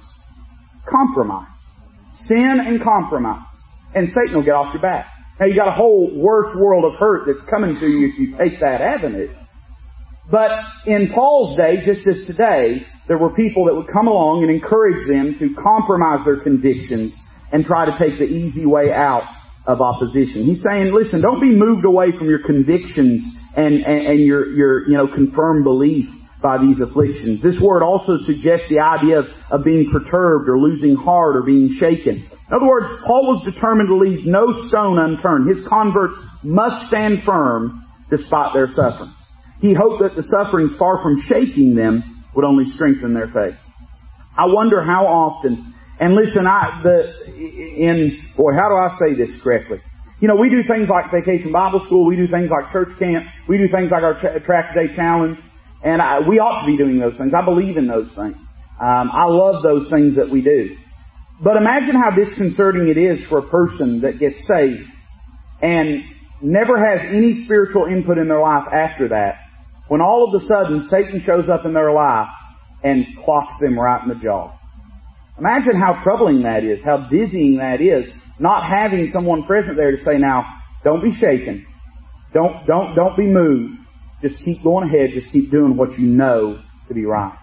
Compromise. 0.86 1.48
Sin 2.26 2.60
and 2.60 2.84
compromise. 2.84 3.48
And 3.96 4.10
Satan 4.10 4.36
will 4.36 4.44
get 4.44 4.56
off 4.56 4.74
your 4.74 4.82
back. 4.82 5.06
Now 5.40 5.46
you 5.46 5.56
got 5.56 5.70
a 5.70 5.78
whole 5.78 6.12
worse 6.14 6.54
world 6.60 6.84
of 6.84 7.00
hurt 7.00 7.24
that's 7.26 7.50
coming 7.50 7.80
to 7.80 7.88
you 7.88 8.10
if 8.10 8.20
you 8.20 8.38
take 8.38 8.60
that 8.60 8.82
avenue. 8.82 9.34
But 10.30 10.52
in 10.86 11.14
Paul's 11.16 11.56
day, 11.56 11.86
just 11.86 12.06
as 12.06 12.28
today, 12.28 12.86
there 13.08 13.18
were 13.18 13.34
people 13.34 13.68
that 13.68 13.76
would 13.76 13.88
come 13.88 14.08
along 14.08 14.44
and 14.44 14.52
encourage 14.52 15.08
them 15.08 15.38
to 15.40 15.56
compromise 15.56 16.26
their 16.26 16.44
convictions 16.44 17.14
and 17.54 17.64
try 17.64 17.86
to 17.86 17.98
take 17.98 18.20
the 18.20 18.28
easy 18.28 18.66
way 18.66 18.92
out 18.92 19.24
of 19.66 19.80
opposition. 19.80 20.44
He's 20.44 20.62
saying, 20.70 20.92
listen, 20.94 21.22
don't 21.22 21.40
be 21.40 21.56
moved 21.56 21.86
away 21.86 22.08
from 22.18 22.28
your 22.28 22.44
convictions 22.46 23.24
and, 23.56 23.76
and, 23.88 24.08
and 24.08 24.20
your, 24.20 24.54
your, 24.54 24.90
you 24.90 24.98
know, 24.98 25.08
confirmed 25.08 25.64
belief 25.64 26.10
by 26.42 26.58
these 26.58 26.80
afflictions. 26.82 27.42
This 27.42 27.60
word 27.62 27.84
also 27.84 28.18
suggests 28.26 28.66
the 28.70 28.80
idea 28.80 29.20
of, 29.20 29.26
of 29.52 29.64
being 29.64 29.92
perturbed 29.92 30.50
or 30.50 30.60
losing 30.60 30.96
heart 30.96 31.36
or 31.36 31.44
being 31.44 31.78
shaken. 31.80 32.28
In 32.28 32.54
other 32.54 32.68
words, 32.68 32.88
Paul 33.06 33.32
was 33.32 33.46
determined 33.46 33.88
to 33.88 33.96
leave 33.96 34.26
no 34.26 34.68
stone 34.68 35.00
unturned. 35.00 35.56
His 35.56 35.66
converts 35.68 36.18
must 36.44 36.88
stand 36.88 37.24
firm 37.26 37.86
despite 38.10 38.54
their 38.54 38.68
suffering. 38.76 39.14
He 39.62 39.74
hoped 39.74 40.02
that 40.02 40.16
the 40.16 40.28
suffering, 40.28 40.76
far 40.78 41.02
from 41.02 41.22
shaking 41.30 41.76
them, 41.76 42.26
would 42.36 42.44
only 42.44 42.66
strengthen 42.74 43.14
their 43.14 43.28
faith. 43.28 43.56
I 44.38 44.46
wonder 44.48 44.84
how 44.84 45.06
often, 45.06 45.74
and 46.00 46.16
listen, 46.16 46.48
I, 46.48 46.82
the, 46.84 47.26
in, 47.38 48.20
boy, 48.36 48.54
how 48.54 48.70
do 48.70 48.76
I 48.76 48.98
say 49.00 49.16
this 49.16 49.30
correctly? 49.44 49.78
You 50.20 50.28
know, 50.28 50.36
we 50.36 50.50
do 50.50 50.64
things 50.68 50.90
like 50.90 51.12
Vacation 51.12 51.52
Bible 51.52 51.84
School, 51.86 52.06
we 52.06 52.16
do 52.16 52.28
things 52.28 52.50
like 52.50 52.72
church 52.72 52.98
camp, 53.00 53.26
we 53.48 53.58
do 53.58 53.68
things 53.74 53.92
like 53.92 54.04
our 54.04 54.20
track 54.42 54.74
day 54.74 54.96
challenge, 54.96 55.38
and 55.84 56.02
I, 56.02 56.28
we 56.28 56.40
ought 56.40 56.62
to 56.62 56.68
be 56.68 56.78
doing 56.78 57.00
those 57.00 57.18
things. 57.18 57.34
I 57.34 57.44
believe 57.44 57.78
in 57.78 57.88
those 57.88 58.10
things. 58.16 58.36
Um, 58.82 59.12
I 59.14 59.26
love 59.26 59.64
those 59.64 59.90
things 59.90 60.16
that 60.16 60.30
we 60.30 60.42
do. 60.42 60.76
But 61.44 61.58
imagine 61.58 61.96
how 61.96 62.12
disconcerting 62.16 62.88
it 62.88 62.98
is 62.98 63.26
for 63.28 63.40
a 63.40 63.50
person 63.50 64.02
that 64.02 64.20
gets 64.20 64.38
saved 64.48 64.88
and 65.62 66.04
never 66.42 66.78
has 66.78 67.02
any 67.14 67.44
spiritual 67.46 67.86
input 67.86 68.18
in 68.18 68.28
their 68.28 68.42
life 68.42 68.66
after 68.72 69.10
that, 69.10 69.40
when 69.88 70.02
all 70.02 70.34
of 70.34 70.42
a 70.42 70.46
sudden 70.46 70.88
Satan 70.90 71.22
shows 71.26 71.50
up 71.50 71.66
in 71.66 71.74
their 71.74 71.92
life 71.92 72.30
and 72.84 73.06
clocks 73.24 73.54
them 73.60 73.78
right 73.78 74.02
in 74.04 74.10
the 74.10 74.16
jaw. 74.16 74.52
Imagine 75.38 75.80
how 75.80 76.02
troubling 76.04 76.44
that 76.44 76.64
is, 76.64 76.84
how 76.84 77.08
dizzying 77.10 77.58
that 77.58 77.82
is, 77.82 78.12
not 78.40 78.64
having 78.68 79.10
someone 79.14 79.44
present 79.44 79.76
there 79.78 79.96
to 79.96 80.04
say, 80.04 80.18
now, 80.18 80.44
don't 80.84 81.04
be 81.04 81.12
shaken. 81.14 81.66
Don't, 82.34 82.66
don't, 82.66 82.96
don't 82.96 83.18
be 83.18 83.28
moved. 83.28 83.81
Just 84.22 84.44
keep 84.44 84.64
going 84.64 84.88
ahead. 84.88 85.12
Just 85.14 85.32
keep 85.32 85.52
doing 85.52 85.76
what 85.78 85.98
you 85.98 86.08
know 86.08 86.62
to 86.88 86.94
be 86.94 87.06
right. 87.06 87.38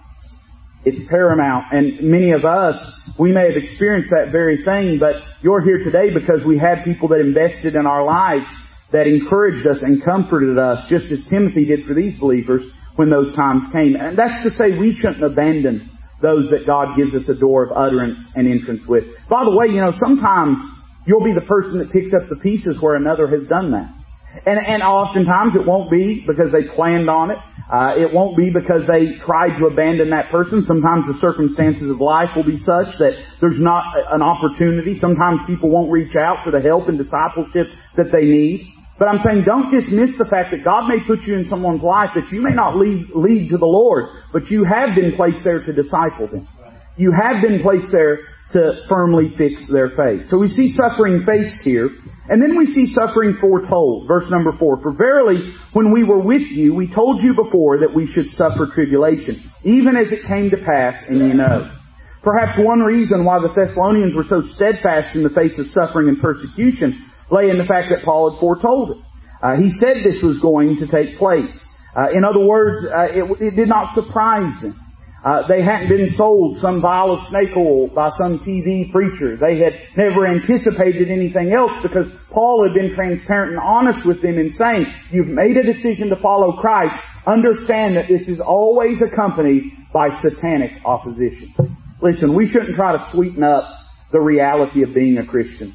It's 0.85 1.09
paramount. 1.11 1.67
And 1.73 2.09
many 2.09 2.31
of 2.33 2.45
us, 2.45 2.77
we 3.19 3.33
may 3.33 3.51
have 3.53 3.63
experienced 3.63 4.11
that 4.11 4.31
very 4.31 4.65
thing, 4.65 4.99
but 4.99 5.15
you're 5.43 5.61
here 5.61 5.83
today 5.83 6.15
because 6.15 6.47
we 6.47 6.59
had 6.59 6.85
people 6.85 7.09
that 7.09 7.21
invested 7.21 7.75
in 7.75 7.87
our 7.87 8.05
lives 8.05 8.47
that 8.93 9.07
encouraged 9.07 9.67
us 9.67 9.79
and 9.83 10.03
comforted 10.05 10.59
us, 10.59 10.87
just 10.89 11.07
as 11.13 11.19
Timothy 11.29 11.67
did 11.67 11.85
for 11.87 11.95
these 11.95 12.19
believers 12.19 12.63
when 12.97 13.11
those 13.11 13.35
times 13.35 13.65
came. 13.73 13.97
And 13.97 14.17
that's 14.17 14.43
to 14.45 14.51
say 14.57 14.79
we 14.79 14.95
shouldn't 14.95 15.23
abandon 15.23 15.91
those 16.23 16.51
that 16.51 16.67
God 16.67 16.97
gives 16.97 17.15
us 17.15 17.29
a 17.29 17.39
door 17.39 17.65
of 17.67 17.77
utterance 17.77 18.19
and 18.35 18.49
entrance 18.49 18.83
with. 18.89 19.05
By 19.29 19.45
the 19.45 19.55
way, 19.55 19.75
you 19.75 19.81
know, 19.81 19.93
sometimes 19.99 20.59
you'll 21.07 21.25
be 21.25 21.35
the 21.35 21.47
person 21.47 21.79
that 21.79 21.93
picks 21.93 22.13
up 22.13 22.29
the 22.29 22.41
pieces 22.43 22.79
where 22.81 22.97
another 22.97 23.29
has 23.29 23.47
done 23.49 23.71
that. 23.73 23.98
And, 24.47 24.59
and 24.59 24.83
oftentimes 24.83 25.55
it 25.55 25.67
won't 25.67 25.91
be 25.91 26.25
because 26.27 26.53
they 26.53 26.69
planned 26.75 27.09
on 27.09 27.31
it. 27.31 27.39
Uh, 27.69 28.01
it 28.01 28.13
won't 28.15 28.37
be 28.37 28.49
because 28.49 28.89
they 28.89 29.19
tried 29.25 29.59
to 29.59 29.67
abandon 29.67 30.11
that 30.11 30.31
person. 30.31 30.65
Sometimes 30.65 31.05
the 31.05 31.19
circumstances 31.21 31.91
of 31.91 32.01
life 32.01 32.31
will 32.35 32.47
be 32.47 32.57
such 32.57 32.89
that 32.99 33.13
there's 33.41 33.61
not 33.61 33.85
an 34.11 34.23
opportunity. 34.23 34.99
Sometimes 34.99 35.41
people 35.47 35.69
won't 35.69 35.93
reach 35.93 36.17
out 36.17 36.45
for 36.45 36.51
the 36.51 36.61
help 36.61 36.89
and 36.89 36.97
discipleship 36.97 37.69
that 37.97 38.09
they 38.11 38.25
need. 38.25 38.73
But 38.99 39.09
I'm 39.09 39.21
saying 39.23 39.45
don't 39.45 39.71
dismiss 39.71 40.17
the 40.17 40.27
fact 40.31 40.51
that 40.51 40.65
God 40.65 40.89
may 40.89 40.99
put 41.07 41.23
you 41.23 41.37
in 41.37 41.49
someone's 41.49 41.83
life 41.83 42.11
that 42.17 42.33
you 42.33 42.43
may 42.43 42.55
not 42.55 42.77
lead, 42.77 43.07
lead 43.15 43.51
to 43.51 43.59
the 43.59 43.69
Lord, 43.69 44.07
but 44.33 44.51
you 44.51 44.65
have 44.65 44.97
been 44.97 45.15
placed 45.15 45.45
there 45.45 45.63
to 45.63 45.73
disciple 45.73 46.27
them. 46.27 46.49
You 46.97 47.13
have 47.13 47.43
been 47.43 47.63
placed 47.63 47.93
there 47.93 48.19
to 48.53 48.85
firmly 48.89 49.35
fix 49.37 49.63
their 49.71 49.91
faith. 49.91 50.29
So 50.29 50.39
we 50.39 50.49
see 50.49 50.75
suffering 50.77 51.25
faced 51.27 51.63
here, 51.63 51.91
and 52.29 52.43
then 52.43 52.57
we 52.57 52.67
see 52.73 52.95
suffering 52.95 53.37
foretold. 53.41 54.09
Verse 54.09 54.25
number 54.31 54.53
four. 54.59 54.81
For 54.83 54.93
verily, 54.93 55.55
when 55.73 55.93
we 55.93 56.05
were 56.05 56.21
with 56.21 56.43
you, 56.43 56.75
we 56.75 56.93
told 56.93 57.23
you 57.23 57.35
before 57.35 57.81
that 57.81 57.95
we 57.95 58.07
should 58.07 58.27
suffer 58.37 58.69
tribulation, 58.75 59.43
even 59.65 59.97
as 59.97 60.11
it 60.11 60.27
came 60.27 60.51
to 60.51 60.57
pass, 60.57 61.05
and 61.09 61.19
you 61.19 61.35
know. 61.35 61.75
Perhaps 62.23 62.59
one 62.59 62.81
reason 62.81 63.25
why 63.25 63.39
the 63.39 63.53
Thessalonians 63.55 64.15
were 64.15 64.25
so 64.29 64.43
steadfast 64.55 65.15
in 65.15 65.23
the 65.23 65.31
face 65.31 65.57
of 65.59 65.67
suffering 65.73 66.09
and 66.09 66.21
persecution 66.21 67.11
lay 67.31 67.49
in 67.49 67.59
the 67.59 67.65
fact 67.65 67.89
that 67.91 68.05
Paul 68.05 68.33
had 68.33 68.41
foretold 68.41 68.91
it. 68.91 68.97
Uh, 69.43 69.55
he 69.55 69.71
said 69.79 69.99
this 70.03 70.21
was 70.23 70.39
going 70.41 70.79
to 70.81 70.87
take 70.89 71.17
place. 71.17 71.51
Uh, 71.97 72.11
in 72.13 72.25
other 72.25 72.41
words, 72.41 72.85
uh, 72.87 73.07
it, 73.11 73.25
it, 73.41 73.57
did 73.57 73.69
not 73.69 73.95
surprise 73.95 74.53
them. 74.61 74.77
Uh, 75.25 75.43
they 75.49 75.63
hadn't 75.63 75.89
been 75.89 76.15
sold 76.17 76.59
some 76.61 76.81
vial 76.81 77.13
of 77.13 77.29
snake 77.29 77.51
oil 77.57 77.89
by 77.89 78.09
some 78.17 78.39
TV 78.47 78.91
preacher. 78.93 79.37
They 79.37 79.59
had 79.59 79.75
never 79.97 80.27
anticipated 80.27 81.11
anything 81.11 81.53
else 81.53 81.73
because 81.83 82.07
Paul 82.31 82.65
had 82.65 82.75
been 82.75 82.95
transparent 82.95 83.53
and 83.53 83.61
honest 83.61 84.07
with 84.07 84.23
them 84.23 84.39
in 84.39 84.55
saying, 84.57 84.87
you've 85.11 85.27
made 85.27 85.57
a 85.57 85.65
decision 85.65 86.09
to 86.11 86.17
follow 86.23 86.57
Christ. 86.61 86.95
Understand 87.27 87.97
that 87.97 88.07
this 88.09 88.29
is 88.29 88.39
always 88.39 89.03
accompanied 89.03 89.65
by 89.93 90.09
satanic 90.23 90.71
opposition. 90.85 91.53
Listen, 92.01 92.37
we 92.37 92.49
shouldn't 92.49 92.77
try 92.77 92.93
to 92.93 93.11
sweeten 93.11 93.43
up 93.43 93.65
the 94.13 94.21
reality 94.21 94.85
of 94.85 94.95
being 94.95 95.19
a 95.19 95.27
Christian. 95.27 95.75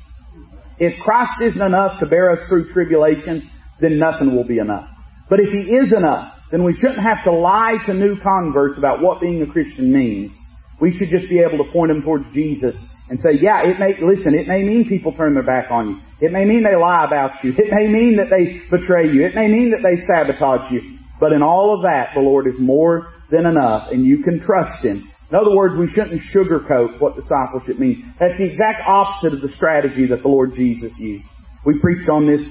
If 0.80 0.94
Christ 1.04 1.34
isn't 1.42 1.62
enough 1.62 2.00
to 2.00 2.06
bear 2.06 2.32
us 2.32 2.48
through 2.48 2.72
tribulation, 2.72 3.50
then 3.82 4.00
nothing 4.00 4.36
will 4.36 4.46
be 4.46 4.60
enough. 4.60 4.88
But 5.30 5.40
if 5.42 5.50
He 5.52 5.74
is 5.74 5.92
enough, 5.92 6.33
then 6.54 6.63
we 6.63 6.76
shouldn't 6.76 7.02
have 7.02 7.24
to 7.26 7.32
lie 7.32 7.78
to 7.88 7.94
new 7.94 8.16
converts 8.22 8.78
about 8.78 9.02
what 9.02 9.20
being 9.20 9.42
a 9.42 9.52
Christian 9.52 9.92
means. 9.92 10.32
We 10.80 10.96
should 10.96 11.10
just 11.10 11.28
be 11.28 11.39
able 11.39 11.58
to 11.66 11.72
point 11.74 11.89
them 11.89 12.04
towards 12.04 12.26
Jesus 12.34 12.76
and 13.10 13.20
say, 13.20 13.42
yeah, 13.42 13.66
it 13.66 13.80
may, 13.80 13.98
listen, 14.00 14.36
it 14.36 14.48
may 14.48 14.62
mean 14.62 14.88
people 14.88 15.13
turn 15.13 15.34
their 15.34 15.44
back 15.44 15.72
on 15.72 15.89
you. 15.89 15.98
It 16.22 16.32
may 16.32 16.46
mean 16.46 16.63
they 16.63 16.78
lie 16.78 17.06
about 17.06 17.44
you. 17.44 17.52
It 17.58 17.74
may 17.74 17.88
mean 17.88 18.18
that 18.18 18.30
they 18.30 18.62
betray 18.70 19.12
you. 19.12 19.26
It 19.26 19.34
may 19.34 19.48
mean 19.48 19.72
that 19.72 19.82
they 19.82 20.06
sabotage 20.06 20.72
you. 20.72 21.00
But 21.20 21.34
in 21.34 21.42
all 21.42 21.76
of 21.76 21.82
that, 21.82 22.12
the 22.13 22.22
Lord 22.22 22.48
is 22.48 22.56
more 22.60 23.12
than 23.32 23.46
enough 23.46 23.89
and 23.92 24.06
you 24.06 24.24
can 24.24 24.39
trust 24.39 24.86
Him 24.86 25.10
in 25.34 25.39
other 25.39 25.56
words, 25.56 25.74
we 25.80 25.88
shouldn't 25.88 26.22
sugarcoat 26.30 27.02
what 27.02 27.16
discipleship 27.16 27.80
means. 27.80 28.06
That's 28.20 28.38
the 28.38 28.52
exact 28.52 28.84
opposite 28.86 29.34
of 29.34 29.42
the 29.42 29.50
strategy 29.56 30.06
that 30.06 30.22
the 30.22 30.28
Lord 30.28 30.54
Jesus 30.54 30.94
used. 31.00 31.26
We 31.66 31.80
preached 31.80 32.08
on 32.08 32.28
this 32.28 32.42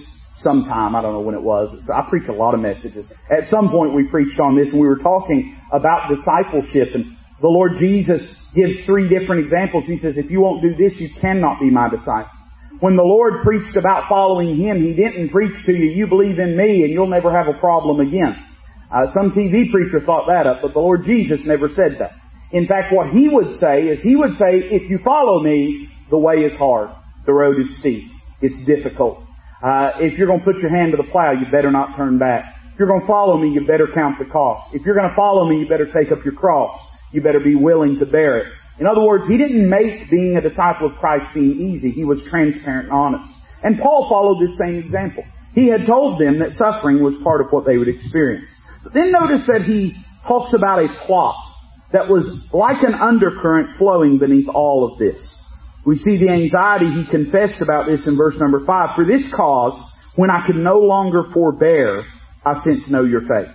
sometime. 0.43 0.97
I 0.97 1.03
don't 1.03 1.13
know 1.13 1.21
when 1.21 1.35
it 1.35 1.43
was. 1.43 1.69
I 1.93 2.09
preach 2.09 2.29
a 2.29 2.33
lot 2.33 2.55
of 2.55 2.61
messages. 2.61 3.07
At 3.31 3.49
some 3.51 3.71
point 3.71 3.95
we 3.95 4.09
preached 4.09 4.39
on 4.41 4.57
this 4.57 4.69
and 4.71 4.81
we 4.81 4.89
were 4.89 4.99
talking 4.99 5.57
about 5.73 6.09
discipleship 6.09 6.95
and 6.95 7.17
the 7.41 7.49
Lord 7.49 7.73
Jesus 7.79 8.23
gives 8.55 8.79
three 8.87 9.09
different 9.09 9.45
examples. 9.45 9.85
He 9.87 9.99
says, 9.99 10.17
if 10.17 10.31
you 10.31 10.41
won't 10.41 10.63
do 10.63 10.75
this, 10.77 10.99
you 11.01 11.11
cannot 11.21 11.61
be 11.61 11.71
my 11.71 11.89
disciple. 11.89 12.31
When 12.81 12.97
the 12.97 13.03
Lord 13.03 13.45
preached 13.45 13.77
about 13.77 14.09
following 14.09 14.57
Him, 14.57 14.83
He 14.83 14.95
didn't 14.95 15.31
preach 15.31 15.55
to 15.67 15.73
you, 15.73 15.91
you 15.91 16.07
believe 16.07 16.39
in 16.39 16.57
me 16.57 16.83
and 16.83 16.91
you'll 16.91 17.11
never 17.11 17.31
have 17.31 17.47
a 17.47 17.59
problem 17.59 18.01
again. 18.01 18.37
Uh, 18.91 19.13
some 19.15 19.33
TV 19.33 19.71
preacher 19.71 20.05
thought 20.05 20.27
that 20.27 20.47
up, 20.47 20.63
but 20.63 20.75
the 20.75 20.81
Lord 20.81 21.05
Jesus 21.05 21.41
never 21.45 21.69
said 21.69 21.99
that. 21.99 22.13
In 22.53 22.67
fact, 22.67 22.93
what 22.93 23.09
he 23.11 23.29
would 23.29 23.59
say 23.59 23.85
is 23.85 24.03
he 24.03 24.15
would 24.15 24.37
say, 24.37 24.69
if 24.69 24.91
you 24.91 24.99
follow 25.03 25.43
me, 25.43 25.89
the 26.11 26.19
way 26.19 26.45
is 26.45 26.59
hard. 26.59 26.91
The 27.25 27.33
road 27.33 27.59
is 27.59 27.79
steep. 27.81 28.11
It's 28.43 28.67
difficult. 28.67 29.23
Uh, 29.63 29.93
if 30.01 30.19
you're 30.19 30.27
going 30.27 30.41
to 30.41 30.45
put 30.45 30.59
your 30.59 30.75
hand 30.75 30.91
to 30.91 30.97
the 30.97 31.09
plow, 31.11 31.31
you 31.31 31.47
better 31.47 31.71
not 31.71 31.97
turn 31.97 32.19
back. 32.19 32.45
If 32.73 32.79
you're 32.79 32.89
going 32.89 33.03
to 33.03 33.07
follow 33.07 33.39
me, 33.39 33.51
you 33.51 33.65
better 33.65 33.87
count 33.95 34.19
the 34.19 34.25
cost. 34.25 34.75
If 34.75 34.83
you're 34.85 34.97
going 34.97 35.09
to 35.09 35.15
follow 35.15 35.49
me, 35.49 35.61
you 35.61 35.69
better 35.69 35.87
take 35.87 36.11
up 36.11 36.25
your 36.25 36.35
cross. 36.35 36.81
You 37.13 37.23
better 37.23 37.39
be 37.39 37.55
willing 37.55 37.99
to 38.01 38.07
bear 38.07 38.39
it. 38.39 38.47
In 38.81 38.87
other 38.87 39.03
words, 39.03 39.29
he 39.29 39.37
didn't 39.37 39.69
make 39.69 40.11
being 40.11 40.37
a 40.37 40.41
disciple 40.41 40.89
of 40.91 40.97
Christ 40.97 41.33
seem 41.35 41.53
easy. 41.61 41.91
He 41.91 42.05
was 42.05 42.19
transparent 42.29 42.89
and 42.89 42.93
honest. 42.93 43.31
And 43.63 43.79
Paul 43.79 44.09
followed 44.09 44.43
this 44.43 44.59
same 44.59 44.79
example. 44.79 45.23
He 45.55 45.69
had 45.69 45.87
told 45.87 46.21
them 46.21 46.41
that 46.41 46.57
suffering 46.59 47.03
was 47.03 47.15
part 47.23 47.41
of 47.41 47.49
what 47.51 47.67
they 47.67 47.77
would 47.77 47.89
experience. 47.89 48.49
But 48.83 48.95
then 48.95 49.13
notice 49.13 49.47
that 49.47 49.63
he 49.63 49.95
talks 50.27 50.55
about 50.55 50.81
a 50.81 50.89
plot 51.07 51.37
that 51.93 52.09
was 52.09 52.27
like 52.53 52.83
an 52.83 52.95
undercurrent 52.95 53.79
flowing 53.79 54.19
beneath 54.19 54.49
all 54.49 54.91
of 54.91 54.99
this. 54.99 55.23
We 55.85 55.99
see 55.99 56.19
the 56.19 56.31
anxiety 56.31 56.93
he 56.93 57.11
confessed 57.11 57.61
about 57.61 57.87
this 57.87 58.07
in 58.07 58.17
verse 58.17 58.35
number 58.39 58.65
five. 58.65 58.95
For 58.95 59.05
this 59.05 59.23
cause, 59.35 59.79
when 60.17 60.31
I 60.31 60.47
could 60.47 60.57
no 60.57 60.79
longer 60.79 61.25
forbear, 61.35 62.05
I 62.45 62.63
sent 62.63 62.87
to 62.87 62.93
know 62.93 63.05
your 63.05 63.23
faith. 63.23 63.53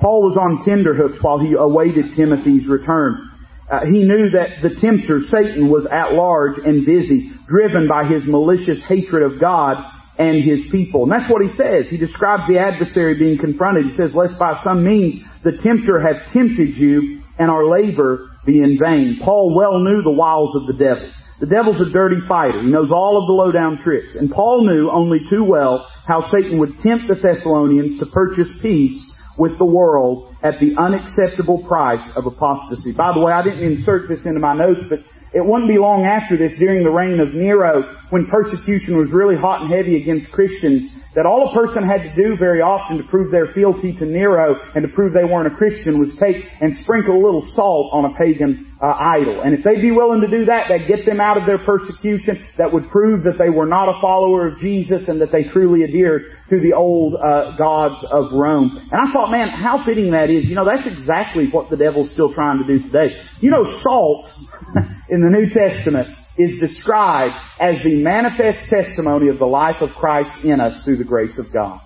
Paul 0.00 0.22
was 0.22 0.36
on 0.36 0.64
tenterhooks 0.64 1.18
while 1.20 1.38
he 1.38 1.54
awaited 1.58 2.16
Timothy's 2.16 2.66
return. 2.66 3.30
Uh, 3.70 3.80
he 3.84 4.02
knew 4.04 4.30
that 4.32 4.62
the 4.62 4.80
tempter, 4.80 5.20
Satan, 5.28 5.68
was 5.68 5.86
at 5.92 6.14
large 6.14 6.56
and 6.64 6.86
busy, 6.86 7.32
driven 7.48 7.86
by 7.88 8.04
his 8.08 8.22
malicious 8.24 8.80
hatred 8.88 9.22
of 9.22 9.40
God 9.40 9.76
and 10.16 10.42
his 10.42 10.70
people. 10.70 11.02
And 11.02 11.12
that's 11.12 11.30
what 11.30 11.42
he 11.42 11.50
says. 11.56 11.86
He 11.90 11.98
describes 11.98 12.44
the 12.48 12.58
adversary 12.58 13.18
being 13.18 13.38
confronted. 13.38 13.86
He 13.90 13.96
says, 13.96 14.14
lest 14.14 14.38
by 14.38 14.60
some 14.64 14.84
means 14.84 15.22
the 15.44 15.52
tempter 15.62 16.00
have 16.00 16.32
tempted 16.32 16.78
you 16.78 17.20
and 17.38 17.50
our 17.50 17.68
labor 17.68 18.30
be 18.46 18.58
in 18.58 18.78
vain. 18.82 19.20
Paul 19.22 19.54
well 19.54 19.78
knew 19.80 20.02
the 20.02 20.16
wiles 20.16 20.56
of 20.56 20.66
the 20.66 20.72
devil. 20.72 21.10
The 21.40 21.46
devil's 21.46 21.80
a 21.80 21.92
dirty 21.92 22.18
fighter. 22.26 22.60
He 22.60 22.66
knows 22.66 22.90
all 22.90 23.20
of 23.20 23.26
the 23.28 23.32
low-down 23.32 23.78
tricks. 23.84 24.16
And 24.16 24.30
Paul 24.30 24.66
knew 24.66 24.90
only 24.90 25.20
too 25.30 25.44
well 25.44 25.86
how 26.06 26.28
Satan 26.32 26.58
would 26.58 26.80
tempt 26.80 27.06
the 27.06 27.14
Thessalonians 27.14 28.00
to 28.00 28.06
purchase 28.06 28.48
peace 28.60 29.00
with 29.38 29.56
the 29.58 29.64
world 29.64 30.34
at 30.42 30.54
the 30.58 30.74
unacceptable 30.76 31.62
price 31.68 32.02
of 32.16 32.26
apostasy. 32.26 32.92
By 32.92 33.12
the 33.14 33.20
way, 33.20 33.32
I 33.32 33.44
didn't 33.44 33.62
insert 33.62 34.08
this 34.08 34.26
into 34.26 34.40
my 34.40 34.54
notes, 34.54 34.80
but 34.88 34.98
it 35.34 35.44
wouldn't 35.44 35.68
be 35.68 35.78
long 35.78 36.06
after 36.06 36.36
this, 36.36 36.58
during 36.58 36.82
the 36.82 36.90
reign 36.90 37.20
of 37.20 37.34
Nero, 37.34 37.84
when 38.10 38.26
persecution 38.26 38.96
was 38.96 39.12
really 39.12 39.36
hot 39.36 39.60
and 39.60 39.72
heavy 39.72 40.00
against 40.00 40.32
Christians, 40.32 40.88
that 41.14 41.26
all 41.26 41.50
a 41.50 41.54
person 41.54 41.84
had 41.84 42.02
to 42.02 42.12
do 42.14 42.36
very 42.38 42.62
often 42.62 42.96
to 42.96 43.04
prove 43.04 43.30
their 43.30 43.52
fealty 43.52 43.92
to 43.98 44.06
Nero 44.06 44.56
and 44.74 44.86
to 44.86 44.88
prove 44.94 45.12
they 45.12 45.24
weren't 45.24 45.52
a 45.52 45.56
Christian 45.56 45.98
was 45.98 46.08
take 46.20 46.36
and 46.60 46.78
sprinkle 46.80 47.16
a 47.16 47.22
little 47.22 47.44
salt 47.54 47.92
on 47.92 48.06
a 48.06 48.14
pagan 48.16 48.68
uh, 48.80 48.86
idol. 48.86 49.42
And 49.42 49.52
if 49.52 49.64
they'd 49.64 49.82
be 49.82 49.90
willing 49.90 50.20
to 50.20 50.30
do 50.30 50.46
that, 50.46 50.68
that'd 50.68 50.86
get 50.86 51.04
them 51.04 51.20
out 51.20 51.36
of 51.36 51.44
their 51.44 51.58
persecution. 51.58 52.38
That 52.56 52.72
would 52.72 52.88
prove 52.90 53.24
that 53.24 53.36
they 53.36 53.50
were 53.50 53.66
not 53.66 53.88
a 53.88 54.00
follower 54.00 54.48
of 54.48 54.58
Jesus 54.60 55.08
and 55.08 55.20
that 55.20 55.32
they 55.32 55.44
truly 55.50 55.82
adhered 55.82 56.22
to 56.50 56.60
the 56.60 56.72
old 56.72 57.14
uh, 57.16 57.56
gods 57.56 57.98
of 58.10 58.32
Rome. 58.32 58.70
And 58.90 59.00
I 59.00 59.12
thought, 59.12 59.30
man, 59.30 59.48
how 59.48 59.84
fitting 59.84 60.12
that 60.12 60.30
is. 60.30 60.46
You 60.46 60.54
know, 60.54 60.64
that's 60.64 60.86
exactly 60.86 61.48
what 61.50 61.70
the 61.70 61.76
devil's 61.76 62.12
still 62.12 62.32
trying 62.32 62.62
to 62.62 62.66
do 62.66 62.82
today. 62.86 63.16
You 63.40 63.50
know, 63.50 63.80
salt 63.82 64.30
in 65.10 65.20
the 65.20 65.30
New 65.30 65.50
Testament 65.50 66.08
is 66.38 66.60
described 66.60 67.34
as 67.60 67.76
the 67.84 68.02
manifest 68.02 68.68
testimony 68.70 69.28
of 69.28 69.38
the 69.38 69.46
life 69.46 69.80
of 69.80 69.90
Christ 69.98 70.44
in 70.44 70.60
us 70.60 70.84
through 70.84 70.98
the 70.98 71.04
grace 71.04 71.36
of 71.38 71.52
God. 71.52 71.80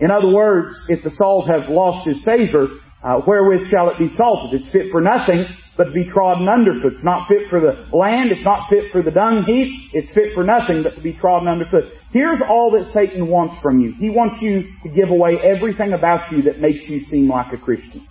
In 0.00 0.10
other 0.10 0.28
words, 0.28 0.76
if 0.88 1.02
the 1.02 1.10
salt 1.10 1.48
has 1.48 1.68
lost 1.68 2.08
its 2.08 2.24
savor, 2.24 2.68
uh, 3.02 3.20
wherewith 3.26 3.68
shall 3.70 3.90
it 3.90 3.98
be 3.98 4.08
salted? 4.16 4.60
It's 4.60 4.72
fit 4.72 4.90
for 4.90 5.00
nothing 5.00 5.44
but 5.76 5.84
to 5.84 5.92
be 5.92 6.04
trodden 6.12 6.48
underfoot. 6.48 6.94
It's 6.94 7.04
not 7.04 7.28
fit 7.28 7.48
for 7.50 7.60
the 7.60 7.96
land. 7.96 8.30
It's 8.32 8.44
not 8.44 8.68
fit 8.68 8.90
for 8.90 9.02
the 9.02 9.12
dung 9.12 9.44
heap. 9.46 9.70
It's 9.92 10.12
fit 10.14 10.34
for 10.34 10.42
nothing 10.42 10.82
but 10.82 10.96
to 10.96 11.00
be 11.00 11.12
trodden 11.12 11.46
underfoot. 11.46 11.84
Here's 12.12 12.40
all 12.48 12.72
that 12.72 12.92
Satan 12.92 13.28
wants 13.28 13.54
from 13.62 13.80
you. 13.80 13.94
He 13.98 14.10
wants 14.10 14.42
you 14.42 14.62
to 14.82 14.88
give 14.88 15.10
away 15.10 15.38
everything 15.38 15.92
about 15.92 16.32
you 16.32 16.42
that 16.42 16.60
makes 16.60 16.88
you 16.88 17.04
seem 17.10 17.28
like 17.28 17.52
a 17.52 17.58
Christian. 17.58 18.06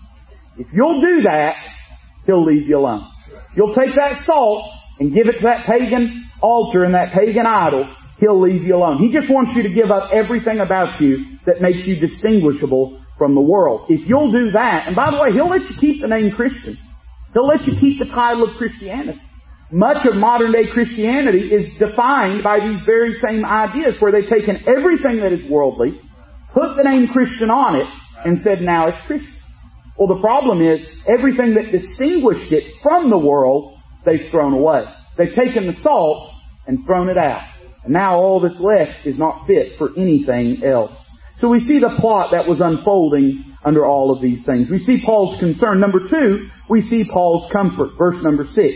If 0.58 0.68
you'll 0.74 1.02
do 1.02 1.24
that, 1.24 1.56
he'll 2.26 2.46
leave 2.46 2.68
you 2.68 2.78
alone. 2.78 3.10
You'll 3.56 3.74
take 3.74 3.96
that 3.96 4.26
salt 4.26 4.70
and 5.00 5.14
give 5.14 5.28
it 5.28 5.40
to 5.40 5.44
that 5.44 5.66
pagan 5.66 6.30
altar 6.42 6.84
and 6.84 6.94
that 6.94 7.14
pagan 7.14 7.46
idol, 7.46 7.94
He'll 8.20 8.42
leave 8.42 8.64
you 8.64 8.76
alone. 8.76 8.98
He 8.98 9.14
just 9.14 9.30
wants 9.30 9.54
you 9.56 9.62
to 9.64 9.74
give 9.74 9.92
up 9.92 10.10
everything 10.12 10.60
about 10.60 11.00
you 11.00 11.38
that 11.46 11.62
makes 11.62 11.86
you 11.86 12.00
distinguishable 12.00 13.00
from 13.18 13.36
the 13.36 13.42
world. 13.42 13.86
If 13.90 14.08
you'll 14.10 14.32
do 14.32 14.52
that, 14.54 14.88
and 14.88 14.96
by 14.96 15.12
the 15.12 15.18
way, 15.18 15.34
He'll 15.34 15.50
let 15.50 15.70
you 15.70 15.78
keep 15.80 16.02
the 16.02 16.08
name 16.08 16.32
Christian. 16.32 16.78
He'll 17.34 17.48
let 17.48 17.66
you 17.68 17.74
keep 17.80 18.00
the 18.00 18.10
title 18.10 18.50
of 18.50 18.58
Christianity. 18.58 19.22
Much 19.72 20.06
of 20.08 20.16
modern 20.16 20.52
day 20.52 20.66
Christianity 20.72 21.50
is 21.54 21.78
defined 21.78 22.42
by 22.42 22.60
these 22.60 22.82
very 22.86 23.14
same 23.22 23.46
ideas 23.46 23.96
where 24.00 24.12
they've 24.12 24.30
taken 24.30 24.64
everything 24.66 25.20
that 25.22 25.34
is 25.34 25.50
worldly, 25.50 26.00
put 26.54 26.76
the 26.78 26.84
name 26.84 27.10
Christian 27.10 27.52
on 27.52 27.76
it, 27.76 27.88
and 28.26 28.40
said 28.42 28.62
now 28.62 28.88
it's 28.88 28.98
Christian. 29.06 29.37
Well, 29.98 30.08
the 30.08 30.22
problem 30.22 30.62
is 30.62 30.82
everything 31.08 31.56
that 31.56 31.72
distinguished 31.72 32.52
it 32.52 32.76
from 32.84 33.10
the 33.10 33.18
world, 33.18 33.80
they've 34.06 34.30
thrown 34.32 34.54
away. 34.54 34.84
They've 35.18 35.34
taken 35.34 35.68
the 35.68 35.82
salt 35.82 36.32
and 36.68 36.86
thrown 36.86 37.10
it 37.10 37.18
out. 37.18 37.42
And 37.84 37.94
now 37.94 38.18
all 38.18 38.40
that's 38.40 38.60
left 38.60 39.06
is 39.06 39.18
not 39.18 39.48
fit 39.48 39.78
for 39.78 39.90
anything 39.98 40.62
else. 40.64 40.92
So 41.40 41.50
we 41.50 41.60
see 41.68 41.80
the 41.80 41.96
plot 42.00 42.32
that 42.32 42.48
was 42.48 42.62
unfolding 42.62 43.56
under 43.64 43.86
all 43.86 44.16
of 44.16 44.22
these 44.22 44.46
things. 44.46 44.70
We 44.70 44.80
see 44.80 45.02
Paul's 45.04 45.40
concern. 45.40 45.80
Number 45.80 46.08
two, 46.10 46.48
we 46.70 46.82
see 46.82 47.04
Paul's 47.12 47.52
comfort. 47.52 47.92
Verse 47.98 48.18
number 48.22 48.46
six. 48.54 48.76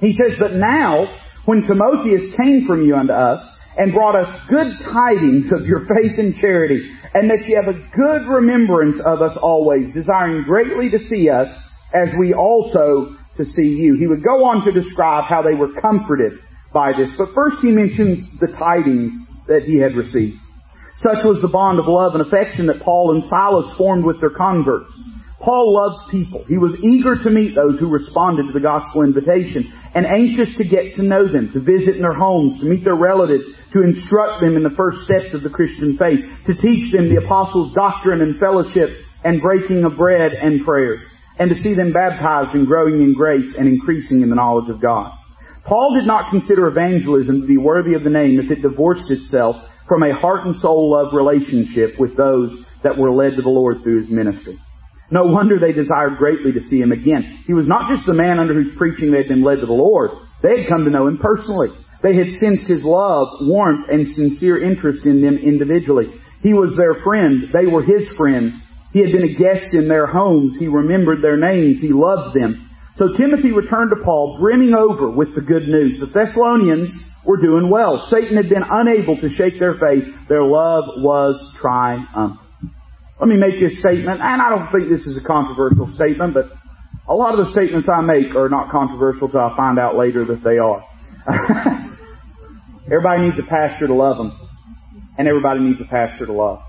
He 0.00 0.12
says, 0.12 0.38
But 0.38 0.52
now, 0.52 1.06
when 1.44 1.62
Timotheus 1.62 2.34
came 2.40 2.66
from 2.66 2.84
you 2.84 2.96
unto 2.96 3.12
us, 3.12 3.40
and 3.76 3.92
brought 3.92 4.16
us 4.16 4.40
good 4.48 4.72
tidings 4.90 5.52
of 5.52 5.66
your 5.66 5.80
faith 5.80 6.18
and 6.18 6.34
charity, 6.36 6.80
and 7.16 7.30
that 7.30 7.46
you 7.46 7.56
have 7.56 7.74
a 7.74 7.80
good 7.96 8.28
remembrance 8.28 9.00
of 9.06 9.22
us 9.22 9.38
always, 9.40 9.94
desiring 9.94 10.44
greatly 10.44 10.90
to 10.90 10.98
see 11.08 11.30
us, 11.30 11.48
as 11.94 12.10
we 12.18 12.34
also 12.34 13.16
to 13.38 13.44
see 13.56 13.80
you. 13.80 13.96
He 13.96 14.06
would 14.06 14.22
go 14.22 14.44
on 14.44 14.66
to 14.66 14.70
describe 14.70 15.24
how 15.24 15.40
they 15.40 15.54
were 15.54 15.72
comforted 15.80 16.34
by 16.74 16.92
this, 16.92 17.08
but 17.16 17.32
first 17.34 17.56
he 17.62 17.70
mentions 17.70 18.38
the 18.38 18.48
tidings 18.48 19.14
that 19.48 19.62
he 19.62 19.78
had 19.78 19.96
received. 19.96 20.36
Such 21.02 21.24
was 21.24 21.40
the 21.40 21.48
bond 21.48 21.78
of 21.78 21.86
love 21.86 22.12
and 22.12 22.20
affection 22.20 22.66
that 22.66 22.82
Paul 22.84 23.16
and 23.16 23.24
Silas 23.30 23.74
formed 23.78 24.04
with 24.04 24.20
their 24.20 24.36
converts. 24.36 24.92
Paul 25.40 25.74
loved 25.74 26.10
people. 26.10 26.44
He 26.48 26.56
was 26.56 26.80
eager 26.82 27.22
to 27.22 27.30
meet 27.30 27.54
those 27.54 27.78
who 27.78 27.90
responded 27.90 28.46
to 28.46 28.52
the 28.52 28.60
gospel 28.60 29.02
invitation 29.02 29.70
and 29.94 30.06
anxious 30.06 30.56
to 30.56 30.64
get 30.64 30.96
to 30.96 31.02
know 31.02 31.30
them, 31.30 31.50
to 31.52 31.60
visit 31.60 31.96
in 31.96 32.02
their 32.02 32.16
homes, 32.16 32.60
to 32.60 32.66
meet 32.66 32.84
their 32.84 32.96
relatives, 32.96 33.44
to 33.72 33.82
instruct 33.82 34.40
them 34.40 34.56
in 34.56 34.62
the 34.62 34.76
first 34.76 35.04
steps 35.04 35.34
of 35.34 35.42
the 35.42 35.52
Christian 35.52 35.96
faith, 35.98 36.24
to 36.46 36.54
teach 36.54 36.92
them 36.92 37.12
the 37.12 37.22
apostles' 37.22 37.74
doctrine 37.74 38.22
and 38.22 38.40
fellowship 38.40 38.88
and 39.24 39.42
breaking 39.42 39.84
of 39.84 39.96
bread 39.96 40.32
and 40.32 40.64
prayers, 40.64 41.00
and 41.38 41.50
to 41.50 41.62
see 41.62 41.74
them 41.74 41.92
baptized 41.92 42.54
and 42.54 42.66
growing 42.66 43.02
in 43.02 43.12
grace 43.12 43.54
and 43.58 43.68
increasing 43.68 44.22
in 44.22 44.30
the 44.30 44.36
knowledge 44.36 44.70
of 44.70 44.80
God. 44.80 45.12
Paul 45.64 45.94
did 45.98 46.06
not 46.06 46.30
consider 46.30 46.68
evangelism 46.68 47.42
to 47.42 47.46
be 47.46 47.58
worthy 47.58 47.94
of 47.94 48.04
the 48.04 48.10
name 48.10 48.40
if 48.40 48.50
it 48.50 48.62
divorced 48.62 49.10
itself 49.10 49.56
from 49.88 50.02
a 50.02 50.14
heart 50.14 50.46
and 50.46 50.56
soul 50.60 50.92
love 50.92 51.12
relationship 51.12 51.98
with 51.98 52.16
those 52.16 52.56
that 52.82 52.96
were 52.96 53.12
led 53.12 53.36
to 53.36 53.42
the 53.42 53.48
Lord 53.48 53.82
through 53.82 54.02
his 54.02 54.10
ministry. 54.10 54.58
No 55.10 55.24
wonder 55.24 55.58
they 55.58 55.72
desired 55.72 56.18
greatly 56.18 56.52
to 56.52 56.60
see 56.68 56.80
him 56.80 56.92
again. 56.92 57.44
He 57.46 57.54
was 57.54 57.68
not 57.68 57.88
just 57.88 58.06
the 58.06 58.12
man 58.12 58.38
under 58.38 58.54
whose 58.54 58.76
preaching 58.76 59.10
they 59.10 59.18
had 59.18 59.28
been 59.28 59.44
led 59.44 59.60
to 59.60 59.66
the 59.66 59.72
Lord. 59.72 60.10
They 60.42 60.62
had 60.62 60.68
come 60.68 60.84
to 60.84 60.90
know 60.90 61.06
him 61.06 61.18
personally. 61.18 61.68
They 62.02 62.14
had 62.14 62.40
sensed 62.40 62.68
his 62.68 62.82
love, 62.82 63.28
warmth, 63.40 63.88
and 63.90 64.14
sincere 64.14 64.62
interest 64.62 65.06
in 65.06 65.22
them 65.22 65.38
individually. 65.38 66.06
He 66.42 66.52
was 66.52 66.76
their 66.76 67.02
friend. 67.02 67.44
They 67.52 67.70
were 67.70 67.82
his 67.82 68.08
friends. 68.16 68.54
He 68.92 69.00
had 69.00 69.12
been 69.12 69.24
a 69.24 69.34
guest 69.34 69.72
in 69.72 69.88
their 69.88 70.06
homes. 70.06 70.56
He 70.58 70.68
remembered 70.68 71.22
their 71.22 71.36
names. 71.36 71.80
He 71.80 71.92
loved 71.92 72.36
them. 72.36 72.70
So 72.96 73.16
Timothy 73.16 73.52
returned 73.52 73.90
to 73.90 74.02
Paul, 74.04 74.38
brimming 74.40 74.74
over 74.74 75.10
with 75.10 75.34
the 75.34 75.42
good 75.42 75.68
news. 75.68 76.00
The 76.00 76.06
Thessalonians 76.06 76.90
were 77.24 77.36
doing 77.36 77.68
well. 77.70 78.08
Satan 78.10 78.36
had 78.36 78.48
been 78.48 78.64
unable 78.68 79.20
to 79.20 79.28
shake 79.30 79.58
their 79.58 79.74
faith. 79.74 80.04
Their 80.28 80.44
love 80.44 80.84
was 80.98 81.34
triumphant. 81.60 82.40
Let 83.18 83.28
me 83.28 83.36
make 83.36 83.56
this 83.58 83.78
statement, 83.80 84.20
and 84.20 84.42
I 84.42 84.50
don't 84.50 84.68
think 84.70 84.92
this 84.92 85.06
is 85.06 85.16
a 85.16 85.24
controversial 85.26 85.88
statement, 85.94 86.34
but 86.34 86.52
a 87.08 87.14
lot 87.14 87.38
of 87.38 87.46
the 87.46 87.52
statements 87.52 87.88
I 87.88 88.02
make 88.02 88.34
are 88.36 88.50
not 88.50 88.70
controversial 88.70 89.28
until 89.28 89.40
I 89.40 89.56
find 89.56 89.78
out 89.78 89.96
later 89.96 90.26
that 90.26 90.44
they 90.44 90.58
are. 90.60 90.84
everybody 92.84 93.24
needs 93.24 93.40
a 93.40 93.48
pastor 93.48 93.86
to 93.86 93.94
love 93.94 94.18
them, 94.18 94.36
and 95.16 95.26
everybody 95.26 95.60
needs 95.60 95.80
a 95.80 95.88
pastor 95.88 96.26
to 96.26 96.32
love. 96.32 96.60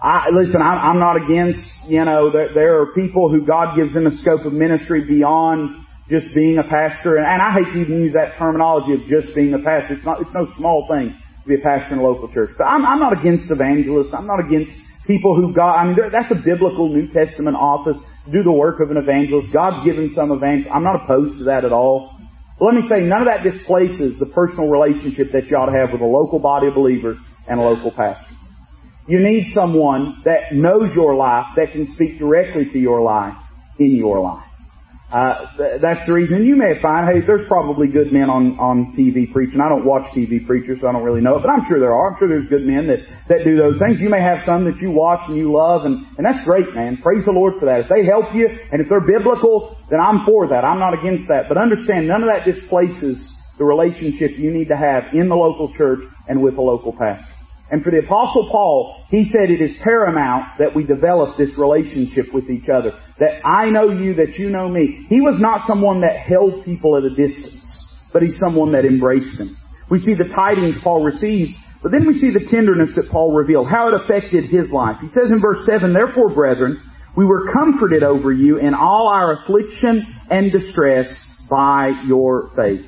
I, 0.00 0.30
listen, 0.30 0.62
I, 0.62 0.86
I'm 0.86 1.00
not 1.00 1.16
against, 1.18 1.66
you 1.88 2.04
know, 2.04 2.30
there, 2.30 2.54
there 2.54 2.80
are 2.82 2.94
people 2.94 3.28
who 3.28 3.44
God 3.44 3.74
gives 3.74 3.92
them 3.92 4.06
a 4.06 4.16
scope 4.22 4.46
of 4.46 4.52
ministry 4.52 5.04
beyond 5.04 5.84
just 6.08 6.32
being 6.32 6.58
a 6.58 6.62
pastor, 6.62 7.16
and, 7.16 7.26
and 7.26 7.42
I 7.42 7.58
hate 7.58 7.74
to 7.74 7.80
even 7.80 8.06
use 8.06 8.14
that 8.14 8.38
terminology 8.38 8.94
of 8.94 9.02
just 9.10 9.34
being 9.34 9.52
a 9.52 9.58
pastor. 9.58 9.98
It's 9.98 10.06
not, 10.06 10.20
it's 10.20 10.32
no 10.32 10.46
small 10.56 10.86
thing 10.86 11.10
to 11.42 11.48
be 11.48 11.56
a 11.56 11.64
pastor 11.64 11.94
in 11.94 11.98
a 11.98 12.06
local 12.06 12.32
church. 12.32 12.50
But 12.56 12.70
I'm, 12.70 12.86
I'm 12.86 13.00
not 13.00 13.18
against 13.18 13.50
evangelists. 13.50 14.14
I'm 14.14 14.26
not 14.26 14.38
against 14.38 14.72
people 15.10 15.34
who 15.34 15.52
God, 15.52 15.74
I 15.74 15.84
mean, 15.86 15.96
that's 16.12 16.30
a 16.30 16.38
biblical 16.38 16.88
New 16.88 17.08
Testament 17.10 17.56
office 17.56 17.96
do 18.30 18.42
the 18.44 18.52
work 18.52 18.78
of 18.78 18.90
an 18.90 18.96
evangelist. 18.96 19.52
God's 19.52 19.84
given 19.84 20.12
some 20.14 20.30
evangelists. 20.30 20.70
I'm 20.72 20.84
not 20.84 21.02
opposed 21.02 21.38
to 21.38 21.44
that 21.44 21.64
at 21.64 21.72
all. 21.72 22.14
But 22.58 22.66
let 22.66 22.74
me 22.74 22.88
say, 22.88 23.00
none 23.00 23.22
of 23.22 23.26
that 23.26 23.42
displaces 23.42 24.20
the 24.20 24.30
personal 24.34 24.68
relationship 24.68 25.32
that 25.32 25.50
you 25.50 25.56
ought 25.56 25.72
to 25.72 25.78
have 25.78 25.90
with 25.90 26.02
a 26.02 26.06
local 26.06 26.38
body 26.38 26.68
of 26.68 26.74
believers 26.74 27.18
and 27.48 27.58
a 27.58 27.62
local 27.62 27.90
pastor. 27.90 28.34
You 29.08 29.18
need 29.18 29.50
someone 29.52 30.22
that 30.24 30.52
knows 30.52 30.94
your 30.94 31.16
life, 31.16 31.56
that 31.56 31.72
can 31.72 31.92
speak 31.94 32.18
directly 32.18 32.70
to 32.70 32.78
your 32.78 33.02
life 33.02 33.34
in 33.78 33.96
your 33.96 34.20
life. 34.20 34.49
Uh, 35.10 35.50
th- 35.58 35.82
that's 35.82 36.06
the 36.06 36.14
reason. 36.14 36.46
You 36.46 36.54
may 36.54 36.78
find, 36.78 37.10
hey, 37.10 37.26
there's 37.26 37.46
probably 37.50 37.90
good 37.90 38.14
men 38.14 38.30
on, 38.30 38.54
on 38.62 38.94
TV 38.94 39.26
preaching. 39.34 39.58
I 39.58 39.68
don't 39.68 39.84
watch 39.84 40.06
TV 40.14 40.46
preachers, 40.46 40.78
so 40.80 40.86
I 40.86 40.92
don't 40.92 41.02
really 41.02 41.20
know 41.20 41.34
it, 41.34 41.42
but 41.42 41.50
I'm 41.50 41.66
sure 41.66 41.82
there 41.82 41.90
are. 41.90 42.14
I'm 42.14 42.16
sure 42.22 42.30
there's 42.30 42.46
good 42.46 42.62
men 42.62 42.86
that, 42.86 43.02
that 43.26 43.42
do 43.42 43.58
those 43.58 43.74
things. 43.82 43.98
You 43.98 44.08
may 44.08 44.22
have 44.22 44.46
some 44.46 44.62
that 44.70 44.78
you 44.78 44.94
watch 44.94 45.26
and 45.26 45.34
you 45.34 45.50
love, 45.50 45.82
and, 45.82 46.06
and 46.14 46.22
that's 46.22 46.46
great, 46.46 46.70
man. 46.78 47.02
Praise 47.02 47.26
the 47.26 47.34
Lord 47.34 47.58
for 47.58 47.66
that. 47.66 47.86
If 47.86 47.88
they 47.90 48.06
help 48.06 48.30
you, 48.38 48.46
and 48.46 48.78
if 48.78 48.86
they're 48.86 49.02
biblical, 49.02 49.74
then 49.90 49.98
I'm 49.98 50.22
for 50.22 50.46
that. 50.46 50.62
I'm 50.62 50.78
not 50.78 50.94
against 50.94 51.26
that. 51.26 51.50
But 51.50 51.58
understand, 51.58 52.06
none 52.06 52.22
of 52.22 52.30
that 52.30 52.46
displaces 52.46 53.18
the 53.58 53.66
relationship 53.66 54.38
you 54.38 54.54
need 54.54 54.70
to 54.70 54.78
have 54.78 55.10
in 55.12 55.26
the 55.26 55.34
local 55.34 55.74
church 55.74 56.06
and 56.30 56.38
with 56.38 56.54
a 56.54 56.62
local 56.62 56.94
pastor. 56.94 57.39
And 57.70 57.84
for 57.84 57.90
the 57.90 57.98
apostle 57.98 58.48
Paul, 58.50 59.04
he 59.10 59.30
said 59.30 59.50
it 59.50 59.60
is 59.60 59.76
paramount 59.82 60.58
that 60.58 60.74
we 60.74 60.82
develop 60.82 61.38
this 61.38 61.56
relationship 61.56 62.34
with 62.34 62.50
each 62.50 62.68
other. 62.68 62.98
That 63.20 63.46
I 63.46 63.70
know 63.70 63.90
you, 63.92 64.14
that 64.14 64.34
you 64.38 64.50
know 64.50 64.68
me. 64.68 65.06
He 65.08 65.20
was 65.20 65.38
not 65.38 65.68
someone 65.68 66.00
that 66.00 66.16
held 66.16 66.64
people 66.64 66.96
at 66.96 67.04
a 67.04 67.14
distance, 67.14 67.62
but 68.12 68.22
he's 68.22 68.38
someone 68.40 68.72
that 68.72 68.84
embraced 68.84 69.38
them. 69.38 69.56
We 69.88 70.00
see 70.00 70.14
the 70.14 70.32
tidings 70.34 70.76
Paul 70.82 71.04
received, 71.04 71.52
but 71.82 71.92
then 71.92 72.06
we 72.06 72.18
see 72.18 72.32
the 72.32 72.46
tenderness 72.50 72.90
that 72.96 73.10
Paul 73.10 73.32
revealed, 73.32 73.68
how 73.70 73.88
it 73.88 73.94
affected 73.94 74.50
his 74.50 74.70
life. 74.70 74.96
He 75.00 75.08
says 75.08 75.30
in 75.30 75.40
verse 75.40 75.64
7, 75.64 75.92
Therefore, 75.92 76.34
brethren, 76.34 76.82
we 77.16 77.24
were 77.24 77.52
comforted 77.52 78.02
over 78.02 78.32
you 78.32 78.58
in 78.58 78.74
all 78.74 79.08
our 79.08 79.42
affliction 79.42 80.06
and 80.28 80.52
distress 80.52 81.06
by 81.48 81.90
your 82.06 82.50
faith. 82.56 82.82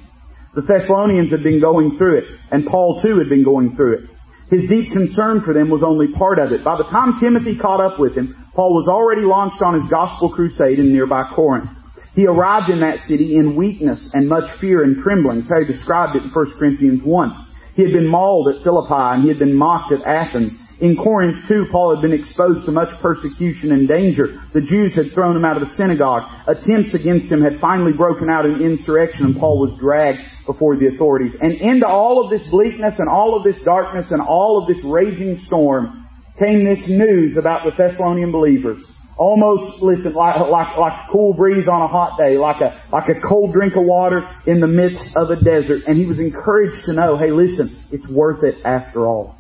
The 0.55 0.63
Thessalonians 0.63 1.31
had 1.31 1.43
been 1.43 1.61
going 1.61 1.97
through 1.99 2.19
it, 2.19 2.25
and 2.51 2.67
Paul 2.67 3.01
too 3.03 3.19
had 3.19 3.29
been 3.29 3.45
going 3.45 3.75
through 3.75 3.95
it. 3.95 4.11
His 4.53 4.69
deep 4.69 4.93
concern 4.93 5.41
for 5.41 5.55
them 5.55 5.71
was 5.71 5.83
only 5.83 6.13
part 6.13 6.39
of 6.39 6.53
it. 6.53 6.63
By 6.63 6.77
the 6.77 6.85
time 6.93 7.19
Timothy 7.19 7.57
caught 7.57 7.81
up 7.81 7.99
with 7.99 8.15
him, 8.15 8.37
Paul 8.55 8.75
was 8.75 8.87
already 8.87 9.23
launched 9.23 9.63
on 9.65 9.81
his 9.81 9.89
gospel 9.89 10.29
crusade 10.29 10.79
in 10.79 10.93
nearby 10.93 11.25
Corinth. 11.35 11.71
He 12.15 12.27
arrived 12.27 12.69
in 12.69 12.81
that 12.81 13.01
city 13.09 13.37
in 13.37 13.57
weakness 13.57 14.11
and 14.13 14.29
much 14.29 14.45
fear 14.61 14.85
and 14.85 15.03
trembling. 15.03 15.41
That's 15.41 15.51
how 15.51 15.65
he 15.65 15.73
described 15.73 16.17
it 16.17 16.25
in 16.25 16.31
1 16.31 16.59
Corinthians 16.59 17.01
1. 17.03 17.47
He 17.77 17.83
had 17.83 17.93
been 17.93 18.07
mauled 18.07 18.49
at 18.49 18.63
Philippi 18.63 18.93
and 18.93 19.23
he 19.23 19.29
had 19.31 19.39
been 19.39 19.57
mocked 19.57 19.91
at 19.91 20.05
Athens. 20.05 20.53
In 20.83 20.97
Corinth 20.97 21.49
too, 21.49 21.65
Paul 21.73 21.97
had 21.97 22.03
been 22.03 22.13
exposed 22.13 22.67
to 22.67 22.73
much 22.73 22.93
persecution 23.01 23.73
and 23.73 23.89
danger. 23.89 24.39
The 24.53 24.61
Jews 24.61 24.93
had 24.95 25.13
thrown 25.13 25.35
him 25.35 25.47
out 25.47 25.57
of 25.57 25.67
the 25.67 25.75
synagogue. 25.77 26.29
Attempts 26.47 26.93
against 26.93 27.33
him 27.33 27.41
had 27.41 27.59
finally 27.59 27.93
broken 27.97 28.29
out 28.29 28.45
in 28.45 28.61
insurrection 28.61 29.25
and 29.25 29.39
Paul 29.39 29.59
was 29.59 29.73
dragged 29.81 30.21
before 30.47 30.77
the 30.77 30.89
authorities. 30.89 31.35
And 31.41 31.53
into 31.53 31.87
all 31.87 32.25
of 32.25 32.31
this 32.31 32.47
bleakness 32.51 32.95
and 32.99 33.09
all 33.09 33.37
of 33.37 33.45
this 33.45 33.63
darkness 33.65 34.07
and 34.11 34.21
all 34.21 34.61
of 34.61 34.75
this 34.75 34.83
raging 34.85 35.43
storm 35.47 36.07
came 36.39 36.65
this 36.65 36.89
news 36.89 37.37
about 37.37 37.65
the 37.65 37.71
Thessalonian 37.77 38.33
believers. 38.33 38.83
Almost, 39.19 39.83
listen, 39.83 40.15
like, 40.15 40.41
like, 40.41 40.77
like 40.77 40.93
a 40.93 41.13
cool 41.13 41.35
breeze 41.35 41.69
on 41.69 41.83
a 41.83 41.87
hot 41.87 42.19
day, 42.19 42.39
like 42.39 42.61
a, 42.61 42.83
like 42.91 43.09
a 43.09 43.21
cold 43.29 43.53
drink 43.53 43.75
of 43.77 43.85
water 43.85 44.23
in 44.47 44.61
the 44.61 44.67
midst 44.67 45.05
of 45.15 45.31
a 45.31 45.37
desert. 45.37 45.83
And 45.87 45.99
he 45.99 46.07
was 46.07 46.19
encouraged 46.19 46.87
to 46.87 46.95
know, 46.95 47.19
hey 47.19 47.31
listen, 47.31 47.77
it's 47.93 48.09
worth 48.09 48.43
it 48.43 48.57
after 48.65 49.07
all. 49.07 49.37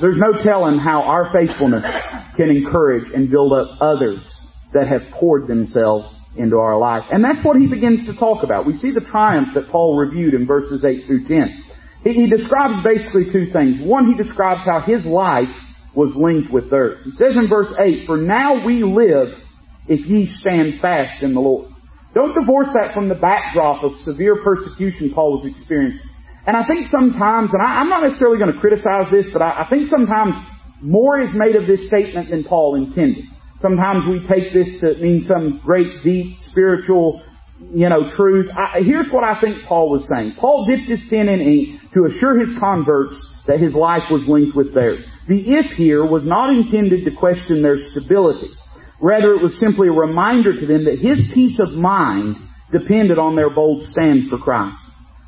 There's 0.00 0.18
no 0.18 0.42
telling 0.42 0.78
how 0.78 1.02
our 1.02 1.32
faithfulness 1.32 1.84
can 2.36 2.50
encourage 2.50 3.12
and 3.12 3.30
build 3.30 3.52
up 3.52 3.78
others 3.80 4.20
that 4.72 4.88
have 4.88 5.02
poured 5.12 5.48
themselves 5.48 6.14
into 6.38 6.56
our 6.56 6.78
life. 6.78 7.02
And 7.10 7.24
that's 7.24 7.44
what 7.44 7.56
he 7.56 7.66
begins 7.66 8.06
to 8.06 8.14
talk 8.16 8.44
about. 8.44 8.66
We 8.66 8.78
see 8.78 8.92
the 8.92 9.04
triumph 9.10 9.48
that 9.54 9.70
Paul 9.70 9.96
reviewed 9.96 10.34
in 10.34 10.46
verses 10.46 10.84
8 10.84 11.06
through 11.06 11.26
10. 11.26 11.64
He, 12.04 12.12
he 12.12 12.26
describes 12.26 12.84
basically 12.84 13.32
two 13.32 13.50
things. 13.52 13.80
One, 13.82 14.06
he 14.06 14.22
describes 14.22 14.64
how 14.64 14.80
his 14.86 15.04
life 15.04 15.50
was 15.94 16.14
linked 16.14 16.52
with 16.52 16.70
theirs. 16.70 17.04
He 17.04 17.12
says 17.12 17.34
in 17.34 17.48
verse 17.48 17.72
8, 17.78 18.06
For 18.06 18.16
now 18.16 18.64
we 18.64 18.84
live 18.84 19.34
if 19.88 20.06
ye 20.06 20.32
stand 20.38 20.80
fast 20.80 21.22
in 21.22 21.34
the 21.34 21.40
Lord. 21.40 21.72
Don't 22.14 22.38
divorce 22.38 22.68
that 22.74 22.94
from 22.94 23.08
the 23.08 23.14
backdrop 23.14 23.84
of 23.84 23.92
severe 24.04 24.42
persecution 24.42 25.12
Paul 25.14 25.40
was 25.40 25.50
experiencing. 25.50 26.08
And 26.46 26.56
I 26.56 26.66
think 26.66 26.86
sometimes, 26.88 27.50
and 27.52 27.62
I, 27.62 27.80
am 27.80 27.88
not 27.88 28.02
necessarily 28.02 28.38
going 28.38 28.52
to 28.52 28.60
criticize 28.60 29.06
this, 29.12 29.26
but 29.32 29.42
I, 29.42 29.64
I 29.64 29.66
think 29.68 29.88
sometimes 29.88 30.34
more 30.80 31.20
is 31.20 31.30
made 31.34 31.56
of 31.56 31.66
this 31.66 31.86
statement 31.88 32.30
than 32.30 32.44
Paul 32.44 32.76
intended. 32.76 33.24
Sometimes 33.60 34.04
we 34.08 34.20
take 34.28 34.52
this 34.54 34.80
to 34.80 35.02
mean 35.02 35.24
some 35.26 35.60
great, 35.64 36.04
deep, 36.04 36.36
spiritual, 36.48 37.22
you 37.74 37.88
know, 37.88 38.10
truth. 38.14 38.50
I, 38.56 38.80
here's 38.80 39.10
what 39.10 39.24
I 39.24 39.40
think 39.40 39.64
Paul 39.66 39.90
was 39.90 40.06
saying. 40.08 40.36
Paul 40.38 40.66
dipped 40.66 40.88
his 40.88 41.00
pen 41.10 41.28
in 41.28 41.40
ink 41.40 41.92
to 41.94 42.06
assure 42.06 42.38
his 42.38 42.56
converts 42.60 43.16
that 43.48 43.58
his 43.58 43.74
life 43.74 44.10
was 44.10 44.22
linked 44.28 44.56
with 44.56 44.74
theirs. 44.74 45.04
The 45.26 45.40
if 45.40 45.76
here 45.76 46.06
was 46.06 46.22
not 46.24 46.50
intended 46.50 47.04
to 47.04 47.10
question 47.18 47.62
their 47.62 47.78
stability. 47.90 48.50
Rather, 49.00 49.34
it 49.34 49.42
was 49.42 49.58
simply 49.58 49.88
a 49.88 49.92
reminder 49.92 50.58
to 50.58 50.66
them 50.66 50.84
that 50.84 50.98
his 50.98 51.30
peace 51.34 51.58
of 51.58 51.72
mind 51.72 52.36
depended 52.70 53.18
on 53.18 53.34
their 53.34 53.50
bold 53.50 53.88
stand 53.90 54.28
for 54.28 54.38
Christ. 54.38 54.78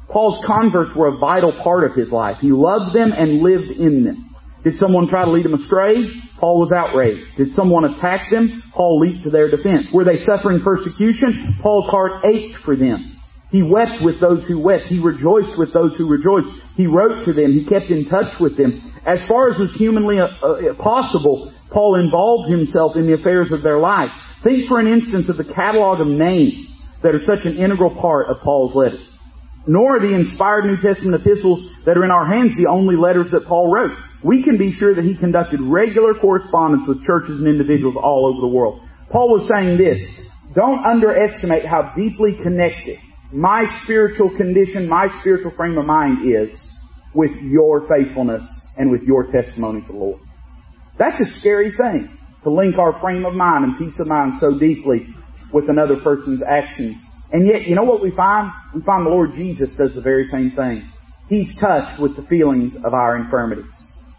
Paul's 0.09 0.45
converts 0.45 0.95
were 0.95 1.09
a 1.09 1.19
vital 1.19 1.53
part 1.63 1.89
of 1.89 1.97
his 1.97 2.11
life. 2.11 2.39
He 2.41 2.51
loved 2.51 2.95
them 2.95 3.13
and 3.17 3.43
lived 3.43 3.71
in 3.79 4.05
them. 4.05 4.30
Did 4.65 4.77
someone 4.79 5.09
try 5.09 5.25
to 5.25 5.31
lead 5.31 5.47
them 5.47 5.55
astray? 5.55 5.95
Paul 6.39 6.61
was 6.61 6.73
outraged. 6.73 7.37
Did 7.37 7.55
someone 7.55 7.85
attack 7.85 8.31
them? 8.31 8.63
Paul 8.75 9.01
leaped 9.01 9.25
to 9.25 9.31
their 9.31 9.51
defense. 9.51 9.87
Were 9.93 10.05
they 10.05 10.25
suffering 10.25 10.61
persecution? 10.61 11.59
Paul's 11.63 11.89
heart 11.89 12.25
ached 12.25 12.59
for 12.65 12.77
them. 12.77 13.17
He 13.51 13.63
wept 13.63 14.03
with 14.03 14.21
those 14.21 14.47
who 14.47 14.61
wept. 14.61 14.87
He 14.87 15.01
rejoiced 15.01 15.59
with 15.59 15.73
those 15.73 15.97
who 15.97 16.09
rejoiced. 16.09 16.49
He 16.77 16.87
wrote 16.87 17.25
to 17.25 17.33
them. 17.33 17.53
He 17.53 17.65
kept 17.65 17.91
in 17.91 18.09
touch 18.09 18.39
with 18.39 18.57
them. 18.57 18.95
As 19.05 19.19
far 19.27 19.51
as 19.51 19.59
was 19.59 19.75
humanly 19.75 20.19
uh, 20.21 20.27
uh, 20.27 20.75
possible, 20.75 21.53
Paul 21.71 21.99
involved 21.99 22.51
himself 22.51 22.97
in 22.97 23.07
the 23.07 23.15
affairs 23.15 23.51
of 23.51 23.63
their 23.63 23.79
life. 23.79 24.11
Think 24.45 24.69
for 24.69 24.79
an 24.79 24.87
instance 24.87 25.29
of 25.29 25.37
the 25.37 25.53
catalog 25.53 26.01
of 26.01 26.07
names 26.07 26.69
that 27.03 27.15
are 27.15 27.25
such 27.25 27.45
an 27.45 27.57
integral 27.57 27.97
part 28.01 28.29
of 28.29 28.43
Paul's 28.45 28.75
letters. 28.75 29.01
Nor 29.67 29.97
are 29.97 30.01
the 30.01 30.15
inspired 30.15 30.67
New 30.67 30.77
Testament 30.81 31.21
epistles 31.21 31.61
that 31.87 31.97
are 31.97 32.05
in 32.05 32.11
our 32.11 32.27
hands 32.27 32.57
the 32.57 32.71
only 32.71 32.97
letters 32.97 33.31
that 33.33 33.47
Paul 33.47 33.73
wrote. 33.73 33.97
We 34.23 34.43
can 34.43 34.59
be 34.59 34.73
sure 34.73 34.95
that 34.95 35.05
he 35.05 35.17
conducted 35.17 35.61
regular 35.63 36.15
correspondence 36.15 36.87
with 36.87 37.05
churches 37.05 37.41
and 37.41 37.49
individuals 37.49 37.97
all 37.97 38.27
over 38.33 38.41
the 38.41 38.55
world. 38.55 38.81
Paul 39.11 39.33
was 39.33 39.49
saying 39.49 39.79
this, 39.79 39.99
don't 40.55 40.85
underestimate 40.85 41.65
how 41.65 41.95
deeply 41.97 42.39
connected 42.43 42.99
my 43.33 43.63
spiritual 43.85 44.37
condition, 44.37 44.89
my 44.89 45.07
spiritual 45.21 45.53
frame 45.57 45.79
of 45.79 45.87
mind 45.87 46.29
is 46.29 46.51
with 47.15 47.31
your 47.43 47.87
faithfulness 47.89 48.43
and 48.77 48.91
with 48.91 49.03
your 49.03 49.31
testimony 49.31 49.83
to 49.83 49.87
the 49.87 49.99
Lord. 49.99 50.21
That's 50.99 51.21
a 51.21 51.39
scary 51.39 51.73
thing 51.77 52.17
to 52.43 52.51
link 52.51 52.77
our 52.79 53.01
frame 53.01 53.25
of 53.25 53.35
mind 53.35 53.65
and 53.65 53.79
peace 53.79 53.99
of 54.01 54.09
mind 54.09 54.35
so 54.41 54.59
deeply 54.59 55.07
with 55.53 55.69
another 55.69 55.97
person's 56.03 56.43
actions. 56.43 56.97
And 57.33 57.47
yet, 57.47 57.69
you 57.69 57.77
know 57.77 57.85
what 57.85 58.03
we 58.03 58.11
find? 58.17 58.51
We 58.75 58.83
find 58.83 59.07
the 59.07 59.11
Lord 59.11 59.35
Jesus 59.35 59.71
does 59.79 59.95
the 59.95 60.01
very 60.01 60.27
same 60.27 60.51
thing. 60.51 60.91
He's 61.29 61.55
touched 61.61 62.01
with 62.01 62.17
the 62.17 62.23
feelings 62.23 62.75
of 62.85 62.95
our 62.95 63.17
infirmities. 63.17 63.71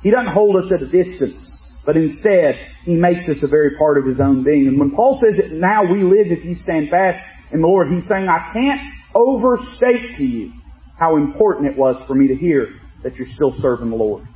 He 0.03 0.11
doesn't 0.11 0.33
hold 0.33 0.55
us 0.57 0.71
at 0.71 0.81
a 0.81 0.89
distance, 0.89 1.37
but 1.85 1.97
instead, 1.97 2.55
He 2.85 2.95
makes 2.95 3.27
us 3.29 3.37
a 3.43 3.47
very 3.47 3.77
part 3.77 3.97
of 3.97 4.05
His 4.05 4.19
own 4.19 4.43
being. 4.43 4.67
And 4.67 4.79
when 4.79 4.91
Paul 4.91 5.21
says 5.23 5.37
that 5.37 5.51
now 5.55 5.83
we 5.83 6.03
live 6.03 6.27
if 6.27 6.43
you 6.45 6.55
stand 6.63 6.89
fast 6.89 7.19
in 7.51 7.61
the 7.61 7.67
Lord, 7.67 7.87
He's 7.93 8.07
saying, 8.07 8.27
I 8.27 8.51
can't 8.53 8.81
overstate 9.13 10.17
to 10.17 10.23
you 10.23 10.53
how 10.97 11.17
important 11.17 11.71
it 11.71 11.77
was 11.77 12.01
for 12.07 12.15
me 12.15 12.27
to 12.27 12.35
hear 12.35 12.67
that 13.03 13.15
you're 13.15 13.27
still 13.35 13.53
serving 13.61 13.89
the 13.89 13.95
Lord. 13.95 14.27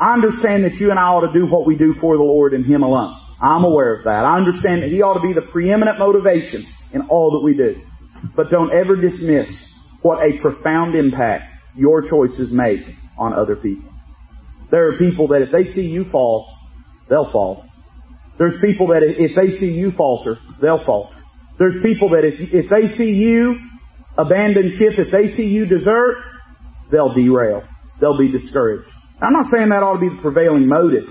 I 0.00 0.12
understand 0.12 0.64
that 0.64 0.74
you 0.74 0.90
and 0.90 0.98
I 0.98 1.04
ought 1.04 1.26
to 1.26 1.32
do 1.32 1.46
what 1.46 1.66
we 1.66 1.76
do 1.76 1.94
for 2.00 2.16
the 2.16 2.22
Lord 2.22 2.54
and 2.54 2.64
Him 2.64 2.82
alone. 2.82 3.16
I'm 3.40 3.64
aware 3.64 3.96
of 3.96 4.04
that. 4.04 4.24
I 4.24 4.36
understand 4.36 4.82
that 4.82 4.90
He 4.90 5.02
ought 5.02 5.14
to 5.14 5.26
be 5.26 5.32
the 5.32 5.46
preeminent 5.52 5.98
motivation 5.98 6.66
in 6.92 7.02
all 7.08 7.32
that 7.32 7.44
we 7.44 7.56
do. 7.56 7.80
But 8.36 8.50
don't 8.50 8.72
ever 8.72 8.96
dismiss 8.96 9.48
what 10.02 10.18
a 10.18 10.40
profound 10.40 10.94
impact 10.94 11.44
your 11.76 12.02
choices 12.08 12.50
make 12.52 12.80
on 13.16 13.32
other 13.32 13.56
people. 13.56 13.90
There 14.70 14.88
are 14.88 14.98
people 14.98 15.28
that 15.28 15.42
if 15.42 15.48
they 15.52 15.72
see 15.72 15.86
you 15.86 16.04
fall, 16.10 16.46
they'll 17.08 17.30
fall. 17.32 17.64
There's 18.38 18.60
people 18.60 18.88
that 18.88 19.02
if 19.02 19.32
they 19.34 19.58
see 19.58 19.72
you 19.72 19.92
falter, 19.92 20.38
they'll 20.60 20.84
falter. 20.84 21.14
There's 21.58 21.82
people 21.82 22.10
that 22.10 22.22
if, 22.24 22.34
if 22.52 22.70
they 22.70 22.96
see 22.96 23.12
you 23.12 23.58
abandon 24.16 24.70
ship, 24.78 24.98
if 24.98 25.10
they 25.10 25.34
see 25.36 25.48
you 25.48 25.66
desert, 25.66 26.16
they'll 26.92 27.14
derail. 27.14 27.62
They'll 28.00 28.18
be 28.18 28.30
discouraged. 28.30 28.88
I'm 29.20 29.32
not 29.32 29.46
saying 29.50 29.70
that 29.70 29.82
ought 29.82 29.94
to 29.94 30.00
be 30.00 30.14
the 30.14 30.22
prevailing 30.22 30.68
motive, 30.68 31.08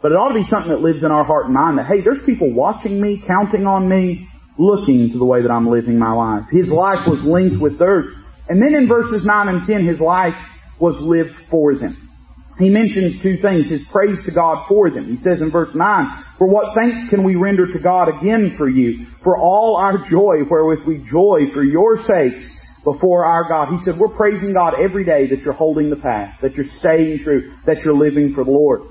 but 0.00 0.12
it 0.12 0.14
ought 0.14 0.28
to 0.28 0.38
be 0.38 0.46
something 0.48 0.70
that 0.70 0.80
lives 0.80 1.02
in 1.02 1.10
our 1.10 1.24
heart 1.24 1.46
and 1.46 1.54
mind 1.54 1.78
that, 1.78 1.86
hey, 1.86 2.00
there's 2.04 2.24
people 2.24 2.54
watching 2.54 3.00
me, 3.00 3.20
counting 3.26 3.66
on 3.66 3.88
me, 3.88 4.28
looking 4.56 5.10
to 5.12 5.18
the 5.18 5.24
way 5.24 5.42
that 5.42 5.50
I'm 5.50 5.66
living 5.66 5.98
my 5.98 6.12
life. 6.12 6.44
His 6.52 6.68
life 6.70 7.08
was 7.08 7.18
linked 7.24 7.60
with 7.60 7.80
theirs. 7.80 8.06
And 8.48 8.62
then 8.62 8.78
in 8.80 8.86
verses 8.86 9.26
9 9.26 9.48
and 9.48 9.66
10, 9.66 9.86
his 9.86 9.98
life 9.98 10.38
was 10.78 10.94
lived 11.00 11.34
for 11.50 11.74
them 11.74 12.07
he 12.58 12.68
mentions 12.70 13.22
two 13.22 13.36
things, 13.40 13.68
his 13.68 13.86
praise 13.92 14.18
to 14.26 14.32
God 14.32 14.66
for 14.68 14.90
them. 14.90 15.06
He 15.14 15.22
says 15.22 15.40
in 15.40 15.50
verse 15.50 15.70
9, 15.74 16.24
For 16.38 16.48
what 16.48 16.74
thanks 16.74 17.08
can 17.10 17.22
we 17.24 17.36
render 17.36 17.72
to 17.72 17.78
God 17.78 18.08
again 18.08 18.54
for 18.58 18.68
you, 18.68 19.06
for 19.22 19.38
all 19.38 19.76
our 19.76 19.98
joy 20.10 20.42
wherewith 20.50 20.80
we 20.86 20.98
joy 21.08 21.52
for 21.54 21.62
your 21.62 21.98
sakes 21.98 22.46
before 22.84 23.24
our 23.24 23.48
God. 23.48 23.68
He 23.68 23.84
said, 23.84 23.94
we're 23.98 24.16
praising 24.16 24.54
God 24.54 24.74
every 24.74 25.04
day 25.04 25.28
that 25.28 25.40
you're 25.40 25.52
holding 25.52 25.90
the 25.90 25.96
path, 25.96 26.38
that 26.42 26.54
you're 26.54 26.70
staying 26.80 27.20
true, 27.22 27.54
that 27.66 27.78
you're 27.84 27.96
living 27.96 28.32
for 28.34 28.44
the 28.44 28.50
Lord. 28.50 28.82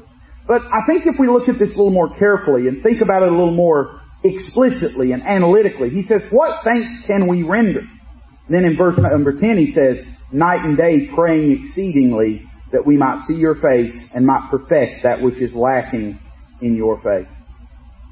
But 0.48 0.62
I 0.62 0.86
think 0.88 1.06
if 1.06 1.16
we 1.20 1.28
look 1.28 1.50
at 1.50 1.60
this 1.60 1.70
a 1.70 1.78
little 1.78 1.92
more 1.92 2.16
carefully 2.18 2.68
and 2.68 2.82
think 2.84 3.02
about 3.02 3.24
it 3.24 3.30
a 3.30 3.32
little 3.32 3.56
more 3.56 4.02
explicitly 4.24 5.12
and 5.12 5.24
analytically, 5.24 5.90
he 5.90 6.04
says, 6.04 6.22
what 6.32 6.64
thanks 6.64 7.04
can 7.06 7.28
we 7.28 7.44
render? 7.44 7.82
And 7.82 8.56
then 8.56 8.64
in 8.64 8.78
verse 8.78 8.98
number 8.98 9.38
10 9.38 9.58
he 9.58 9.74
says, 9.74 10.06
night 10.32 10.64
and 10.64 10.78
day 10.78 11.10
praying 11.14 11.66
exceedingly 11.66 12.47
that 12.72 12.86
we 12.86 12.98
might 12.98 13.26
see 13.28 13.36
your 13.36 13.56
face 13.56 13.94
and 14.14 14.26
might 14.26 14.50
perfect 14.52 15.04
that 15.04 15.22
which 15.22 15.36
is 15.42 15.54
lacking 15.54 16.20
in 16.62 16.76
your 16.76 16.98
faith. 17.02 17.28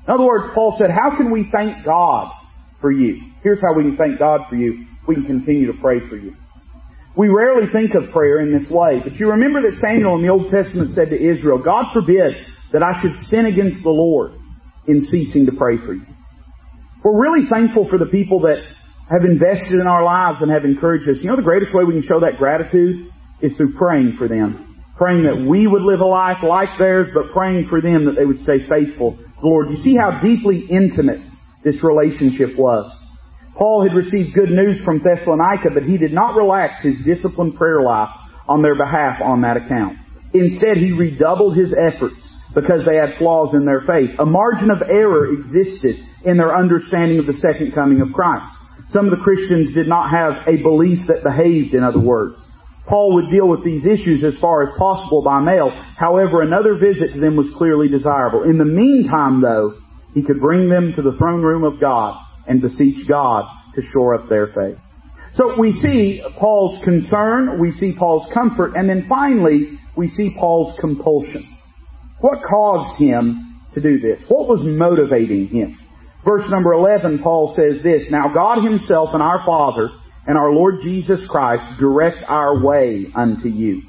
In 0.08 0.14
other 0.14 0.26
words, 0.26 0.54
Paul 0.54 0.76
said, 0.78 0.92
how 0.92 1.16
can 1.18 1.32
we 1.32 1.50
thank 1.52 1.84
God 1.84 2.32
for 2.80 2.92
you? 2.92 3.20
Here's 3.44 3.60
how 3.62 3.76
we 3.76 3.84
can 3.84 3.98
thank 3.98 4.20
God 4.20 4.42
for 4.50 4.56
you. 4.56 4.86
We 5.08 5.16
can 5.16 5.26
continue 5.26 5.72
to 5.72 5.78
pray 5.82 6.00
for 6.10 6.16
you. 6.16 6.36
We 7.18 7.28
rarely 7.30 7.72
think 7.72 7.96
of 7.96 8.12
prayer 8.12 8.42
in 8.42 8.52
this 8.58 8.70
way, 8.70 9.00
but 9.04 9.16
you 9.16 9.32
remember 9.32 9.62
that 9.64 9.80
Samuel 9.80 10.16
in 10.16 10.22
the 10.22 10.30
Old 10.30 10.52
Testament 10.52 10.96
said 10.96 11.10
to 11.10 11.16
Israel, 11.16 11.60
God 11.64 11.86
forbid 11.94 12.36
that 12.74 12.84
I 12.84 13.02
should 13.02 13.28
sin 13.28 13.46
against 13.46 13.84
the 13.84 13.90
Lord 13.90 14.34
in 14.88 15.08
ceasing 15.10 15.46
to 15.46 15.54
pray 15.58 15.78
for 15.78 15.94
you. 15.94 16.06
We're 17.04 17.22
really 17.22 17.48
thankful 17.50 17.88
for 17.88 17.98
the 17.98 18.08
people 18.08 18.42
that 18.42 18.60
have 19.10 19.24
invested 19.24 19.80
in 19.80 19.88
our 19.88 20.04
lives 20.04 20.42
and 20.42 20.52
have 20.52 20.66
encouraged 20.66 21.08
us. 21.08 21.18
You 21.22 21.30
know 21.30 21.36
the 21.36 21.46
greatest 21.46 21.74
way 21.74 21.84
we 21.86 21.94
can 21.94 22.04
show 22.04 22.20
that 22.20 22.38
gratitude? 22.38 23.14
Is 23.42 23.56
through 23.58 23.76
praying 23.76 24.16
for 24.18 24.28
them. 24.28 24.84
Praying 24.98 25.24
that 25.24 25.46
we 25.50 25.68
would 25.68 25.82
live 25.82 26.00
a 26.00 26.06
life 26.06 26.38
like 26.42 26.70
theirs, 26.80 27.10
but 27.14 27.34
praying 27.34 27.68
for 27.70 27.82
them 27.82 28.06
that 28.06 28.16
they 28.18 28.26
would 28.26 28.40
stay 28.40 28.68
faithful 28.68 29.20
the 29.42 29.48
Lord. 29.48 29.70
You 29.70 29.84
see 29.84 29.96
how 29.96 30.20
deeply 30.22 30.66
intimate 30.70 31.22
this 31.64 31.84
relationship 31.84 32.58
was. 32.58 32.92
Paul 33.58 33.88
had 33.88 33.96
received 33.96 34.36
good 34.36 34.50
news 34.50 34.84
from 34.84 35.00
Thessalonica, 35.00 35.70
but 35.74 35.84
he 35.84 35.98
did 35.98 36.14
not 36.14 36.36
relax 36.36 36.84
his 36.84 36.98
disciplined 37.06 37.56
prayer 37.56 37.82
life 37.82 38.10
on 38.48 38.62
their 38.62 38.76
behalf 38.76 39.22
on 39.24 39.42
that 39.42 39.58
account. 39.58 39.98
Instead, 40.34 40.78
he 40.78 40.92
redoubled 40.92 41.58
his 41.58 41.74
efforts 41.74 42.20
because 42.54 42.84
they 42.86 42.98
had 42.98 43.18
flaws 43.18 43.54
in 43.54 43.66
their 43.66 43.82
faith. 43.82 44.12
A 44.20 44.26
margin 44.26 44.72
of 44.72 44.82
error 44.82 45.32
existed 45.32 45.96
in 46.26 46.38
their 46.38 46.56
understanding 46.56 47.20
of 47.20 47.26
the 47.26 47.40
second 47.40 47.74
coming 47.74 48.02
of 48.02 48.12
Christ. 48.14 48.46
Some 48.90 49.06
of 49.06 49.18
the 49.18 49.24
Christians 49.24 49.74
did 49.74 49.88
not 49.88 50.12
have 50.12 50.48
a 50.48 50.62
belief 50.62 51.08
that 51.08 51.24
behaved, 51.24 51.74
in 51.74 51.84
other 51.84 52.00
words. 52.00 52.40
Paul 52.88 53.16
would 53.16 53.32
deal 53.32 53.48
with 53.48 53.64
these 53.64 53.86
issues 53.86 54.24
as 54.24 54.40
far 54.40 54.64
as 54.64 54.78
possible 54.78 55.24
by 55.24 55.40
mail. 55.40 55.70
However, 55.98 56.42
another 56.42 56.76
visit 56.76 57.14
to 57.14 57.20
them 57.20 57.36
was 57.36 57.48
clearly 57.58 57.88
desirable. 57.88 58.44
In 58.44 58.58
the 58.58 58.66
meantime, 58.66 59.42
though, 59.42 59.80
he 60.14 60.22
could 60.22 60.40
bring 60.40 60.70
them 60.70 60.94
to 60.96 61.02
the 61.02 61.18
throne 61.18 61.42
room 61.42 61.64
of 61.64 61.80
God 61.80 62.16
and 62.48 62.62
beseech 62.62 63.08
God 63.08 63.46
to 63.76 63.82
shore 63.92 64.16
up 64.16 64.30
their 64.30 64.48
faith. 64.48 64.78
So 65.34 65.60
we 65.60 65.74
see 65.82 66.22
Paul's 66.40 66.82
concern, 66.84 67.60
we 67.60 67.72
see 67.74 67.94
Paul's 67.98 68.32
comfort, 68.34 68.76
and 68.76 68.88
then 68.90 69.06
finally, 69.10 69.78
we 69.98 70.08
see 70.10 70.34
Paul's 70.40 70.80
compulsion. 70.80 71.58
What 72.22 72.44
caused 72.48 73.00
him 73.00 73.62
to 73.74 73.82
do 73.82 74.00
this? 74.00 74.22
What 74.30 74.48
was 74.48 74.62
motivating 74.64 75.48
him? 75.50 75.78
Verse 76.24 76.50
number 76.50 76.74
11, 76.74 77.20
Paul 77.20 77.54
says 77.56 77.84
this, 77.84 78.04
Now 78.10 78.34
God 78.34 78.64
himself 78.64 79.10
and 79.14 79.22
our 79.22 79.44
Father 79.46 79.90
and 80.28 80.38
our 80.38 80.52
Lord 80.52 80.82
Jesus 80.84 81.20
Christ 81.30 81.80
direct 81.80 82.18
our 82.28 82.64
way 82.64 83.08
unto 83.16 83.48
you. 83.48 83.84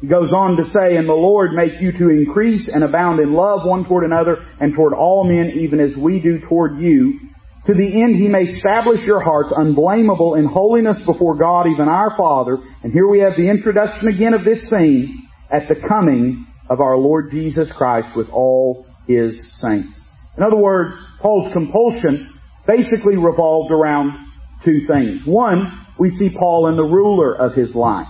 He 0.00 0.08
goes 0.08 0.32
on 0.32 0.56
to 0.56 0.64
say, 0.70 0.96
And 0.96 1.08
the 1.08 1.12
Lord 1.12 1.52
make 1.52 1.80
you 1.80 1.92
to 1.92 2.10
increase 2.10 2.68
and 2.72 2.82
abound 2.82 3.20
in 3.20 3.32
love 3.32 3.60
one 3.64 3.84
toward 3.84 4.04
another 4.04 4.36
and 4.60 4.74
toward 4.74 4.94
all 4.94 5.24
men, 5.24 5.52
even 5.60 5.78
as 5.78 5.96
we 5.96 6.20
do 6.20 6.40
toward 6.48 6.78
you, 6.80 7.20
to 7.66 7.74
the 7.74 8.02
end 8.02 8.16
he 8.16 8.26
may 8.26 8.42
establish 8.42 9.00
your 9.02 9.20
hearts 9.20 9.52
unblameable 9.56 10.34
in 10.34 10.46
holiness 10.46 10.98
before 11.06 11.36
God, 11.36 11.66
even 11.72 11.88
our 11.88 12.16
Father. 12.16 12.58
And 12.82 12.92
here 12.92 13.06
we 13.06 13.20
have 13.20 13.36
the 13.36 13.48
introduction 13.48 14.08
again 14.08 14.34
of 14.34 14.44
this 14.44 14.68
scene 14.68 15.28
at 15.52 15.68
the 15.68 15.76
coming 15.86 16.46
of 16.68 16.80
our 16.80 16.96
Lord 16.96 17.30
Jesus 17.30 17.70
Christ 17.76 18.08
with 18.16 18.28
all 18.30 18.86
his 19.06 19.34
saints. 19.60 19.96
In 20.36 20.42
other 20.42 20.56
words, 20.56 20.96
Paul's 21.20 21.52
compulsion 21.52 22.34
basically 22.66 23.16
revolved 23.16 23.70
around 23.70 24.12
two 24.64 24.86
things. 24.88 25.20
One, 25.26 25.81
we 25.98 26.10
see 26.10 26.30
Paul 26.36 26.68
in 26.68 26.76
the 26.76 26.82
ruler 26.82 27.34
of 27.34 27.54
his 27.54 27.74
life. 27.74 28.08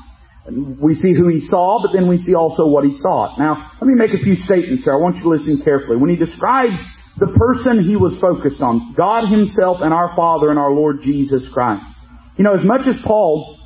We 0.51 0.95
see 0.97 1.15
who 1.15 1.29
he 1.29 1.47
saw, 1.49 1.81
but 1.83 1.93
then 1.93 2.09
we 2.09 2.19
see 2.19 2.35
also 2.35 2.67
what 2.67 2.85
he 2.85 2.99
sought. 3.01 3.39
Now, 3.39 3.71
let 3.81 3.87
me 3.87 3.95
make 3.95 4.11
a 4.11 4.23
few 4.23 4.37
statements 4.37 4.83
here. 4.85 4.93
I 4.93 4.97
want 4.97 5.17
you 5.17 5.23
to 5.23 5.29
listen 5.29 5.63
carefully. 5.63 5.97
When 5.97 6.11
he 6.11 6.17
describes 6.17 6.79
the 7.19 7.29
person 7.29 7.85
he 7.85 7.97
was 7.97 8.19
focused 8.21 8.61
on, 8.61 8.95
God 8.97 9.31
himself 9.31 9.79
and 9.81 9.95
our 9.95 10.17
Father 10.17 10.51
and 10.51 10.59
our 10.59 10.73
Lord 10.73 11.03
Jesus 11.03 11.43
Christ. 11.53 11.85
You 12.37 12.45
know, 12.45 12.55
as 12.55 12.65
much 12.65 12.89
as 12.89 12.97
Paul 13.05 13.59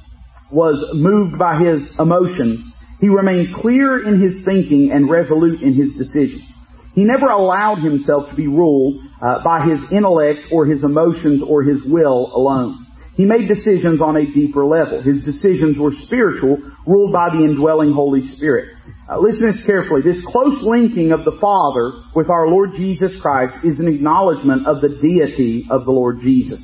was 0.51 0.77
moved 0.95 1.39
by 1.39 1.59
his 1.59 1.89
emotions, 1.99 2.61
he 3.01 3.09
remained 3.09 3.55
clear 3.57 4.07
in 4.07 4.21
his 4.21 4.45
thinking 4.45 4.91
and 4.93 5.11
resolute 5.11 5.63
in 5.63 5.75
his 5.75 5.95
decisions. 5.95 6.43
He 6.95 7.05
never 7.05 7.27
allowed 7.27 7.85
himself 7.85 8.31
to 8.31 8.37
be 8.37 8.49
ruled 8.49 9.01
uh, 9.21 9.45
by 9.45 9.67
his 9.67 9.79
intellect 9.93 10.41
or 10.51 10.67
his 10.67 10.83
emotions 10.83 11.43
or 11.47 11.63
his 11.63 11.79
will 11.85 12.33
alone. 12.35 12.86
He 13.17 13.25
made 13.25 13.49
decisions 13.49 14.03
on 14.03 14.17
a 14.17 14.31
deeper 14.33 14.67
level. 14.67 15.01
His 15.01 15.25
decisions 15.25 15.79
were 15.79 15.93
spiritual, 16.05 16.59
ruled 16.87 17.13
by 17.13 17.31
the 17.33 17.45
indwelling 17.45 17.93
Holy 17.93 18.29
Spirit. 18.37 18.77
Uh, 19.09 19.19
listen 19.19 19.53
this 19.53 19.65
carefully. 19.65 20.03
This 20.03 20.23
close 20.27 20.63
linking 20.63 21.13
of 21.13 21.25
the 21.25 21.39
Father 21.41 22.05
with 22.15 22.29
our 22.29 22.49
Lord 22.49 22.73
Jesus 22.77 23.13
Christ 23.23 23.65
is 23.65 23.79
an 23.79 23.89
acknowledgement 23.89 24.67
of 24.67 24.83
the 24.83 25.01
deity 25.01 25.67
of 25.71 25.87
the 25.87 25.93
Lord 25.93 26.21
Jesus. 26.21 26.61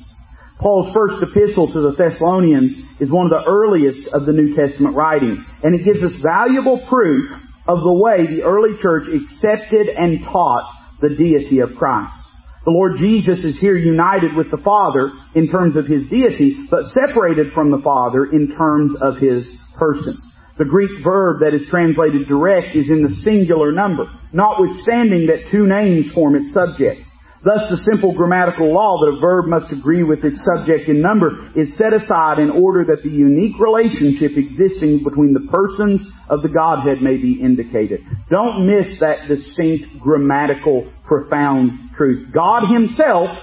Paul's 0.61 0.92
first 0.94 1.22
epistle 1.22 1.72
to 1.72 1.80
the 1.80 1.96
Thessalonians 1.96 3.00
is 3.00 3.11
one 3.11 3.26
of 3.26 3.32
the 3.32 3.50
earliest 3.50 4.07
of 4.12 4.26
the 4.26 4.32
New 4.32 4.55
Testament 4.55 4.94
writings, 4.94 5.38
and 5.62 5.74
it 5.74 5.84
gives 5.84 6.05
us 6.05 6.12
valuable 6.22 6.86
proof 6.88 7.30
of 7.66 7.78
the 7.80 7.92
way 7.92 8.26
the 8.26 8.44
early 8.44 8.76
church 8.80 9.09
accepted 9.09 9.88
and 9.88 10.22
taught 10.24 10.70
the 11.00 11.09
deity 11.09 11.61
of 11.61 11.74
Christ. 11.76 12.21
The 12.64 12.70
Lord 12.70 12.98
Jesus 12.98 13.42
is 13.42 13.58
here 13.58 13.76
united 13.76 14.36
with 14.36 14.50
the 14.50 14.62
Father 14.62 15.10
in 15.34 15.48
terms 15.48 15.76
of 15.76 15.86
His 15.86 16.08
deity, 16.08 16.66
but 16.70 16.84
separated 16.94 17.52
from 17.52 17.70
the 17.70 17.82
Father 17.82 18.26
in 18.26 18.54
terms 18.56 18.94
of 19.02 19.16
His 19.16 19.44
person. 19.76 20.16
The 20.58 20.64
Greek 20.64 21.02
verb 21.02 21.40
that 21.40 21.54
is 21.54 21.68
translated 21.70 22.28
direct 22.28 22.76
is 22.76 22.88
in 22.88 23.02
the 23.02 23.20
singular 23.22 23.72
number, 23.72 24.04
notwithstanding 24.32 25.26
that 25.26 25.50
two 25.50 25.66
names 25.66 26.12
form 26.14 26.36
its 26.36 26.54
subject. 26.54 27.02
Thus 27.45 27.68
the 27.70 27.82
simple 27.90 28.14
grammatical 28.14 28.72
law 28.72 29.01
that 29.01 29.16
a 29.16 29.20
verb 29.20 29.47
must 29.47 29.72
agree 29.72 30.05
with 30.05 30.24
its 30.24 30.38
subject 30.45 30.88
in 30.88 31.03
number 31.03 31.51
is 31.57 31.76
set 31.76 31.93
aside 31.93 32.38
in 32.38 32.51
order 32.51 32.84
that 32.84 33.03
the 33.03 33.11
unique 33.11 33.59
relationship 33.59 34.38
existing 34.38 35.03
between 35.03 35.34
the 35.34 35.51
persons 35.51 36.07
of 36.30 36.43
the 36.43 36.49
Godhead 36.49 37.03
may 37.03 37.16
be 37.16 37.43
indicated. 37.43 38.01
Don't 38.30 38.66
miss 38.66 39.01
that 39.01 39.26
distinct 39.26 39.99
grammatical 39.99 40.86
profound 41.05 41.90
truth. 41.97 42.32
God 42.32 42.70
Himself 42.70 43.36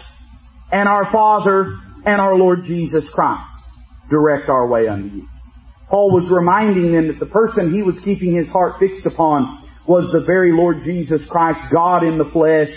and 0.71 0.87
our 0.87 1.11
Father 1.11 1.75
and 2.05 2.21
our 2.21 2.35
Lord 2.35 2.63
Jesus 2.63 3.03
Christ 3.11 3.51
direct 4.09 4.47
our 4.47 4.67
way 4.67 4.87
unto 4.87 5.17
you. 5.17 5.27
Paul 5.89 6.11
was 6.11 6.29
reminding 6.31 6.93
them 6.93 7.07
that 7.07 7.19
the 7.19 7.31
person 7.31 7.73
he 7.73 7.81
was 7.81 7.99
keeping 8.05 8.33
his 8.33 8.47
heart 8.47 8.79
fixed 8.79 9.05
upon 9.05 9.67
was 9.87 10.09
the 10.13 10.23
very 10.25 10.53
Lord 10.53 10.83
Jesus 10.83 11.19
Christ, 11.27 11.59
God 11.73 12.03
in 12.03 12.17
the 12.17 12.29
flesh, 12.31 12.69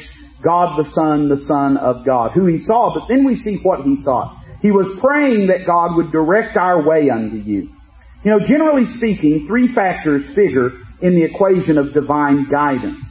God 0.42 0.78
the 0.78 0.90
Son, 0.92 1.28
the 1.28 1.44
Son 1.46 1.76
of 1.76 2.04
God, 2.04 2.32
who 2.34 2.46
he 2.46 2.64
saw, 2.64 2.94
but 2.94 3.08
then 3.08 3.24
we 3.24 3.36
see 3.36 3.58
what 3.62 3.82
he 3.82 4.02
saw. 4.02 4.38
He 4.60 4.70
was 4.70 4.98
praying 5.00 5.48
that 5.48 5.66
God 5.66 5.96
would 5.96 6.12
direct 6.12 6.56
our 6.56 6.82
way 6.86 7.10
unto 7.10 7.36
you. 7.36 7.70
You 8.24 8.30
know, 8.30 8.40
generally 8.46 8.86
speaking, 8.98 9.46
three 9.48 9.74
factors 9.74 10.22
figure 10.34 10.70
in 11.00 11.14
the 11.14 11.24
equation 11.24 11.78
of 11.78 11.92
divine 11.92 12.48
guidance. 12.48 13.04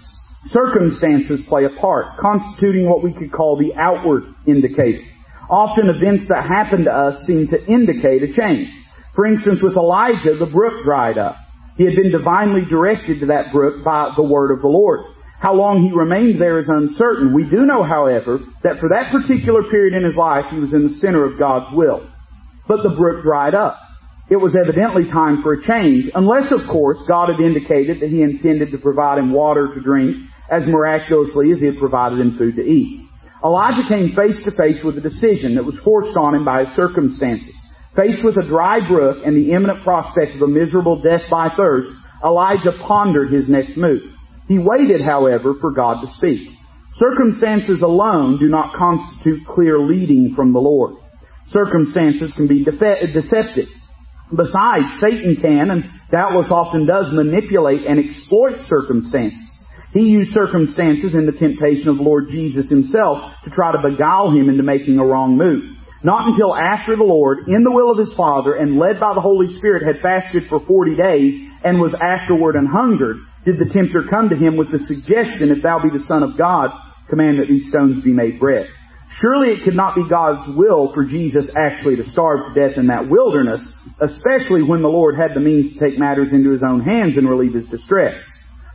Circumstances 0.48 1.46
play 1.48 1.66
a 1.66 1.80
part, 1.82 2.18
constituting 2.20 2.90
what 2.90 3.04
we 3.04 3.14
could 3.14 3.32
call 3.32 3.58
the 3.58 3.78
outward 3.80 4.24
indicator. 4.48 5.04
Often 5.50 5.90
events 5.90 6.26
that 6.30 6.48
happen 6.48 6.86
to 6.86 6.92
us 6.92 7.26
seem 7.28 7.48
to 7.50 7.66
indicate 7.66 8.24
a 8.24 8.34
change. 8.34 8.70
For 9.14 9.26
instance, 9.26 9.60
with 9.62 9.76
Elijah, 9.76 10.36
the 10.40 10.50
brook 10.52 10.86
dried 10.86 11.18
up. 11.18 11.36
He 11.78 11.84
had 11.84 11.96
been 11.96 12.12
divinely 12.12 12.62
directed 12.70 13.20
to 13.20 13.26
that 13.28 13.52
brook 13.52 13.84
by 13.84 14.14
the 14.16 14.24
word 14.24 14.52
of 14.52 14.62
the 14.62 14.68
Lord. 14.68 15.02
How 15.42 15.56
long 15.56 15.82
he 15.82 15.90
remained 15.90 16.40
there 16.40 16.60
is 16.60 16.70
uncertain. 16.70 17.34
We 17.34 17.50
do 17.50 17.66
know, 17.66 17.82
however, 17.82 18.40
that 18.62 18.78
for 18.80 18.90
that 18.94 19.12
particular 19.12 19.64
period 19.74 19.98
in 19.98 20.06
his 20.06 20.16
life, 20.16 20.46
he 20.52 20.60
was 20.60 20.72
in 20.72 20.86
the 20.86 21.00
center 21.02 21.26
of 21.26 21.40
God's 21.40 21.74
will. 21.74 22.06
But 22.68 22.84
the 22.84 22.94
brook 22.94 23.24
dried 23.24 23.56
up. 23.56 23.82
It 24.30 24.38
was 24.38 24.56
evidently 24.56 25.10
time 25.10 25.42
for 25.42 25.54
a 25.54 25.66
change, 25.66 26.12
unless, 26.14 26.54
of 26.54 26.70
course, 26.70 27.00
God 27.08 27.30
had 27.34 27.42
indicated 27.42 28.00
that 28.00 28.14
he 28.14 28.22
intended 28.22 28.70
to 28.72 28.78
provide 28.78 29.18
him 29.18 29.34
water 29.34 29.74
to 29.74 29.82
drink 29.82 30.16
as 30.50 30.62
miraculously 30.68 31.52
as 31.52 31.60
he 31.60 31.66
had 31.66 31.80
provided 31.80 32.22
him 32.22 32.38
food 32.38 32.56
to 32.56 32.62
eat. 32.62 33.02
Elijah 33.44 33.88
came 33.90 34.14
face 34.16 34.38
to 34.46 34.52
face 34.54 34.78
with 34.86 34.96
a 34.98 35.02
decision 35.02 35.56
that 35.56 35.66
was 35.66 35.76
forced 35.84 36.16
on 36.16 36.36
him 36.36 36.46
by 36.46 36.66
his 36.66 36.76
circumstances. 36.76 37.54
Faced 37.96 38.24
with 38.24 38.38
a 38.38 38.48
dry 38.48 38.78
brook 38.88 39.26
and 39.26 39.36
the 39.36 39.52
imminent 39.52 39.84
prospect 39.84 40.36
of 40.36 40.44
a 40.44 40.48
miserable 40.48 41.02
death 41.02 41.26
by 41.32 41.50
thirst, 41.58 41.90
Elijah 42.24 42.78
pondered 42.86 43.34
his 43.34 43.50
next 43.50 43.76
move. 43.76 44.04
He 44.52 44.60
waited, 44.60 45.00
however, 45.00 45.54
for 45.62 45.72
God 45.72 46.02
to 46.02 46.12
speak. 46.18 46.50
Circumstances 46.96 47.82
alone 47.82 48.38
do 48.38 48.50
not 48.50 48.76
constitute 48.76 49.48
clear 49.48 49.80
leading 49.80 50.34
from 50.36 50.52
the 50.52 50.60
Lord. 50.60 50.96
Circumstances 51.52 52.34
can 52.36 52.50
be 52.50 52.66
deceptive. 52.66 53.70
Besides, 54.36 55.00
Satan 55.00 55.38
can, 55.38 55.72
and 55.72 55.86
doubtless 56.12 56.52
often 56.52 56.86
does, 56.86 57.14
manipulate 57.14 57.88
and 57.88 57.98
exploit 57.98 58.68
circumstances. 58.68 59.40
He 59.94 60.02
used 60.02 60.34
circumstances 60.34 61.14
in 61.14 61.26
the 61.26 61.40
temptation 61.40 61.88
of 61.88 62.02
Lord 62.02 62.28
Jesus 62.30 62.68
himself 62.68 63.32
to 63.46 63.52
try 63.52 63.72
to 63.72 63.90
beguile 63.90 64.32
him 64.32 64.50
into 64.50 64.64
making 64.64 65.00
a 65.00 65.06
wrong 65.06 65.38
move. 65.38 65.64
Not 66.04 66.28
until 66.28 66.54
after 66.54 66.98
the 66.98 67.08
Lord, 67.08 67.48
in 67.48 67.64
the 67.64 67.72
will 67.72 67.90
of 67.90 68.06
his 68.06 68.14
Father, 68.18 68.56
and 68.56 68.78
led 68.78 69.00
by 69.00 69.14
the 69.14 69.22
Holy 69.22 69.56
Spirit, 69.60 69.84
had 69.88 70.02
fasted 70.04 70.44
for 70.50 70.60
forty 70.60 70.98
days, 70.98 71.40
and 71.64 71.80
was 71.80 71.96
afterward 71.96 72.58
an 72.58 72.66
hungered, 72.66 73.16
did 73.46 73.58
the 73.58 73.74
tempter 73.74 74.04
come 74.10 74.30
to 74.30 74.36
him 74.36 74.58
with 74.58 74.72
the 74.72 74.86
suggestion, 74.86 75.52
if 75.52 75.64
thou 75.64 75.82
be 75.82 75.90
the 75.90 76.06
Son 76.08 76.24
of 76.24 76.38
God, 76.38 76.70
command 77.10 77.40
that 77.40 77.48
these 77.50 77.70
stones 77.70 78.04
be 78.04 78.14
made 78.14 78.40
bread. 78.40 78.68
Surely 79.20 79.52
it 79.52 79.64
could 79.66 79.76
not 79.76 79.96
be 79.96 80.08
God's 80.08 80.56
will 80.56 80.94
for 80.94 81.04
Jesus 81.04 81.46
actually 81.58 81.98
to 81.98 82.10
starve 82.12 82.48
to 82.48 82.56
death 82.56 82.78
in 82.78 82.88
that 82.88 83.10
wilderness, 83.10 83.60
especially 84.00 84.64
when 84.64 84.82
the 84.82 84.88
Lord 84.88 85.16
had 85.16 85.36
the 85.36 85.42
means 85.42 85.74
to 85.74 85.80
take 85.80 86.00
matters 86.00 86.32
into 86.32 86.52
his 86.52 86.64
own 86.64 86.82
hands 86.82 87.18
and 87.18 87.28
relieve 87.28 87.54
his 87.54 87.68
distress. 87.68 88.16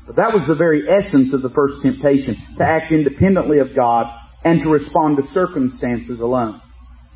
But 0.07 0.17
that 0.17 0.35
was 0.35 0.47
the 0.47 0.55
very 0.55 0.83
essence 0.87 1.33
of 1.33 1.43
the 1.43 1.51
first 1.51 1.83
temptation, 1.83 2.37
to 2.59 2.65
act 2.65 2.93
independently 2.93 3.59
of 3.59 3.75
God 3.75 4.07
and 4.45 4.63
to 4.63 4.69
respond 4.69 5.17
to 5.17 5.33
circumstances 5.33 6.21
alone. 6.21 6.61